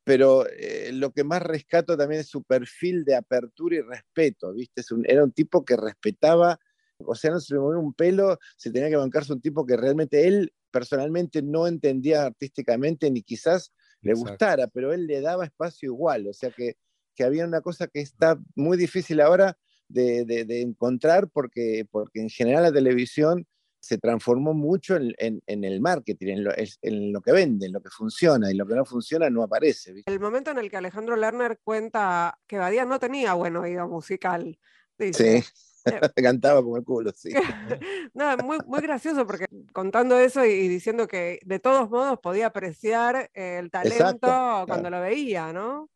pero 0.04 0.46
eh, 0.48 0.90
lo 0.92 1.12
que 1.12 1.24
más 1.24 1.42
rescato 1.42 1.96
también 1.96 2.22
es 2.22 2.28
su 2.28 2.42
perfil 2.42 3.04
de 3.04 3.14
apertura 3.16 3.76
y 3.76 3.80
respeto, 3.82 4.52
¿viste? 4.52 4.80
Es 4.80 4.90
un- 4.90 5.04
era 5.06 5.22
un 5.22 5.32
tipo 5.32 5.64
que 5.64 5.76
respetaba, 5.76 6.58
o 7.06 7.14
sea, 7.14 7.30
no 7.32 7.40
se 7.40 7.54
le 7.54 7.60
movía 7.60 7.78
un 7.78 7.92
pelo, 7.94 8.38
se 8.56 8.70
tenía 8.70 8.88
que 8.88 8.96
bancarse 8.96 9.32
un 9.32 9.40
tipo 9.40 9.64
que 9.66 9.76
realmente 9.76 10.26
él 10.26 10.52
personalmente 10.70 11.42
no 11.42 11.66
entendía 11.66 12.24
artísticamente 12.26 13.10
ni 13.10 13.22
quizás 13.22 13.72
le 14.00 14.12
Exacto. 14.12 14.30
gustara, 14.30 14.66
pero 14.68 14.92
él 14.92 15.06
le 15.06 15.20
daba 15.20 15.44
espacio 15.44 15.86
igual, 15.92 16.26
o 16.26 16.32
sea 16.32 16.50
que, 16.50 16.76
que 17.14 17.24
había 17.24 17.44
una 17.46 17.60
cosa 17.60 17.86
que 17.86 18.00
está 18.00 18.38
muy 18.56 18.76
difícil 18.76 19.20
ahora 19.20 19.56
de, 19.88 20.24
de- 20.24 20.44
de 20.44 20.62
encontrar 20.62 21.28
porque, 21.28 21.86
porque 21.90 22.20
en 22.20 22.30
general 22.30 22.62
la 22.64 22.72
televisión 22.72 23.46
se 23.80 23.98
transformó 23.98 24.54
mucho 24.54 24.96
en, 24.96 25.12
en- 25.18 25.42
en 25.46 25.64
el 25.64 25.80
marketing, 25.80 26.28
en 26.28 26.44
lo, 26.44 26.52
en 26.56 27.12
lo 27.12 27.20
que 27.20 27.32
vende, 27.32 27.66
en 27.66 27.72
lo 27.72 27.82
que 27.82 27.90
funciona, 27.90 28.50
y 28.50 28.54
lo 28.54 28.64
que 28.66 28.74
no 28.76 28.84
funciona 28.84 29.28
no 29.28 29.42
aparece. 29.42 29.92
¿viste? 29.92 30.10
El 30.10 30.20
momento 30.20 30.52
en 30.52 30.58
el 30.58 30.70
que 30.70 30.76
Alejandro 30.76 31.16
Lerner 31.16 31.58
cuenta 31.64 32.38
que 32.46 32.58
Badía 32.58 32.84
no 32.84 32.98
tenía 32.98 33.34
buen 33.34 33.56
oído 33.56 33.88
musical. 33.88 34.58
Dice. 34.98 35.42
Sí, 35.42 35.48
cantaba 36.16 36.62
como 36.62 36.76
el 36.76 36.84
culo, 36.84 37.12
sí. 37.14 37.30
Nada, 38.14 38.42
muy, 38.42 38.58
muy 38.66 38.80
gracioso 38.80 39.26
porque 39.26 39.46
contando 39.72 40.18
eso 40.18 40.44
y, 40.44 40.50
y 40.50 40.68
diciendo 40.68 41.08
que 41.08 41.40
de 41.44 41.58
todos 41.58 41.90
modos 41.90 42.18
podía 42.20 42.46
apreciar 42.46 43.30
el 43.34 43.70
talento 43.70 44.04
Exacto, 44.04 44.64
cuando 44.66 44.90
lo 44.90 45.00
veía, 45.00 45.52
¿no? 45.52 45.88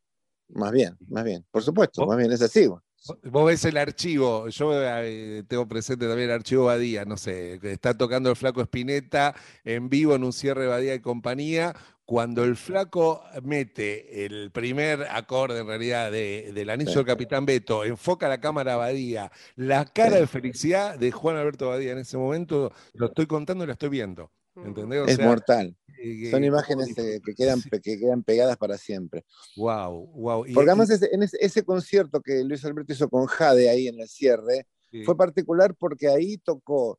Más 0.48 0.72
bien, 0.72 0.96
más 1.08 1.24
bien, 1.24 1.44
por 1.50 1.62
supuesto, 1.62 2.02
¿Vos? 2.02 2.08
más 2.08 2.18
bien, 2.18 2.32
es 2.32 2.42
así. 2.42 2.68
Vos 2.68 3.46
ves 3.46 3.64
el 3.64 3.76
archivo, 3.76 4.48
yo 4.48 4.72
eh, 4.74 5.44
tengo 5.46 5.68
presente 5.68 6.06
también 6.08 6.30
el 6.30 6.34
archivo 6.34 6.64
Badía, 6.64 7.04
no 7.04 7.16
sé, 7.16 7.58
que 7.60 7.72
está 7.72 7.96
tocando 7.96 8.30
el 8.30 8.36
flaco 8.36 8.60
Espineta 8.60 9.34
en 9.64 9.88
vivo 9.88 10.14
en 10.14 10.24
un 10.24 10.32
cierre 10.32 10.62
de 10.62 10.68
Badía 10.68 10.94
y 10.94 11.00
compañía. 11.00 11.74
Cuando 12.06 12.44
el 12.44 12.54
flaco 12.56 13.24
mete 13.42 14.24
el 14.24 14.52
primer 14.52 15.02
acorde 15.10 15.58
en 15.58 15.66
realidad 15.66 16.12
de- 16.12 16.52
del 16.54 16.70
anillo 16.70 16.90
Sí. 16.92 16.96
del 16.98 17.04
Capitán 17.06 17.44
Beto, 17.44 17.84
enfoca 17.84 18.28
la 18.28 18.40
cámara 18.40 18.74
a 18.74 18.76
Badía, 18.76 19.32
la 19.56 19.84
cara 19.86 20.14
Sí. 20.14 20.20
de 20.20 20.26
felicidad 20.28 20.98
de 20.98 21.10
Juan 21.10 21.36
Alberto 21.36 21.68
Badía 21.68 21.90
en 21.92 21.98
ese 21.98 22.16
momento, 22.16 22.72
lo 22.94 23.06
estoy 23.06 23.26
contando 23.26 23.64
y 23.64 23.66
la 23.66 23.72
estoy 23.72 23.88
viendo. 23.88 24.30
¿Entendés? 24.54 25.00
O 25.02 25.04
es 25.06 25.16
sea, 25.16 25.26
mortal. 25.26 25.76
eh, 26.02 26.30
Son 26.30 26.44
imágenes 26.44 26.96
eh, 26.96 27.20
que, 27.24 27.34
quedan, 27.34 27.60
Sí. 27.60 27.68
que 27.70 27.98
quedan 27.98 28.22
pegadas 28.22 28.56
para 28.56 28.78
siempre. 28.78 29.24
Wow, 29.56 30.06
wow. 30.14 30.46
Y- 30.46 30.54
Porque 30.54 30.66
y- 30.68 30.70
además 30.70 30.88
ese, 30.90 31.08
en 31.12 31.24
ese, 31.24 31.36
ese 31.40 31.62
concierto 31.64 32.22
que 32.22 32.42
Luis 32.44 32.64
Alberto 32.64 32.92
hizo 32.92 33.08
con 33.08 33.26
Jade 33.26 33.68
ahí 33.68 33.88
en 33.88 34.00
el 34.00 34.08
cierre, 34.08 34.66
sí. 34.92 35.02
fue 35.04 35.16
particular 35.16 35.74
porque 35.74 36.08
ahí 36.08 36.38
tocó 36.38 36.98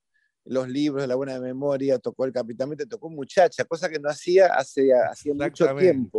los 0.50 0.68
libros 0.68 1.04
de 1.04 1.08
la 1.08 1.16
buena 1.16 1.40
memoria, 1.40 2.00
tocó 2.00 2.26
el 2.26 2.32
Capitán 2.32 2.70
tocó 2.88 3.10
Muchacha, 3.10 3.66
cosa 3.66 3.90
que 3.90 4.00
no 4.00 4.10
hacía 4.10 4.48
hace, 4.48 4.94
hacía 4.94 5.34
mucho 5.34 5.66
Exactamente. 5.66 6.10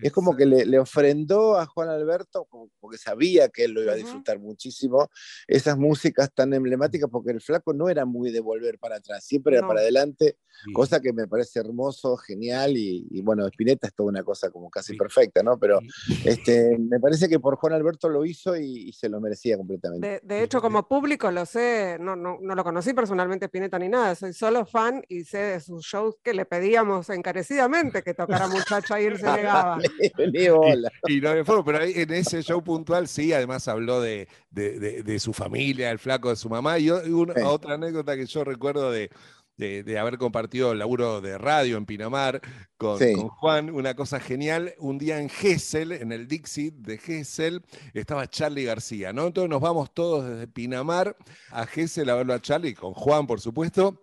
Es 0.00 0.12
como 0.12 0.36
que 0.36 0.46
le, 0.46 0.64
le 0.64 0.78
ofrendó 0.78 1.58
a 1.58 1.66
Juan 1.66 1.88
Alberto, 1.88 2.46
porque 2.80 2.98
sabía 2.98 3.48
que 3.48 3.64
él 3.64 3.72
lo 3.72 3.82
iba 3.82 3.92
a 3.92 3.96
disfrutar 3.96 4.38
muchísimo, 4.38 5.08
esas 5.46 5.76
músicas 5.76 6.30
tan 6.34 6.52
emblemáticas, 6.54 7.10
porque 7.10 7.30
el 7.32 7.40
flaco 7.40 7.72
no 7.74 7.88
era 7.88 8.04
muy 8.04 8.30
de 8.30 8.40
volver 8.40 8.78
para 8.78 8.96
atrás, 8.96 9.24
siempre 9.24 9.56
era 9.56 9.66
para 9.66 9.80
adelante, 9.80 10.36
Sí. 10.64 10.72
cosa 10.74 11.00
que 11.00 11.12
me 11.14 11.26
parece 11.26 11.58
hermoso, 11.60 12.16
genial, 12.18 12.76
y, 12.76 13.06
y 13.10 13.22
bueno, 13.22 13.46
Spinetta 13.46 13.86
es 13.88 13.94
toda 13.94 14.10
una 14.10 14.22
cosa 14.22 14.50
como 14.50 14.70
casi 14.70 14.92
Sí. 14.92 14.98
perfecta, 14.98 15.42
¿no? 15.42 15.58
Pero 15.58 15.80
este, 16.24 16.76
me 16.78 17.00
parece 17.00 17.26
que 17.28 17.40
por 17.40 17.56
Juan 17.56 17.72
Alberto 17.72 18.08
lo 18.10 18.24
hizo 18.24 18.54
y, 18.56 18.88
y 18.88 18.92
se 18.92 19.08
lo 19.08 19.18
merecía 19.20 19.56
completamente. 19.56 20.06
De, 20.06 20.20
de 20.22 20.42
hecho, 20.44 20.60
como 20.60 20.86
público 20.86 21.30
lo 21.30 21.46
sé, 21.46 21.96
no, 21.98 22.16
no, 22.16 22.38
no 22.40 22.54
lo 22.54 22.62
conocí 22.64 22.92
personalmente 22.92 23.46
Spinetta 23.46 23.78
ni 23.78 23.88
nada, 23.88 24.14
soy 24.14 24.32
solo 24.34 24.66
fan 24.66 25.02
y 25.08 25.24
sé 25.24 25.38
de 25.38 25.60
sus 25.60 25.84
shows 25.84 26.16
que 26.22 26.34
le 26.34 26.44
pedíamos 26.44 27.08
encarecidamente 27.10 28.02
que 28.02 28.14
tocara 28.14 28.46
muchacha 28.86 29.00
y 29.00 29.06
él 29.06 29.18
se 29.18 29.26
negaba. 29.32 29.78
Ni 30.32 30.48
bola. 30.48 30.90
Y 31.08 31.20
no 31.20 31.34
le 31.34 31.44
fue, 31.44 31.64
pero 31.64 31.78
ahí 31.78 31.92
en 31.96 32.12
ese 32.12 32.42
show 32.42 32.62
puntual 32.62 33.08
sí, 33.08 33.32
además 33.32 33.66
habló 33.68 34.00
de, 34.00 34.28
de- 34.50 34.78
de- 34.78 35.02
de 35.02 35.18
su 35.20 35.32
familia, 35.32 35.90
el 35.90 35.98
flaco 35.98 36.28
de 36.30 36.36
su 36.36 36.48
mamá. 36.48 36.78
Y 36.78 36.90
una- 36.90 37.34
Sí. 37.34 37.40
otra 37.44 37.74
anécdota 37.74 38.16
que 38.16 38.26
yo 38.26 38.44
recuerdo 38.44 38.90
de, 38.90 39.10
de- 39.56 39.82
de 39.82 39.98
haber 39.98 40.16
compartido 40.18 40.72
el 40.72 40.78
laburo 40.78 41.20
de 41.20 41.36
radio 41.38 41.76
en 41.76 41.84
Pinamar 41.86 42.40
con, 42.76 42.98
Sí. 42.98 43.12
con 43.12 43.28
Juan, 43.28 43.70
una 43.70 43.94
cosa 43.94 44.18
genial. 44.18 44.74
Un 44.78 44.98
día 44.98 45.18
en 45.20 45.28
Gessel, 45.28 45.92
en 45.92 46.10
el 46.10 46.26
Dixie 46.26 46.72
de 46.74 46.98
Gessel, 46.98 47.62
estaba 47.94 48.26
Charlie 48.28 48.64
García, 48.64 49.12
¿no? 49.12 49.26
Entonces 49.26 49.50
nos 49.50 49.60
vamos 49.60 49.92
todos 49.94 50.28
desde 50.28 50.46
Pinamar 50.48 51.16
a 51.50 51.66
Gessel 51.66 52.08
a 52.10 52.14
verlo 52.16 52.32
a 52.34 52.40
Charlie, 52.40 52.74
con 52.74 52.92
Juan, 52.94 53.26
por 53.26 53.40
supuesto. 53.40 54.01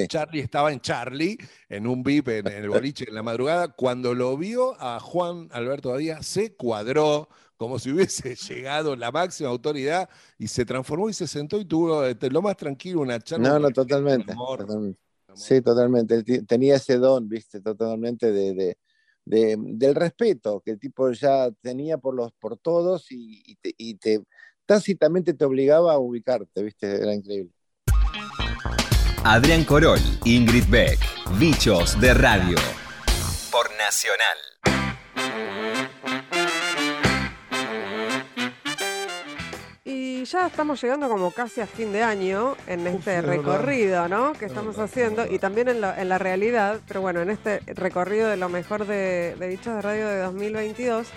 Sí. 0.00 0.08
Charlie 0.08 0.40
estaba 0.40 0.72
en 0.72 0.80
Charlie, 0.80 1.38
en 1.68 1.86
un 1.86 2.02
VIP 2.02 2.28
en, 2.28 2.46
en 2.48 2.64
el 2.64 2.68
boliche 2.68 3.04
en 3.08 3.14
la 3.14 3.22
madrugada. 3.22 3.68
Cuando 3.68 4.12
lo 4.14 4.36
vio 4.36 4.74
a 4.80 4.98
Juan 4.98 5.48
Alberto 5.52 5.90
Badía, 5.90 6.22
se 6.22 6.54
cuadró 6.54 7.28
como 7.56 7.78
si 7.78 7.92
hubiese 7.92 8.34
llegado 8.48 8.96
la 8.96 9.12
máxima 9.12 9.48
autoridad 9.50 10.08
y 10.38 10.48
se 10.48 10.64
transformó 10.64 11.08
y 11.08 11.12
se 11.12 11.26
sentó 11.28 11.58
y 11.60 11.64
tuvo 11.64 12.04
eh, 12.04 12.16
lo 12.30 12.42
más 12.42 12.56
tranquilo 12.56 13.00
una 13.00 13.20
charla. 13.20 13.50
No, 13.50 13.58
no, 13.60 13.70
totalmente. 13.70 14.32
amor, 14.32 14.60
totalmente. 14.60 15.00
Sí, 15.34 15.60
totalmente. 15.62 16.22
Tenía 16.44 16.76
ese 16.76 16.96
don, 16.98 17.28
viste, 17.28 17.60
totalmente 17.60 18.30
de, 18.32 18.54
de- 18.54 18.78
de- 19.26 19.56
del 19.58 19.94
respeto 19.94 20.60
que 20.60 20.72
el 20.72 20.78
tipo 20.78 21.10
ya 21.12 21.50
tenía 21.62 21.96
por 21.98 22.14
los 22.14 22.30
por 22.32 22.58
todos 22.58 23.10
y, 23.10 23.42
y 23.46 23.56
te, 23.56 23.74
y 23.78 23.94
te- 23.94 24.22
tácitamente 24.66 25.32
te 25.34 25.44
obligaba 25.44 25.94
a 25.94 25.98
ubicarte, 25.98 26.62
viste, 26.62 26.86
era 26.96 27.14
increíble. 27.14 27.50
Adrián 29.24 29.64
Corol, 29.64 29.98
Ingrid 30.24 30.64
Beck, 30.68 30.98
Bichos 31.38 31.98
de 32.00 32.14
Radio. 32.14 32.56
Por 33.50 33.70
Nacional. 33.78 34.36
Y 39.84 40.24
ya 40.24 40.46
estamos 40.46 40.80
llegando 40.82 41.08
como 41.08 41.30
casi 41.30 41.60
a 41.60 41.66
fin 41.66 41.92
de 41.92 42.02
año 42.02 42.56
en 42.66 42.86
este 42.86 43.20
recorrido, 43.20 44.08
¿no? 44.08 44.32
Que 44.32 44.46
Es 44.46 44.50
estamos 44.52 44.78
haciendo 44.78 45.26
y 45.30 45.38
también 45.38 45.68
en, 45.68 45.80
lo- 45.82 45.94
en 45.94 46.08
la 46.08 46.18
realidad, 46.18 46.80
pero 46.88 47.02
bueno, 47.02 47.20
en 47.20 47.30
este 47.30 47.60
recorrido 47.66 48.28
de 48.28 48.36
lo 48.38 48.48
mejor 48.48 48.86
de, 48.86 49.36
de 49.38 49.48
Bichos 49.48 49.74
de 49.76 49.82
Radio 49.82 50.08
de 50.08 50.18
2022 50.20 51.08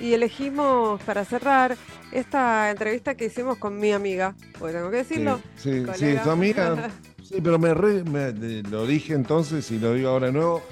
y 0.00 0.12
elegimos 0.14 1.00
para 1.02 1.24
cerrar 1.24 1.76
esta 2.10 2.70
entrevista 2.70 3.14
que 3.14 3.26
hicimos 3.26 3.58
con 3.58 3.78
mi 3.78 3.92
amiga, 3.92 4.34
porque 4.58 4.74
tengo 4.74 4.90
que 4.90 4.96
decirlo. 4.98 5.40
Sí, 5.56 5.80
sí, 5.80 5.84
colega. 5.84 6.22
tu 6.22 6.30
amiga. 6.30 6.90
Sí, 7.28 7.40
pero 7.42 7.58
me, 7.58 7.74
re- 7.74 8.04
me- 8.04 8.32
lo 8.70 8.86
dije 8.86 9.14
entonces 9.14 9.70
y 9.70 9.78
lo 9.78 9.94
digo 9.94 10.10
ahora 10.10 10.26
de 10.26 10.32
nuevo. 10.32 10.62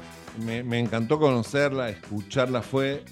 me, 0.45 0.63
me 0.65 0.79
encantó 0.81 1.19
conocerla, 1.19 1.89
escucharla, 1.91 2.61
fue 2.63 3.05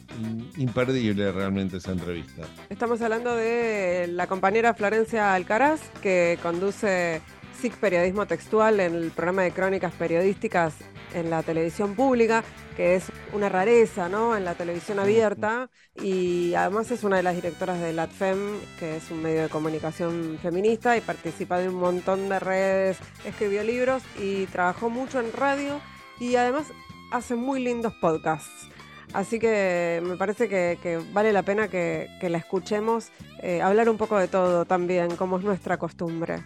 imperdible 0.57 1.31
realmente 1.33 1.77
esa 1.77 1.93
entrevista. 1.93 2.43
Estamos 2.69 3.01
hablando 3.01 3.35
de 3.37 4.09
la 4.09 4.27
compañera 4.27 4.75
Florencia 4.75 5.35
Alcaraz, 5.35 5.81
que 6.03 6.39
conduce 6.43 7.21
SIC 7.61 7.75
Periodismo 7.77 8.27
Textual 8.27 8.81
en 8.81 8.95
el 8.97 9.11
programa 9.13 9.43
de 9.43 9.53
crónicas 9.53 9.93
periodísticas 9.93 10.75
en 11.15 11.31
la 11.31 11.43
televisión 11.43 11.95
pública, 11.95 12.45
que 12.77 12.95
es 12.95 13.05
una 13.33 13.49
rareza, 13.49 14.09
¿no? 14.09 14.37
En 14.37 14.45
la 14.45 14.55
televisión 14.55 14.99
abierta 14.99 15.71
y 15.95 16.55
además 16.55 16.91
es 16.91 17.05
una 17.05 17.17
de 17.17 17.23
las 17.23 17.35
directoras 17.35 17.81
de 17.81 17.93
LATFEM, 17.93 18.39
que 18.79 18.97
es 18.97 19.11
un 19.11 19.23
medio 19.23 19.43
de 19.43 19.49
comunicación 19.49 20.39
feminista 20.41 20.97
y 20.97 21.01
participa 21.01 21.59
de 21.59 21.69
un 21.69 21.77
montón 21.77 22.29
de 22.29 22.39
redes, 22.39 22.99
escribió 23.25 23.63
libros 23.63 24.03
y 24.19 24.47
trabajó 24.47 24.91
mucho 24.91 25.21
en 25.21 25.33
radio 25.33 25.81
y 26.21 26.37
además 26.37 26.67
hace 27.13 27.35
muy 27.35 27.63
lindos 27.63 27.95
podcasts. 28.01 28.69
Así 29.13 29.39
que 29.39 30.01
me 30.03 30.17
parece 30.17 30.49
que, 30.49 31.01
vale 31.13 31.33
la 31.33 31.43
pena 31.43 31.69
que, 31.69 32.09
la 32.23 32.39
escuchemos 32.39 33.11
eh, 33.43 33.61
hablar 33.61 33.91
un 33.91 33.99
poco 33.99 34.17
de 34.19 34.29
todo 34.29 34.65
también, 34.65 35.17
como 35.17 35.39
es 35.39 35.45
nuestra 35.45 35.77
costumbre. 35.77 36.43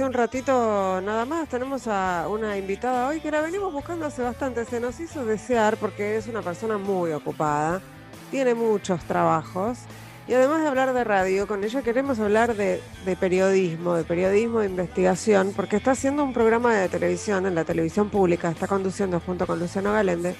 Hace 0.00 0.06
un 0.06 0.14
ratito 0.14 0.98
nada 1.02 1.26
más, 1.26 1.46
tenemos 1.46 1.86
a 1.86 2.26
una 2.26 2.56
invitada 2.56 3.08
hoy 3.08 3.20
que 3.20 3.30
la 3.30 3.42
venimos 3.42 3.70
buscando 3.70 4.06
hace 4.06 4.22
bastante. 4.22 4.64
Se 4.64 4.80
nos 4.80 4.98
hizo 4.98 5.26
desear 5.26 5.76
porque 5.76 6.16
es 6.16 6.26
una 6.26 6.40
persona 6.40 6.78
muy 6.78 7.12
ocupada, 7.12 7.82
tiene 8.30 8.54
muchos 8.54 9.04
trabajos 9.04 9.80
y 10.26 10.32
además 10.32 10.62
de 10.62 10.68
hablar 10.68 10.94
de 10.94 11.04
radio, 11.04 11.46
con 11.46 11.62
ella 11.62 11.82
queremos 11.82 12.18
hablar 12.18 12.54
de, 12.56 12.80
periodismo, 13.20 13.92
de 13.92 14.04
periodismo 14.04 14.60
de 14.60 14.66
investigación, 14.68 15.52
porque 15.54 15.76
está 15.76 15.90
haciendo 15.90 16.24
un 16.24 16.32
programa 16.32 16.74
de 16.74 16.88
televisión 16.88 17.44
en 17.44 17.54
la 17.54 17.64
televisión 17.64 18.08
pública, 18.08 18.48
está 18.48 18.66
conduciendo 18.66 19.20
junto 19.20 19.46
con 19.46 19.58
Luciano 19.58 19.92
Galende, 19.92 20.34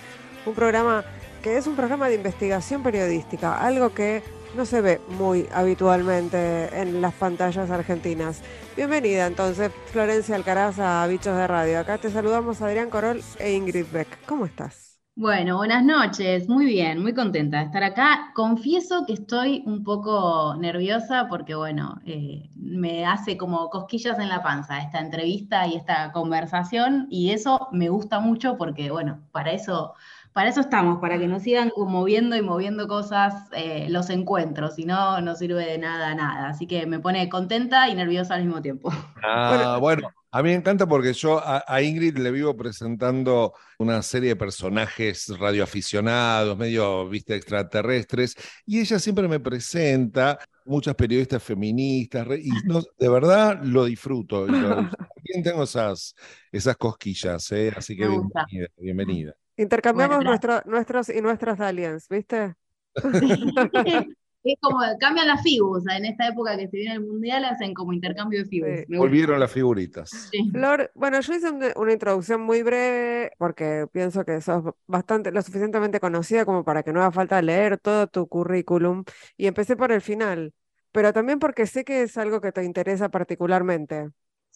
un 0.47 0.55
programa 0.55 1.05
que 1.43 1.59
es 1.59 1.67
un 1.67 1.77
programa 1.77 2.09
de 2.09 2.15
investigación 2.15 2.83
periodística, 2.83 3.61
algo 3.61 3.93
que 3.93 4.23
no 4.55 4.65
se 4.65 4.81
ve 4.81 5.01
muy 5.09 5.47
habitualmente 5.53 6.69
en 6.81 7.01
las 7.01 7.15
pantallas 7.15 7.71
argentinas. 7.71 8.43
Bienvenida 8.77 9.27
entonces, 9.27 9.71
Florencia 9.87 10.37
Alcaraz 10.37 10.79
a 10.79 11.07
Bichos 11.07 11.37
de 11.37 11.47
Radio. 11.47 11.79
Acá 11.81 11.99
te 11.99 12.11
saludamos 12.11 12.61
Adrián 12.63 12.91
Corol 12.91 13.23
e 13.39 13.53
Ingrid 13.53 13.87
Beck. 13.93 14.25
¿Cómo 14.27 14.47
estás? 14.47 14.91
Bueno, 15.15 15.59
buenas 15.59 15.85
noches, 15.85 16.49
muy 16.49 16.65
bien, 16.65 17.03
muy 17.03 17.13
contenta 17.13 17.59
de 17.59 17.65
estar 17.67 17.83
acá. 17.85 18.33
Confieso 18.35 19.05
que 19.07 19.13
estoy 19.13 19.63
un 19.67 19.85
poco 19.85 20.57
nerviosa 20.57 21.27
porque, 21.29 21.55
bueno, 21.55 22.01
eh, 22.07 22.49
me 22.57 23.05
hace 23.05 23.37
como 23.37 23.69
cosquillas 23.69 24.19
en 24.19 24.31
la 24.31 24.43
panza 24.43 24.79
esta 24.81 24.99
entrevista 25.01 25.67
y 25.67 25.75
esta 25.77 26.11
conversación 26.13 27.07
y 27.11 27.33
eso 27.33 27.69
me 27.71 27.91
gusta 27.91 28.21
mucho 28.21 28.57
porque, 28.57 28.91
bueno, 28.91 29.21
para 29.31 29.53
eso 29.53 29.95
para 30.41 30.49
eso 30.49 30.63
estamos, 30.63 31.01
para 31.01 31.19
que 31.19 31.27
nos 31.27 31.43
sigan 31.43 31.71
moviendo 31.77 32.35
y 32.35 32.41
moviendo 32.41 32.89
cosas 32.89 33.35
eh, 33.53 33.89
los 33.91 34.09
encuentros, 34.09 34.77
si 34.77 34.87
no, 34.87 35.21
no 35.21 35.37
sirve 35.37 35.67
de 35.67 35.77
nada, 35.77 36.15
nada. 36.15 36.49
Así 36.49 36.67
que 36.67 36.87
me 36.87 36.99
pone 36.99 37.29
contenta 37.29 37.91
y 37.91 37.95
nerviosa 37.95 38.37
al 38.37 38.47
mismo 38.47 38.63
tiempo. 38.63 38.91
Ah, 39.23 39.77
bueno, 39.79 40.09
a 40.31 40.43
mí 40.43 40.49
me 40.49 40.55
encanta 40.55 40.87
porque 40.87 41.13
yo 41.13 41.43
a, 41.45 41.83
Ingrid 41.83 42.17
le 42.17 42.31
vivo 42.31 42.57
presentando 42.57 43.53
una 43.79 44.01
serie 44.01 44.31
de 44.31 44.37
personajes 44.37 45.29
radioaficionados, 45.39 46.57
medio, 46.57 47.07
viste, 47.07 47.35
extraterrestres, 47.35 48.35
y 48.65 48.81
ella 48.81 48.99
siempre 48.99 49.29
me 49.29 49.41
presenta 49.41 50.39
muchas 50.65 50.95
periodistas 50.95 51.43
feministas, 51.43 52.27
y 52.39 52.51
de 52.99 53.09
verdad 53.11 53.61
lo 53.63 53.85
disfruto. 53.85 54.47
También 54.47 55.43
tengo 55.45 55.65
esas, 55.65 56.15
esas 56.51 56.79
cosquillas, 56.79 57.53
¿eh? 57.53 57.75
así 57.77 57.95
que 57.95 58.09
bienvenida. 58.09 58.69
bienvenida. 58.79 59.40
Intercambiamos 59.61 60.25
nuestros 60.65 61.09
y 61.11 61.21
nuestras 61.21 61.61
aliens, 61.61 62.09
¿viste? 62.09 62.55
es 64.43 64.57
como 64.59 64.79
cambian 64.99 65.29
las 65.29 65.43
figuras, 65.43 65.85
en 65.95 66.07
esta 66.07 66.29
época 66.29 66.57
que 66.57 66.67
se 66.69 66.79
viene 66.79 66.95
el 66.95 67.07
mundial 67.07 67.45
hacen 67.45 67.75
como 67.75 67.93
intercambio 67.93 68.39
de 68.39 68.47
figuras. 68.47 68.87
Volvieron 68.89 69.39
las 69.39 69.53
figuritas. 69.53 70.31
Flor, 70.51 70.91
bueno, 70.95 71.21
yo 71.21 71.35
hice 71.35 71.51
una 71.77 71.93
introducción 71.93 72.41
muy 72.41 72.63
breve 72.63 73.33
porque 73.37 73.87
pienso 73.93 74.25
que 74.25 74.41
sos 74.41 74.65
bastante, 74.87 75.31
lo 75.31 75.43
suficientemente 75.43 76.01
conocida 76.01 76.47
como 76.47 76.65
para 76.65 76.83
que 76.83 76.95
no 76.95 77.01
haga 77.01 77.13
falta 77.13 77.43
leer 77.43 77.77
todo 77.77 78.07
tu 78.07 78.29
currículum 78.29 79.05
y 79.37 79.47
empecé 79.47 79.77
por 79.77 79.93
el 79.93 80.01
final, 80.01 80.55
pero 80.91 81.13
también 81.13 81.39
porque 81.39 81.67
sé 81.67 81.85
que 81.85 82.03
es 82.03 82.17
algo 82.17 82.41
que 82.41 82.53
te 82.53 82.65
interesa 82.65 83.11
particularmente. 83.11 84.09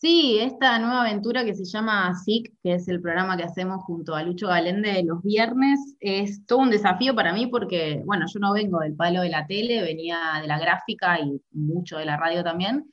Sí, 0.04 0.36
esta 0.38 0.78
nueva 0.78 1.00
aventura 1.00 1.46
que 1.46 1.54
se 1.54 1.64
llama 1.64 2.14
SIC, 2.14 2.52
que 2.62 2.74
es 2.74 2.88
el 2.88 3.00
programa 3.00 3.38
que 3.38 3.44
hacemos 3.44 3.82
junto 3.84 4.14
a 4.14 4.22
Lucho 4.22 4.48
Galende 4.48 5.02
los 5.02 5.22
viernes, 5.22 5.96
es 5.98 6.44
todo 6.44 6.58
un 6.58 6.68
desafío 6.68 7.14
para 7.14 7.32
mí 7.32 7.46
porque, 7.46 8.02
bueno, 8.04 8.26
yo 8.30 8.38
no 8.38 8.52
vengo 8.52 8.80
del 8.80 8.94
palo 8.94 9.22
de 9.22 9.30
la 9.30 9.46
tele, 9.46 9.80
venía 9.80 10.18
de 10.42 10.46
la 10.46 10.58
gráfica 10.58 11.18
y 11.20 11.40
mucho 11.52 11.96
de 11.96 12.04
la 12.04 12.18
radio 12.18 12.44
también, 12.44 12.84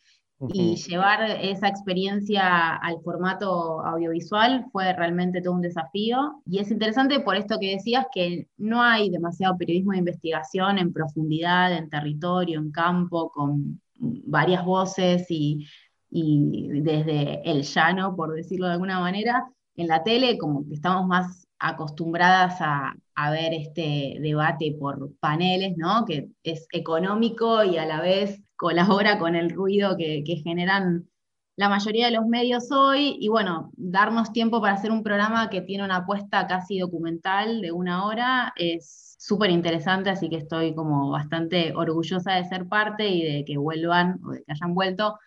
y 0.53 0.77
llevar 0.77 1.29
esa 1.41 1.67
experiencia 1.67 2.77
al 2.77 3.01
formato 3.03 3.85
audiovisual 3.85 4.67
fue 4.71 4.93
realmente 4.93 5.41
todo 5.41 5.55
un 5.55 5.61
desafío. 5.61 6.41
Y 6.45 6.59
es 6.59 6.71
interesante 6.71 7.19
por 7.19 7.35
esto 7.35 7.57
que 7.59 7.71
decías, 7.71 8.05
que 8.15 8.47
no 8.55 8.81
hay 8.81 9.09
demasiado 9.09 9.57
periodismo 9.57 9.91
de 9.91 9.97
investigación 9.97 10.77
en 10.77 10.93
profundidad, 10.93 11.73
en 11.73 11.89
territorio, 11.89 12.57
en 12.61 12.71
campo, 12.71 13.29
con 13.31 13.81
varias 13.99 14.63
voces 14.63 15.29
y 15.29 15.67
y 16.11 16.81
desde 16.81 17.41
el 17.49 17.63
llano, 17.63 18.15
por 18.15 18.33
decirlo 18.35 18.67
de 18.67 18.73
alguna 18.73 18.99
manera, 18.99 19.47
en 19.75 19.87
la 19.87 20.03
tele 20.03 20.37
como 20.37 20.67
que 20.67 20.75
estamos 20.75 21.07
más 21.07 21.47
acostumbradas 21.57 22.57
a, 22.59 22.93
ver 23.31 23.53
este 23.53 24.17
debate 24.19 24.75
por 24.79 25.15
paneles, 25.19 25.77
¿no? 25.77 26.05
que 26.05 26.29
es 26.41 26.65
económico 26.71 27.63
y 27.63 27.77
a 27.77 27.85
la 27.85 28.01
vez 28.01 28.41
colabora 28.55 29.19
con 29.19 29.35
el 29.35 29.51
ruido 29.51 29.95
que, 29.95 30.23
generan 30.43 31.07
la 31.55 31.69
mayoría 31.69 32.07
de 32.07 32.13
los 32.13 32.25
medios 32.25 32.71
hoy, 32.71 33.17
y 33.19 33.27
bueno, 33.27 33.71
darnos 33.75 34.33
tiempo 34.33 34.59
para 34.59 34.73
hacer 34.73 34.89
un 34.89 35.03
programa 35.03 35.51
que 35.51 35.61
tiene 35.61 35.83
una 35.83 35.97
apuesta 35.97 36.47
casi 36.47 36.79
documental 36.79 37.61
de 37.61 37.71
una 37.71 38.05
hora 38.05 38.53
es 38.55 39.15
súper 39.19 39.51
interesante, 39.51 40.09
así 40.09 40.29
que 40.29 40.37
estoy 40.37 40.73
como 40.73 41.11
bastante 41.11 41.73
orgullosa 41.75 42.33
de 42.33 42.45
ser 42.45 42.67
parte 42.67 43.07
y 43.07 43.21
de 43.21 43.45
que 43.45 43.57
vuelvan 43.57 44.19
o 44.25 44.31
de 44.31 44.43
que 44.43 44.51
hayan 44.51 44.73
vuelto 44.73 45.19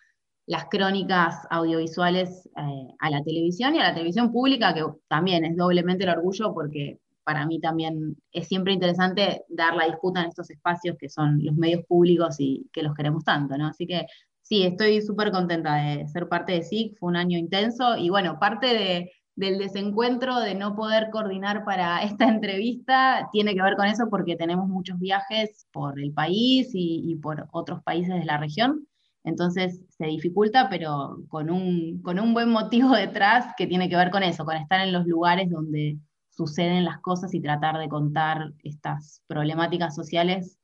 las 0.47 0.65
crónicas 0.65 1.35
audiovisuales 1.49 2.47
eh, 2.55 2.87
a 2.99 3.09
la 3.09 3.23
televisión 3.23 3.75
y 3.75 3.79
a 3.79 3.89
la 3.89 3.93
televisión 3.93 4.31
pública, 4.31 4.73
que 4.73 4.83
también 5.07 5.45
es 5.45 5.57
doblemente 5.57 6.03
el 6.03 6.11
orgullo 6.11 6.53
porque 6.53 6.99
para 7.23 7.45
mí 7.47 7.59
también 7.59 8.15
es 8.31 8.47
siempre 8.47 8.73
interesante 8.73 9.43
dar 9.49 9.75
la 9.75 9.87
disputa 9.87 10.21
en 10.21 10.27
estos 10.27 10.49
espacios 10.51 10.95
que 10.99 11.09
son 11.09 11.43
los 11.43 11.55
medios 11.55 11.83
públicos 11.85 12.35
y 12.39 12.69
que 12.71 12.83
los 12.83 12.93
queremos 12.93 13.23
tanto, 13.23 13.57
¿no? 13.57 13.67
Así 13.67 13.87
que 13.87 14.05
sí, 14.43 14.63
estoy 14.63 15.01
súper 15.01 15.31
contenta 15.31 15.75
de 15.75 16.07
ser 16.07 16.29
parte 16.29 16.53
de 16.53 16.61
SIC, 16.61 16.99
fue 16.99 17.09
un 17.09 17.15
año 17.15 17.37
intenso 17.39 17.97
y 17.97 18.09
bueno, 18.09 18.37
parte 18.39 18.67
de, 18.67 19.11
del 19.35 19.57
desencuentro 19.57 20.39
de 20.39 20.53
no 20.53 20.75
poder 20.75 21.09
coordinar 21.11 21.65
para 21.65 22.03
esta 22.03 22.27
entrevista 22.27 23.29
tiene 23.31 23.55
que 23.55 23.63
ver 23.63 23.75
con 23.75 23.87
eso 23.87 24.07
porque 24.11 24.35
tenemos 24.35 24.67
muchos 24.67 24.99
viajes 24.99 25.65
por 25.71 25.99
el 25.99 26.13
país 26.13 26.69
y 26.73 27.15
por 27.15 27.47
otros 27.51 27.81
países 27.81 28.13
de 28.13 28.25
la 28.25 28.37
región. 28.37 28.87
Entonces 29.25 29.81
se 29.89 30.05
dificulta, 30.05 30.69
pero 30.69 31.17
con 31.29 31.49
un, 31.49 32.01
con 32.03 32.19
un 32.19 32.33
buen 32.33 32.49
motivo 32.49 32.89
detrás 32.95 33.53
que 33.57 33.67
tiene 33.67 33.89
que 33.89 33.97
ver 33.97 34.11
con 34.11 34.23
eso, 34.23 34.45
con 34.45 34.55
estar 34.55 34.79
en 34.79 34.93
los 34.93 35.05
lugares 35.05 35.49
donde 35.49 35.97
suceden 36.29 36.85
las 36.85 36.99
cosas 36.99 37.33
y 37.33 37.41
tratar 37.41 37.77
de 37.79 37.89
contar 37.89 38.53
estas 38.63 39.21
problemáticas 39.27 39.95
sociales 39.95 40.57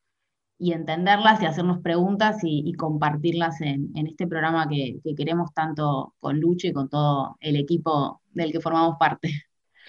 y 0.60 0.74
entenderlas 0.74 1.42
y 1.42 1.48
hacernos 1.48 1.80
preguntas 1.80 2.38
y, 2.44 2.72
compartirlas 2.74 3.62
en, 3.62 3.92
este 3.96 4.28
programa 4.28 4.70
que, 4.70 5.00
que, 5.04 5.16
queremos 5.16 5.52
tanto 5.56 6.14
con 6.20 6.40
Lucho 6.40 6.68
y 6.68 6.74
con 6.74 6.88
todo 6.88 7.36
el 7.40 7.56
equipo 7.56 8.22
del 8.30 8.52
que 8.52 8.60
formamos 8.60 8.98
parte. 9.00 9.32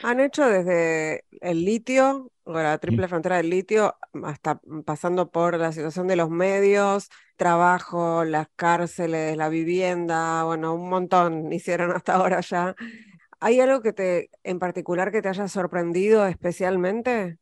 Han 0.03 0.21
hecho 0.21 0.49
desde 0.49 1.25
el 1.43 1.65
litio 1.67 2.32
la 2.47 2.79
triple 2.79 3.09
frontera 3.09 3.37
del 3.37 3.51
litio, 3.51 3.97
hasta 4.25 4.61
pasando 4.85 5.31
por 5.31 5.59
la 5.59 5.73
situación 5.73 6.07
de 6.09 6.17
los 6.17 6.31
medios, 6.31 7.09
trabajo, 7.37 8.25
las 8.25 8.49
cárceles, 8.57 9.37
la 9.37 9.49
vivienda, 9.49 10.45
bueno, 10.45 10.75
un 10.75 10.89
montón 10.89 11.53
hicieron 11.53 11.93
hasta 11.93 12.15
ahora 12.15 12.41
ya. 12.41 12.75
¿Hay 13.41 13.61
algo 13.61 13.83
que 13.83 13.93
te, 13.93 14.31
en 14.45 14.59
particular 14.59 15.11
que 15.11 15.23
te 15.23 15.29
haya 15.29 15.49
sorprendido 15.49 16.27
especialmente? 16.27 17.39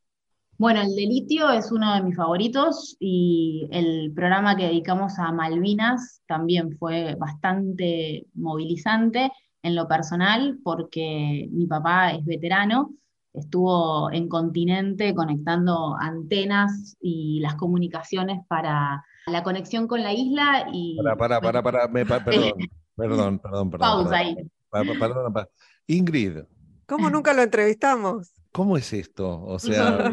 Bueno, 0.57 0.83
el 0.83 0.95
de 0.95 1.03
litio 1.03 1.51
es 1.51 1.73
uno 1.73 1.95
de 1.95 2.03
mis 2.03 2.17
favoritos 2.17 2.97
y 2.99 3.67
el 3.71 4.13
programa 4.15 4.57
que 4.57 4.67
dedicamos 4.67 5.19
a 5.19 5.33
Malvinas 5.33 6.23
también 6.27 6.77
fue 6.79 7.15
bastante 7.17 8.27
movilizante 8.35 9.31
en 9.63 9.75
lo 9.75 9.89
personal 9.89 10.59
porque 10.63 11.49
mi 11.51 11.67
papá 11.67 12.13
es 12.13 12.25
veterano 12.25 12.95
estuvo 13.33 14.11
en 14.13 14.29
continente 14.29 15.15
conectando 15.15 15.97
antenas 15.99 16.97
y 17.01 17.41
las 17.41 17.55
comunicaciones 17.55 18.41
para 18.49 19.05
la 19.27 19.43
conexión 19.43 19.87
con 19.87 20.03
la 20.03 20.13
isla 20.13 20.67
y... 20.73 20.99
Para, 21.17 21.41
para, 21.41 21.63
para, 21.63 21.89
perdón, 21.89 22.53
perdón, 22.97 23.39
perdón, 23.39 23.71
perdón. 23.71 23.79
Pausa 23.79 24.17
ahí. 24.17 24.37
Ingrid. 25.87 26.39
¿Cómo 26.87 27.11
nunca 27.11 27.33
lo 27.33 27.43
entrevistamos? 27.43 28.33
¿Cómo 28.53 28.77
es 28.77 28.93
esto? 28.93 29.43
O 29.45 29.59
sea, 29.59 30.13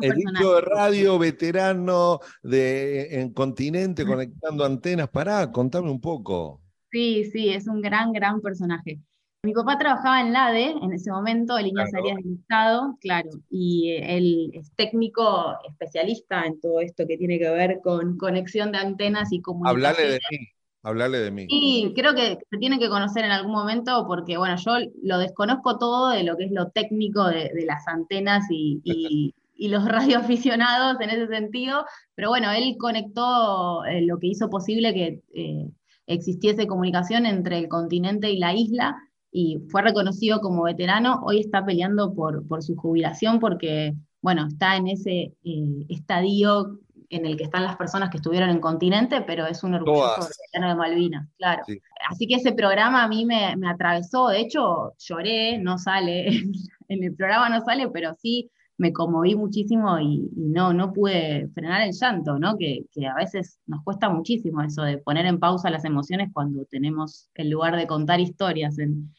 el 0.00 0.16
de 0.16 0.60
radio 0.62 1.18
veterano 1.18 2.20
de, 2.42 3.20
en 3.20 3.32
continente 3.32 4.04
conectando 4.04 4.64
antenas. 4.64 5.08
Pará, 5.08 5.50
contame 5.52 5.90
un 5.90 6.00
poco. 6.00 6.60
Sí, 6.90 7.24
sí, 7.24 7.48
es 7.50 7.68
un 7.68 7.80
gran, 7.80 8.12
gran 8.12 8.40
personaje. 8.40 9.00
Mi 9.44 9.54
papá 9.54 9.76
trabajaba 9.76 10.20
en 10.20 10.32
LADE 10.32 10.70
en 10.70 10.92
ese 10.92 11.10
momento, 11.10 11.58
en 11.58 11.64
líneas 11.64 11.92
aéreas 11.92 12.18
del 12.18 12.34
Estado, 12.34 12.96
claro, 13.00 13.28
y 13.50 13.90
eh, 13.90 14.16
él 14.16 14.50
es 14.54 14.70
técnico 14.76 15.58
especialista 15.68 16.44
en 16.44 16.60
todo 16.60 16.80
esto 16.80 17.08
que 17.08 17.16
tiene 17.16 17.40
que 17.40 17.50
ver 17.50 17.80
con 17.82 18.16
conexión 18.18 18.70
de 18.70 18.78
antenas 18.78 19.32
y 19.32 19.40
comunicación. 19.40 19.84
Hablale 19.84 20.12
de 20.12 20.20
mí, 20.30 20.38
hablale 20.84 21.18
de 21.18 21.30
mí. 21.32 21.46
Sí, 21.50 21.92
creo 21.96 22.14
que 22.14 22.38
se 22.48 22.58
tiene 22.58 22.78
que 22.78 22.88
conocer 22.88 23.24
en 23.24 23.32
algún 23.32 23.50
momento 23.50 24.04
porque, 24.06 24.36
bueno, 24.36 24.54
yo 24.64 24.74
lo 25.02 25.18
desconozco 25.18 25.76
todo 25.76 26.10
de 26.10 26.22
lo 26.22 26.36
que 26.36 26.44
es 26.44 26.52
lo 26.52 26.70
técnico 26.70 27.26
de, 27.26 27.50
las 27.66 27.88
antenas 27.88 28.44
y, 28.48 28.80
y, 29.56 29.68
los 29.68 29.84
radioaficionados 29.84 31.00
en 31.00 31.10
ese 31.10 31.26
sentido, 31.26 31.84
pero 32.14 32.28
bueno, 32.28 32.52
él 32.52 32.76
conectó 32.78 33.84
eh, 33.86 34.02
lo 34.02 34.20
que 34.20 34.28
hizo 34.28 34.48
posible 34.48 34.94
que 34.94 35.20
eh, 35.34 35.68
existiese 36.06 36.68
comunicación 36.68 37.26
entre 37.26 37.58
el 37.58 37.66
continente 37.66 38.30
y 38.30 38.38
la 38.38 38.54
isla 38.54 38.96
y 39.32 39.58
fue 39.70 39.80
reconocido 39.80 40.40
como 40.40 40.64
veterano, 40.64 41.22
hoy 41.24 41.40
está 41.40 41.64
peleando 41.64 42.14
por, 42.14 42.46
por 42.46 42.62
su 42.62 42.76
jubilación 42.76 43.40
porque, 43.40 43.94
bueno, 44.20 44.46
está 44.46 44.76
en 44.76 44.88
ese 44.88 45.32
eh, 45.42 45.86
estadio 45.88 46.78
en 47.08 47.26
el 47.26 47.36
que 47.36 47.44
están 47.44 47.64
las 47.64 47.76
personas 47.76 48.10
que 48.10 48.18
estuvieron 48.18 48.50
en 48.50 48.60
continente, 48.60 49.22
pero 49.22 49.46
es 49.46 49.64
un 49.64 49.74
orgulloso 49.74 50.28
veterano 50.46 50.72
de 50.72 50.78
Malvinas, 50.78 51.28
claro. 51.38 51.62
Así 52.08 52.26
que 52.26 52.36
ese 52.36 52.52
programa 52.52 53.02
a 53.04 53.08
mí 53.08 53.24
me, 53.24 53.56
me 53.56 53.68
atravesó, 53.68 54.28
de 54.28 54.40
hecho 54.40 54.92
lloré, 54.98 55.58
no 55.58 55.78
sale, 55.78 56.28
en 56.88 57.04
el 57.04 57.14
programa 57.14 57.48
no 57.48 57.64
sale, 57.64 57.88
pero 57.88 58.14
sí 58.18 58.50
me 58.78 58.92
conmoví 58.92 59.34
muchísimo 59.34 59.98
y, 59.98 60.28
no, 60.36 60.72
no 60.72 60.92
pude 60.92 61.48
frenar 61.54 61.82
el 61.82 61.92
llanto, 61.92 62.38
¿no? 62.38 62.56
Que, 62.56 62.84
que, 62.92 63.06
a 63.06 63.14
veces 63.14 63.58
nos 63.66 63.82
cuesta 63.84 64.08
muchísimo 64.08 64.62
eso 64.62 64.82
de 64.82 64.98
poner 64.98 65.26
en 65.26 65.38
pausa 65.38 65.70
las 65.70 65.84
emociones 65.84 66.30
cuando 66.32 66.64
tenemos 66.64 67.30
el 67.34 67.50
lugar 67.50 67.76
de 67.76 67.86
contar 67.86 68.20
historias 68.20 68.78
en, 68.78 69.12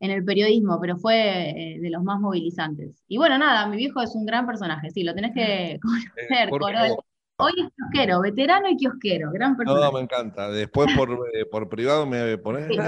en 0.00 0.10
el 0.10 0.24
periodismo, 0.24 0.78
pero 0.80 0.96
fue 0.96 1.50
eh, 1.50 1.80
de 1.80 1.90
los 1.90 2.02
más 2.02 2.20
movilizantes. 2.20 3.02
Y 3.08 3.18
bueno, 3.18 3.38
nada, 3.38 3.66
mi 3.66 3.76
viejo 3.76 4.00
es 4.02 4.14
un 4.14 4.26
gran 4.26 4.46
personaje, 4.46 4.90
sí, 4.90 5.02
lo 5.02 5.14
tenés 5.14 5.34
que 5.34 5.78
conocer, 5.82 6.50
Corol. 6.50 6.96
Hoy 7.38 7.52
es 7.58 7.68
kiosquero, 7.74 8.20
veterano 8.22 8.68
y 8.70 8.76
kiosquero, 8.76 9.30
gran 9.30 9.56
personaje. 9.58 9.84
No, 9.84 9.92
me 9.92 10.00
encanta. 10.00 10.48
Después 10.50 10.88
por, 10.96 11.10
eh, 11.34 11.44
por 11.44 11.68
privado 11.68 12.06
me 12.06 12.38
pones 12.38 12.66
sí. 12.68 12.78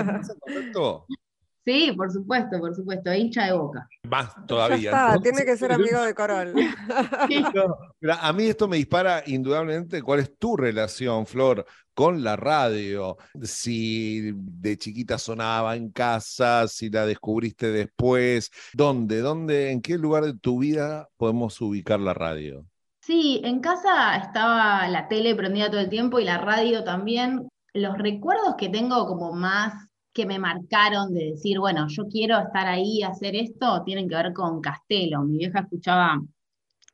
Sí, 1.68 1.92
por 1.94 2.10
supuesto, 2.10 2.58
por 2.58 2.74
supuesto, 2.74 3.12
hincha 3.12 3.44
de 3.44 3.52
boca. 3.52 3.86
Más 4.08 4.34
todavía. 4.46 4.90
Ya 4.90 5.08
está, 5.08 5.20
tiene 5.20 5.44
que 5.44 5.54
ser 5.54 5.70
amigo 5.70 6.00
de 6.00 6.14
Corol. 6.14 6.54
a 8.20 8.32
mí 8.32 8.46
esto 8.46 8.68
me 8.68 8.78
dispara 8.78 9.22
indudablemente 9.26 10.00
cuál 10.00 10.20
es 10.20 10.38
tu 10.38 10.56
relación, 10.56 11.26
Flor, 11.26 11.66
con 11.98 12.22
la 12.22 12.36
radio. 12.36 13.16
Si 13.42 14.30
de 14.32 14.78
chiquita 14.78 15.18
sonaba 15.18 15.74
en 15.74 15.90
casa, 15.90 16.68
si 16.68 16.90
la 16.90 17.04
descubriste 17.04 17.72
después, 17.72 18.52
¿dónde, 18.72 19.18
dónde, 19.18 19.72
en 19.72 19.82
qué 19.82 19.98
lugar 19.98 20.24
de 20.24 20.38
tu 20.38 20.60
vida 20.60 21.08
podemos 21.16 21.60
ubicar 21.60 21.98
la 21.98 22.14
radio? 22.14 22.64
Sí, 23.00 23.40
en 23.42 23.58
casa 23.58 24.14
estaba 24.14 24.86
la 24.86 25.08
tele 25.08 25.34
prendida 25.34 25.72
todo 25.72 25.80
el 25.80 25.88
tiempo 25.88 26.20
y 26.20 26.24
la 26.24 26.38
radio 26.38 26.84
también. 26.84 27.48
Los 27.74 27.98
recuerdos 27.98 28.54
que 28.56 28.68
tengo 28.68 29.04
como 29.08 29.32
más 29.32 29.88
que 30.12 30.24
me 30.24 30.38
marcaron 30.38 31.12
de 31.12 31.30
decir, 31.30 31.58
bueno, 31.58 31.88
yo 31.88 32.06
quiero 32.06 32.38
estar 32.38 32.68
ahí, 32.68 33.02
hacer 33.02 33.34
esto, 33.34 33.82
tienen 33.82 34.08
que 34.08 34.14
ver 34.14 34.32
con 34.32 34.60
Castelo. 34.60 35.24
Mi 35.24 35.38
vieja 35.38 35.62
escuchaba, 35.62 36.22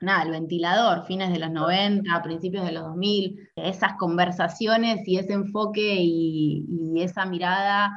nada, 0.04 0.22
el 0.22 0.30
ventilador, 0.30 1.06
fines 1.06 1.32
de 1.32 1.38
los 1.38 1.50
90, 1.50 2.22
principios 2.22 2.64
de 2.64 2.72
los 2.72 2.84
2000, 2.84 3.50
esas 3.56 3.94
conversaciones 3.94 5.06
y 5.06 5.18
ese 5.18 5.32
enfoque 5.32 5.96
y, 6.00 6.64
esa 6.96 7.26
mirada, 7.26 7.90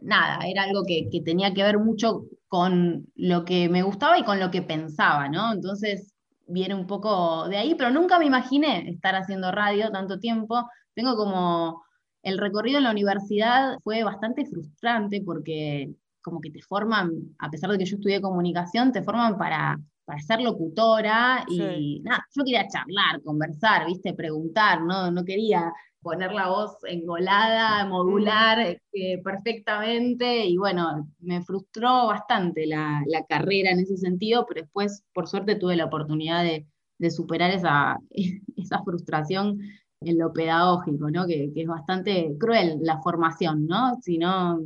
nada, 0.00 0.46
era 0.46 0.62
algo 0.64 0.82
que, 0.86 1.08
que, 1.10 1.20
tenía 1.20 1.52
que 1.52 1.62
ver 1.62 1.78
mucho 1.78 2.24
con 2.48 3.06
lo 3.14 3.44
que 3.44 3.68
me 3.68 3.82
gustaba 3.82 4.18
y 4.18 4.24
con 4.24 4.40
lo 4.40 4.50
que 4.50 4.62
pensaba, 4.62 5.28
¿no? 5.28 5.52
Entonces 5.52 6.14
viene 6.46 6.74
un 6.74 6.86
poco 6.86 7.48
de 7.48 7.58
ahí, 7.58 7.74
pero 7.74 7.90
nunca 7.90 8.18
me 8.18 8.26
imaginé 8.26 8.88
estar 8.90 9.14
haciendo 9.14 9.52
radio 9.52 9.90
tanto 9.90 10.18
tiempo. 10.18 10.68
Tengo 10.94 11.16
como 11.16 11.82
el 12.22 12.38
recorrido 12.38 12.78
en 12.78 12.84
la 12.84 12.90
universidad 12.90 13.78
fue 13.84 14.02
bastante 14.02 14.46
frustrante 14.46 15.22
porque 15.24 15.90
como 16.22 16.40
que 16.40 16.50
te 16.50 16.62
forman, 16.62 17.10
a 17.38 17.50
pesar 17.50 17.70
de 17.70 17.78
que 17.78 17.84
yo 17.84 17.96
estudié 17.96 18.20
comunicación, 18.20 18.92
te 18.92 19.02
forman 19.02 19.38
para, 19.38 19.78
para 20.08 20.20
ser 20.20 20.40
locutora 20.40 21.44
y 21.48 22.00
nada, 22.02 22.26
yo 22.34 22.42
quería 22.42 22.66
charlar, 22.66 23.20
conversar, 23.22 23.84
viste, 23.86 24.14
preguntar, 24.14 24.80
no, 24.80 25.10
no 25.10 25.22
quería 25.22 25.70
poner 26.00 26.32
la 26.32 26.48
voz 26.48 26.78
engolada, 26.84 27.84
modular 27.84 28.58
eh, 28.92 29.22
perfectamente 29.22 30.46
y 30.46 30.56
bueno, 30.56 31.10
me 31.18 31.42
frustró 31.42 32.06
bastante 32.06 32.66
la, 32.66 33.04
carrera 33.28 33.70
en 33.70 33.80
ese 33.80 33.98
sentido, 33.98 34.46
pero 34.48 34.62
después 34.62 35.04
por 35.12 35.28
suerte 35.28 35.56
tuve 35.56 35.76
la 35.76 35.84
oportunidad 35.84 36.42
de, 36.42 36.66
de 36.96 37.10
superar 37.10 37.50
esa, 37.50 37.98
esa 38.56 38.82
frustración 38.82 39.60
en 40.00 40.18
lo 40.18 40.32
pedagógico, 40.32 41.10
¿no? 41.10 41.26
Que, 41.26 41.52
es 41.54 41.66
bastante 41.66 42.34
cruel 42.40 42.78
la 42.80 43.02
formación, 43.02 43.66
¿no? 43.66 43.98
Si 44.00 44.16
no, 44.16 44.58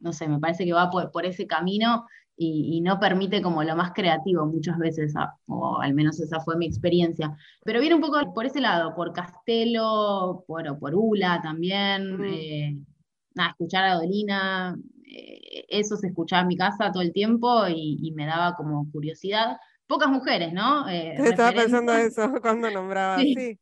no 0.00 0.12
sé, 0.14 0.26
me 0.26 0.38
parece 0.38 0.64
que 0.64 0.72
va 0.72 0.90
por, 0.90 1.26
ese 1.26 1.46
camino 1.46 2.06
y, 2.36 2.80
no 2.82 3.00
permite 3.00 3.40
como 3.40 3.62
lo 3.62 3.74
más 3.76 3.92
creativo 3.92 4.46
muchas 4.46 4.78
veces, 4.78 5.14
o 5.46 5.80
al 5.80 5.94
menos 5.94 6.20
esa 6.20 6.40
fue 6.40 6.56
mi 6.56 6.66
experiencia. 6.66 7.36
Pero 7.64 7.80
viene 7.80 7.94
un 7.94 8.00
poco 8.00 8.18
por 8.34 8.46
ese 8.46 8.60
lado, 8.60 8.94
por 8.94 9.12
Castelo, 9.12 10.44
por, 10.46 10.78
por 10.78 10.94
Ula 10.94 11.40
también, 11.42 12.24
eh, 12.24 12.76
nada, 13.34 13.50
escuchar 13.50 13.84
a 13.84 13.94
Dolina, 13.94 14.76
eh, 15.06 15.64
eso 15.68 15.96
se 15.96 16.08
escuchaba 16.08 16.42
en 16.42 16.48
mi 16.48 16.56
casa 16.56 16.92
todo 16.92 17.02
el 17.02 17.12
tiempo 17.12 17.66
y, 17.68 18.12
me 18.14 18.26
daba 18.26 18.54
como 18.54 18.90
curiosidad. 18.92 19.56
Pocas 19.86 20.10
mujeres, 20.10 20.52
¿no? 20.52 20.88
Eh, 20.88 21.14
Estaba 21.16 21.52
pensando 21.52 21.94
eso 21.94 22.32
cuando 22.42 22.70
nombraba, 22.70 23.18
sí. 23.18 23.58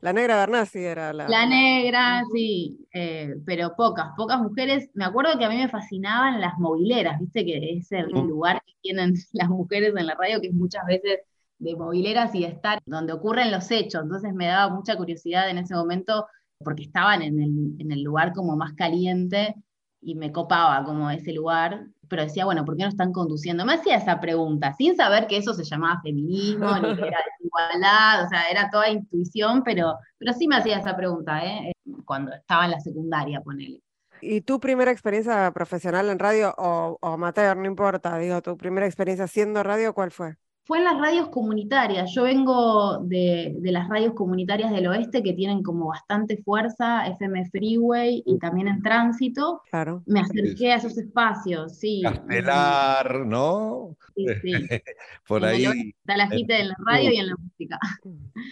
La 0.00 0.12
negra 0.12 0.36
Bernasi 0.36 0.84
era 0.84 1.12
la. 1.12 1.28
La 1.28 1.46
negra, 1.46 2.22
sí, 2.32 2.86
eh, 2.92 3.34
pero 3.44 3.74
pocas, 3.76 4.08
pocas 4.16 4.40
mujeres. 4.40 4.90
Me 4.94 5.04
acuerdo 5.04 5.38
que 5.38 5.44
a 5.44 5.48
mí 5.48 5.56
me 5.56 5.68
fascinaban 5.68 6.40
las 6.40 6.58
mobileras, 6.58 7.18
viste 7.20 7.44
que 7.44 7.76
es 7.76 7.90
el 7.92 8.08
lugar 8.10 8.62
que 8.64 8.74
tienen 8.80 9.14
las 9.32 9.48
mujeres 9.48 9.94
en 9.96 10.06
la 10.06 10.14
radio, 10.14 10.40
que 10.40 10.48
es 10.48 10.54
muchas 10.54 10.84
veces 10.86 11.20
de 11.58 11.74
mobileras 11.74 12.34
y 12.34 12.42
de 12.42 12.48
estar 12.48 12.78
donde 12.86 13.12
ocurren 13.12 13.50
los 13.50 13.70
hechos. 13.70 14.02
Entonces 14.02 14.32
me 14.34 14.46
daba 14.46 14.74
mucha 14.74 14.96
curiosidad 14.96 15.50
en 15.50 15.58
ese 15.58 15.74
momento, 15.74 16.26
porque 16.58 16.82
estaban 16.84 17.22
en 17.22 17.40
el, 17.40 17.74
en 17.78 17.92
el 17.92 18.02
lugar 18.02 18.32
como 18.32 18.56
más 18.56 18.74
caliente 18.74 19.54
y 20.00 20.14
me 20.14 20.32
copaba 20.32 20.84
como 20.84 21.10
ese 21.10 21.32
lugar, 21.32 21.86
pero 22.08 22.22
decía, 22.22 22.44
bueno, 22.44 22.64
¿por 22.64 22.76
qué 22.76 22.84
no 22.84 22.88
están 22.88 23.12
conduciendo? 23.12 23.64
Me 23.64 23.74
hacía 23.74 23.96
esa 23.96 24.20
pregunta, 24.20 24.72
sin 24.74 24.96
saber 24.96 25.26
que 25.26 25.36
eso 25.36 25.52
se 25.54 25.64
llamaba 25.64 26.00
feminismo, 26.02 26.74
ni 26.78 26.96
que 26.96 27.06
era 27.06 27.18
desigualdad, 27.38 28.24
o 28.24 28.28
sea, 28.28 28.44
era 28.50 28.70
toda 28.70 28.88
intuición, 28.88 29.62
pero, 29.62 29.94
pero 30.18 30.32
sí 30.32 30.48
me 30.48 30.56
hacía 30.56 30.78
esa 30.78 30.96
pregunta, 30.96 31.44
¿eh? 31.44 31.72
cuando 32.04 32.32
estaba 32.32 32.64
en 32.64 32.70
la 32.72 32.80
secundaria, 32.80 33.40
ponele. 33.40 33.82
¿Y 34.20 34.40
tu 34.40 34.58
primera 34.58 34.90
experiencia 34.90 35.50
profesional 35.52 36.08
en 36.08 36.18
radio 36.18 36.54
o, 36.58 36.98
o 37.00 37.08
amateur, 37.08 37.56
no 37.56 37.66
importa, 37.66 38.18
digo, 38.18 38.42
tu 38.42 38.56
primera 38.56 38.86
experiencia 38.86 39.26
haciendo 39.26 39.62
radio, 39.62 39.94
cuál 39.94 40.10
fue? 40.10 40.36
Fue 40.68 40.76
en 40.76 40.84
las 40.84 40.98
radios 40.98 41.30
comunitarias. 41.30 42.12
Yo 42.12 42.24
vengo 42.24 42.98
de, 42.98 43.56
de, 43.58 43.72
las 43.72 43.88
radios 43.88 44.12
comunitarias 44.12 44.70
del 44.70 44.86
oeste 44.88 45.22
que 45.22 45.32
tienen 45.32 45.62
como 45.62 45.86
bastante 45.86 46.42
fuerza, 46.42 47.06
FM 47.06 47.48
Freeway 47.48 48.22
y 48.26 48.38
también 48.38 48.68
en 48.68 48.82
tránsito. 48.82 49.62
Claro. 49.70 50.02
Me 50.04 50.20
acerqué 50.20 50.72
a 50.72 50.76
esos 50.76 50.98
espacios, 50.98 51.78
sí. 51.78 52.02
Castelar, 52.04 53.24
¿no? 53.24 53.96
Sí, 54.14 54.26
sí. 54.42 54.52
Por 55.26 55.42
En 55.42 55.48
ahí. 55.48 55.94
Está 56.00 56.18
la 56.18 56.24
agita 56.24 56.58
en 56.58 56.68
la 56.68 56.76
radio 56.84 57.12
y 57.12 57.16
en 57.16 57.26
la 57.28 57.36
música. 57.36 57.78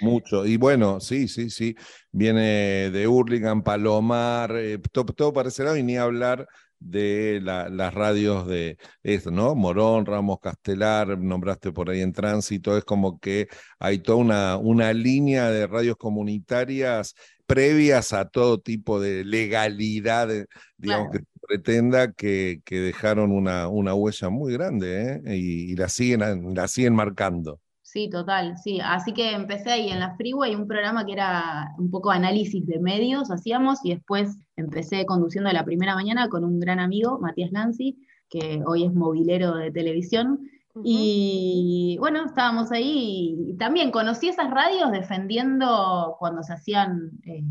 Mucho. 0.01 0.47
Y 0.47 0.57
bueno, 0.57 1.01
sí, 1.01 1.29
sí, 1.29 1.51
sí. 1.51 1.77
Viene 2.13 2.91
de 2.93 3.07
Hurlingham, 3.07 3.63
Palomar, 3.63 4.57
eh, 4.57 4.79
todo, 4.91 5.13
todo 5.13 5.35
para 5.35 5.51
ese 5.51 5.65
lado 5.65 5.77
y 5.77 5.83
ni 5.83 5.99
hablar 5.99 6.49
de 6.79 7.41
la- 7.43 7.69
las 7.69 7.95
radios 7.95 8.47
de 8.47 8.79
esto, 9.03 9.31
¿no? 9.31 9.55
Morón, 9.55 10.07
Ramos 10.07 10.39
Castelar, 10.41 11.19
nombraste 11.19 11.73
por 11.73 11.91
ahí 11.91 12.01
en 12.03 12.13
tránsito, 12.13 12.77
es 12.77 12.85
como 12.85 13.19
que 13.21 13.49
hay 13.79 13.99
toda 13.99 14.19
una, 14.19 14.57
una 14.57 14.93
línea 14.93 15.51
de 15.51 15.67
radios 15.67 15.97
comunitarias 15.97 17.15
previas 17.47 18.13
a 18.13 18.29
todo 18.29 18.61
tipo 18.61 19.01
de 19.01 19.25
legalidad, 19.25 20.31
eh, 20.35 20.47
digamos, 20.77 21.09
Claro. 21.09 21.11
que 21.13 21.21
pretenda 21.47 22.13
que, 22.13 22.61
que 22.65 22.81
dejaron 22.81 23.31
una, 23.33 23.69
una 23.69 23.95
huella 23.95 24.29
muy 24.31 24.53
grande, 24.53 25.21
¿eh? 25.25 25.37
Y, 25.37 25.73
y 25.73 25.77
la 25.77 25.89
siguen, 25.89 26.55
la 26.55 26.69
siguen 26.69 26.95
marcando. 26.95 27.61
Sí, 27.97 28.11
total, 28.11 28.59
sí. 28.59 28.79
Así 28.85 29.15
que 29.15 29.33
empecé 29.33 29.71
ahí 29.71 29.89
en 29.89 30.01
la 30.01 30.15
Freeway, 30.17 30.55
un 30.55 30.69
programa 30.69 31.07
que 31.07 31.13
era 31.15 31.73
un 31.79 31.91
poco 31.91 32.11
análisis 32.11 32.67
de 32.67 32.79
medios, 32.79 33.31
hacíamos, 33.31 33.83
y 33.85 33.95
después 33.95 34.37
empecé 34.55 35.07
conduciendo 35.07 35.51
la 35.51 35.65
primera 35.65 35.95
mañana 35.95 36.29
con 36.29 36.45
un 36.45 36.61
gran 36.61 36.79
amigo, 36.79 37.19
Matías 37.19 37.53
Nancy, 37.53 37.97
que 38.29 38.63
hoy 38.67 38.85
es 38.85 38.93
movilero 38.93 39.55
de 39.55 39.71
televisión. 39.71 40.47
Y 40.85 41.97
bueno, 41.99 42.27
estábamos 42.27 42.71
ahí 42.71 43.35
y 43.49 43.57
también 43.57 43.91
conocí 43.91 44.29
esas 44.29 44.51
radios 44.51 44.93
defendiendo 44.93 46.17
cuando 46.19 46.43
se 46.43 46.53
hacían 46.53 47.13
eh, 47.25 47.45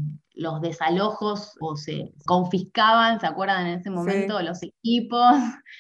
los 0.45 0.61
desalojos 0.61 1.55
o 1.59 1.75
se 1.75 2.13
confiscaban, 2.25 3.19
¿se 3.19 3.27
acuerdan 3.27 3.67
en 3.67 3.79
ese 3.79 3.89
momento? 3.89 4.41
Los 4.41 4.63
equipos 4.63 5.35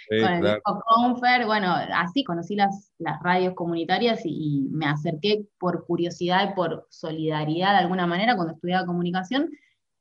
Sí, 0.09 0.21
con 0.21 0.33
el 0.33 0.41
claro. 0.41 0.55
disco 0.55 0.83
Confer, 0.85 1.45
bueno, 1.45 1.73
así 1.93 2.23
conocí 2.23 2.55
las, 2.55 2.91
las 2.97 3.21
radios 3.21 3.53
comunitarias 3.53 4.25
y, 4.25 4.29
y 4.29 4.61
me 4.71 4.87
acerqué 4.87 5.45
por 5.59 5.85
curiosidad 5.85 6.51
y 6.51 6.55
por 6.55 6.87
solidaridad 6.89 7.71
de 7.73 7.79
alguna 7.79 8.07
manera 8.07 8.35
cuando 8.35 8.53
estudiaba 8.53 8.85
comunicación 8.85 9.49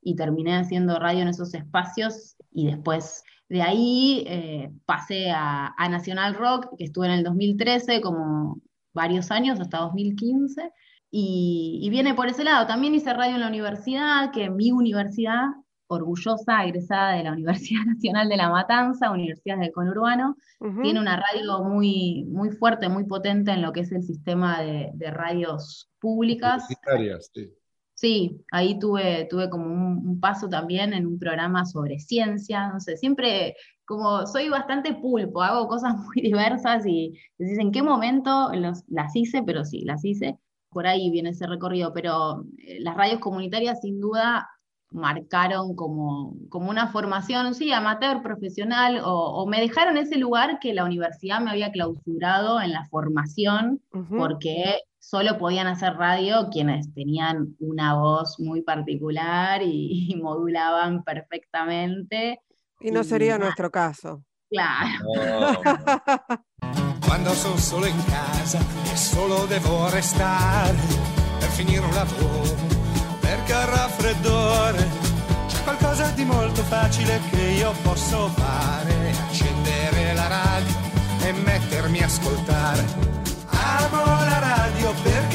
y 0.02 0.16
terminé 0.16 0.56
haciendo 0.56 0.98
radio 0.98 1.22
en 1.22 1.28
esos 1.28 1.54
espacios 1.54 2.36
y 2.50 2.66
después 2.66 3.22
de 3.48 3.62
ahí 3.62 4.24
eh, 4.26 4.72
pasé 4.86 5.30
a, 5.30 5.74
a 5.76 5.88
Nacional 5.88 6.34
Rock, 6.34 6.76
que 6.76 6.84
estuve 6.84 7.06
en 7.06 7.12
el 7.12 7.24
2013 7.24 8.00
como 8.00 8.60
varios 8.92 9.30
años, 9.30 9.60
hasta 9.60 9.78
2015, 9.78 10.72
y, 11.16 11.78
y 11.82 11.90
viene 11.90 12.14
por 12.14 12.28
ese 12.28 12.44
lado. 12.44 12.66
También 12.66 12.94
hice 12.94 13.12
radio 13.14 13.34
en 13.34 13.40
la 13.40 13.48
universidad, 13.48 14.32
que 14.32 14.50
mi 14.50 14.72
universidad, 14.72 15.42
orgullosa, 15.86 16.64
egresada 16.64 17.12
de 17.12 17.24
la 17.24 17.32
Universidad 17.34 17.84
Nacional 17.86 18.28
de 18.28 18.36
La 18.36 18.50
Matanza, 18.50 19.10
Universidad 19.10 19.58
del 19.58 19.72
Conurbano, 19.72 20.36
tiene 20.80 21.00
una 21.00 21.16
radio 21.16 21.62
muy, 21.64 22.24
muy 22.28 22.50
fuerte, 22.50 22.88
muy 22.88 23.04
potente 23.04 23.52
en 23.52 23.62
lo 23.62 23.72
que 23.72 23.80
es 23.80 23.92
el 23.92 24.02
sistema 24.02 24.60
de, 24.60 24.90
de 24.94 25.10
radios 25.10 25.88
públicas. 26.00 26.62
Publicitarias, 26.64 27.30
sí. 27.32 27.52
Sí, 27.94 28.44
ahí 28.50 28.78
tuve, 28.78 29.26
tuve 29.30 29.48
como 29.48 29.66
un, 29.66 30.06
un 30.06 30.20
paso 30.20 30.48
también 30.48 30.92
en 30.92 31.06
un 31.06 31.18
programa 31.18 31.64
sobre 31.64 32.00
ciencia, 32.00 32.68
no 32.68 32.80
sé, 32.80 32.96
siempre 32.96 33.54
como 33.84 34.26
soy 34.26 34.48
bastante 34.48 34.94
pulpo, 34.94 35.42
hago 35.42 35.68
cosas 35.68 35.94
muy 35.98 36.20
diversas 36.22 36.84
y 36.86 37.12
decís 37.38 37.58
en 37.58 37.70
qué 37.70 37.82
momento 37.82 38.50
los- 38.54 38.82
las 38.88 39.14
hice, 39.14 39.42
pero 39.44 39.64
sí, 39.64 39.84
las 39.84 40.04
hice, 40.04 40.38
por 40.74 40.86
ahí 40.86 41.10
viene 41.10 41.30
ese 41.30 41.46
recorrido, 41.46 41.94
pero 41.94 42.44
eh, 42.58 42.78
las 42.80 42.96
radios 42.96 43.20
comunitarias 43.20 43.80
sin 43.80 44.00
duda 44.00 44.50
marcaron 44.90 45.74
como, 45.74 46.36
como 46.50 46.70
una 46.70 46.88
formación, 46.88 47.54
sí, 47.54 47.72
amateur, 47.72 48.22
profesional, 48.22 49.00
o, 49.04 49.42
o 49.42 49.46
me 49.46 49.60
dejaron 49.60 49.96
ese 49.96 50.16
lugar 50.16 50.58
que 50.60 50.74
la 50.74 50.84
universidad 50.84 51.40
me 51.40 51.50
había 51.50 51.72
clausurado 51.72 52.60
en 52.60 52.72
la 52.72 52.84
formación, 52.86 53.80
porque 54.16 54.80
solo 55.00 55.36
podían 55.36 55.66
hacer 55.66 55.94
radio 55.94 56.48
quienes 56.50 56.94
tenían 56.94 57.56
una 57.58 57.94
voz 57.94 58.38
muy 58.38 58.62
particular 58.62 59.62
y, 59.62 60.06
y 60.12 60.16
modulaban 60.16 61.02
perfectamente. 61.02 62.40
Y 62.80 62.90
no 62.90 63.02
sería 63.02 63.32
nada, 63.32 63.46
nuestro 63.46 63.70
caso. 63.70 64.22
Claro. 64.48 65.04
Quando 67.14 67.32
sono 67.32 67.56
solo 67.58 67.86
in 67.86 68.04
casa 68.06 68.58
e 68.92 68.96
solo 68.96 69.46
devo 69.46 69.88
restare 69.88 70.74
per 71.38 71.48
finire 71.50 71.86
un 71.86 71.94
lavoro, 71.94 72.56
perché 73.20 73.52
al 73.52 73.68
raffreddore 73.68 74.88
c'è 75.46 75.62
qualcosa 75.62 76.08
di 76.08 76.24
molto 76.24 76.64
facile 76.64 77.20
che 77.30 77.40
io 77.40 77.72
posso 77.82 78.28
fare, 78.34 79.14
accendere 79.28 80.12
la 80.12 80.26
radio 80.26 80.74
e 81.20 81.32
mettermi 81.34 82.02
a 82.02 82.06
ascoltare. 82.06 82.84
Amo 83.46 84.04
la 84.04 84.38
radio 84.40 84.92
perché. 85.00 85.33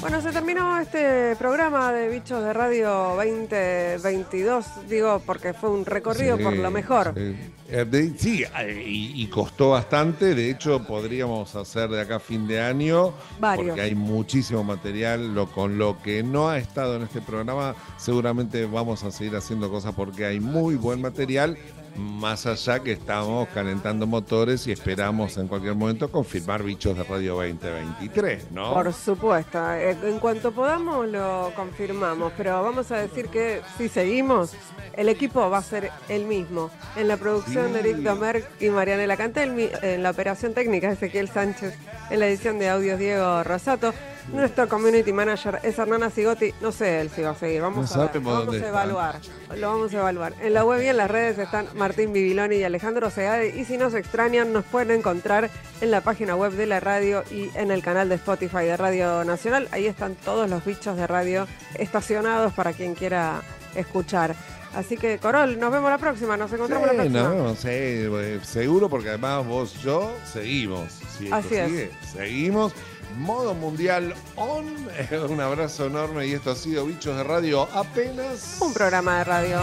Bueno, 0.00 0.22
se 0.22 0.32
terminó 0.32 0.78
este 0.80 1.36
programa 1.36 1.92
de 1.92 2.08
Bichos 2.08 2.42
de 2.42 2.54
Radio 2.54 2.88
2022, 3.16 4.64
digo, 4.88 5.20
porque 5.26 5.52
fue 5.52 5.68
un 5.70 5.84
recorrido 5.84 6.38
por 6.38 6.54
lo 6.56 6.70
mejor. 6.70 7.12
Sí, 7.14 7.36
Eh, 7.72 7.84
de- 7.84 8.18
sí, 8.18 8.42
eh, 8.42 8.82
y, 8.84 9.22
y 9.22 9.26
costó 9.28 9.70
bastante. 9.70 10.34
De 10.34 10.50
hecho, 10.50 10.82
podríamos 10.84 11.54
hacer 11.54 11.88
de 11.90 12.00
acá 12.00 12.18
fin 12.18 12.48
de 12.48 12.60
año, 12.62 13.12
Varios. 13.38 13.66
porque 13.68 13.80
hay 13.82 13.94
muchísimo 13.94 14.64
material. 14.64 15.34
Lo, 15.34 15.46
con 15.52 15.76
lo 15.78 16.00
que 16.02 16.22
no 16.22 16.48
ha 16.48 16.58
estado 16.58 16.96
en 16.96 17.02
este 17.02 17.20
programa, 17.20 17.74
seguramente 17.98 18.64
vamos 18.66 19.04
a 19.04 19.10
seguir 19.12 19.36
haciendo 19.36 19.70
cosas 19.70 19.92
porque 19.94 20.24
hay 20.24 20.40
muy 20.40 20.76
buen 20.76 21.00
material. 21.02 21.58
Más 21.96 22.46
allá 22.46 22.80
que 22.80 22.92
estamos 22.92 23.48
calentando 23.48 24.06
motores 24.06 24.66
y 24.66 24.72
esperamos 24.72 25.36
en 25.36 25.48
cualquier 25.48 25.74
momento 25.74 26.10
confirmar 26.10 26.62
Bichos 26.62 26.96
de 26.96 27.04
Radio 27.04 27.34
2023, 27.34 28.52
¿no? 28.52 28.72
Por 28.72 28.92
supuesto, 28.92 29.58
eh, 29.72 29.96
en 30.04 30.18
cuanto 30.18 30.52
podamos 30.52 31.06
lo 31.08 31.52
confirmamos, 31.56 32.32
pero 32.36 32.62
vamos 32.62 32.90
a 32.92 32.96
decir 32.98 33.28
que 33.28 33.60
si 33.76 33.88
seguimos, 33.88 34.52
el 34.96 35.08
equipo 35.08 35.50
va 35.50 35.58
a 35.58 35.62
ser 35.62 35.90
el 36.08 36.24
mismo. 36.26 36.70
En 36.96 37.08
la 37.08 37.16
producción 37.16 37.68
Sí. 37.68 37.72
de 37.74 37.80
Eric 37.80 37.96
Domer 37.98 38.44
y 38.60 38.68
Marianela 38.68 39.16
Cantelmi, 39.16 39.68
en 39.82 40.02
la 40.02 40.10
operación 40.10 40.54
técnica 40.54 40.90
Ezequiel 40.92 41.28
Sánchez, 41.28 41.74
en 42.10 42.20
la 42.20 42.28
edición 42.28 42.58
de 42.58 42.68
audios 42.70 42.98
Diego 42.98 43.42
Rosato. 43.44 43.92
Nuestro 44.32 44.68
community 44.68 45.12
manager 45.12 45.58
es 45.64 45.76
Hernana 45.78 46.08
Sigotti, 46.08 46.54
no 46.60 46.70
sé 46.70 47.00
él 47.00 47.10
si 47.10 47.22
va 47.22 47.30
a 47.30 47.34
seguir, 47.34 47.62
vamos 47.62 47.94
No 47.96 48.02
a 48.02 48.06
ver, 48.06 48.20
vamos 48.20 48.54
a 48.54 48.68
evaluar, 48.68 49.20
lo 49.56 49.68
vamos 49.72 49.92
a 49.92 49.98
evaluar. 49.98 50.34
En 50.40 50.54
la 50.54 50.64
web 50.64 50.82
y 50.82 50.86
en 50.86 50.96
las 50.98 51.10
redes 51.10 51.36
están 51.38 51.66
Martín 51.74 52.12
Bibiloni 52.12 52.56
y 52.56 52.62
Alejandro 52.62 53.10
Segade 53.10 53.48
y 53.58 53.64
si 53.64 53.76
nos 53.76 53.92
extrañan 53.94 54.52
nos 54.52 54.64
pueden 54.64 54.92
encontrar 54.96 55.50
en 55.80 55.90
la 55.90 56.00
página 56.02 56.36
web 56.36 56.52
de 56.52 56.66
la 56.66 56.78
radio 56.78 57.24
y 57.30 57.50
en 57.56 57.72
el 57.72 57.82
canal 57.82 58.08
de 58.08 58.14
Spotify 58.14 58.64
de 58.66 58.76
Radio 58.76 59.24
Nacional. 59.24 59.66
Ahí 59.72 59.86
están 59.86 60.14
todos 60.14 60.48
los 60.48 60.64
bichos 60.64 60.96
de 60.96 61.06
radio 61.08 61.48
estacionados 61.74 62.52
para 62.52 62.72
quien 62.72 62.94
quiera 62.94 63.42
escuchar. 63.74 64.36
Así 64.74 64.96
que, 64.96 65.18
Corol, 65.18 65.58
nos 65.58 65.72
vemos 65.72 65.90
la 65.90 65.98
próxima, 65.98 66.36
nos 66.36 66.52
encontramos 66.52 66.86
la 66.86 66.92
Sí, 66.92 67.08
próxima. 67.10 67.34
no, 67.34 67.56
eh, 67.64 68.38
seguro, 68.44 68.88
porque 68.88 69.08
además 69.08 69.44
vos, 69.44 69.74
yo, 69.82 70.14
seguimos. 70.32 70.92
Si 71.18 71.28
Así 71.32 71.56
es. 71.56 71.68
sigue, 71.68 71.90
seguimos. 72.12 72.72
Modo 73.16 73.54
mundial 73.54 74.14
on. 74.36 74.66
Un 75.28 75.40
abrazo 75.40 75.86
enorme 75.86 76.26
y 76.26 76.32
esto 76.32 76.50
ha 76.52 76.54
sido 76.54 76.86
Bichos 76.86 77.16
de 77.16 77.24
Radio 77.24 77.68
apenas. 77.74 78.56
Un 78.60 78.72
programa 78.72 79.18
de 79.18 79.24
radio. 79.24 79.58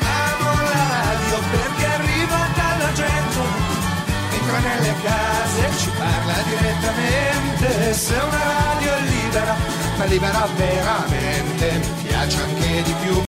Amo 0.00 0.52
la 0.68 0.82
radio 0.90 1.38
perché 1.52 1.86
arriva 1.86 2.40
dalla 2.56 2.92
gente, 2.92 3.40
entra 4.38 4.58
nelle 4.58 4.94
case 5.02 5.66
e 5.66 5.78
ci 5.78 5.90
parla 5.98 6.34
direttamente. 6.48 7.94
Se 7.94 8.14
una 8.14 8.42
radio 8.42 8.94
è 8.94 9.00
libera, 9.02 9.56
ma 9.98 10.04
libera 10.04 10.48
veramente, 10.56 11.72
mi 11.78 12.02
piace 12.08 12.40
anche 12.40 12.82
di 12.82 12.94
più. 13.02 13.14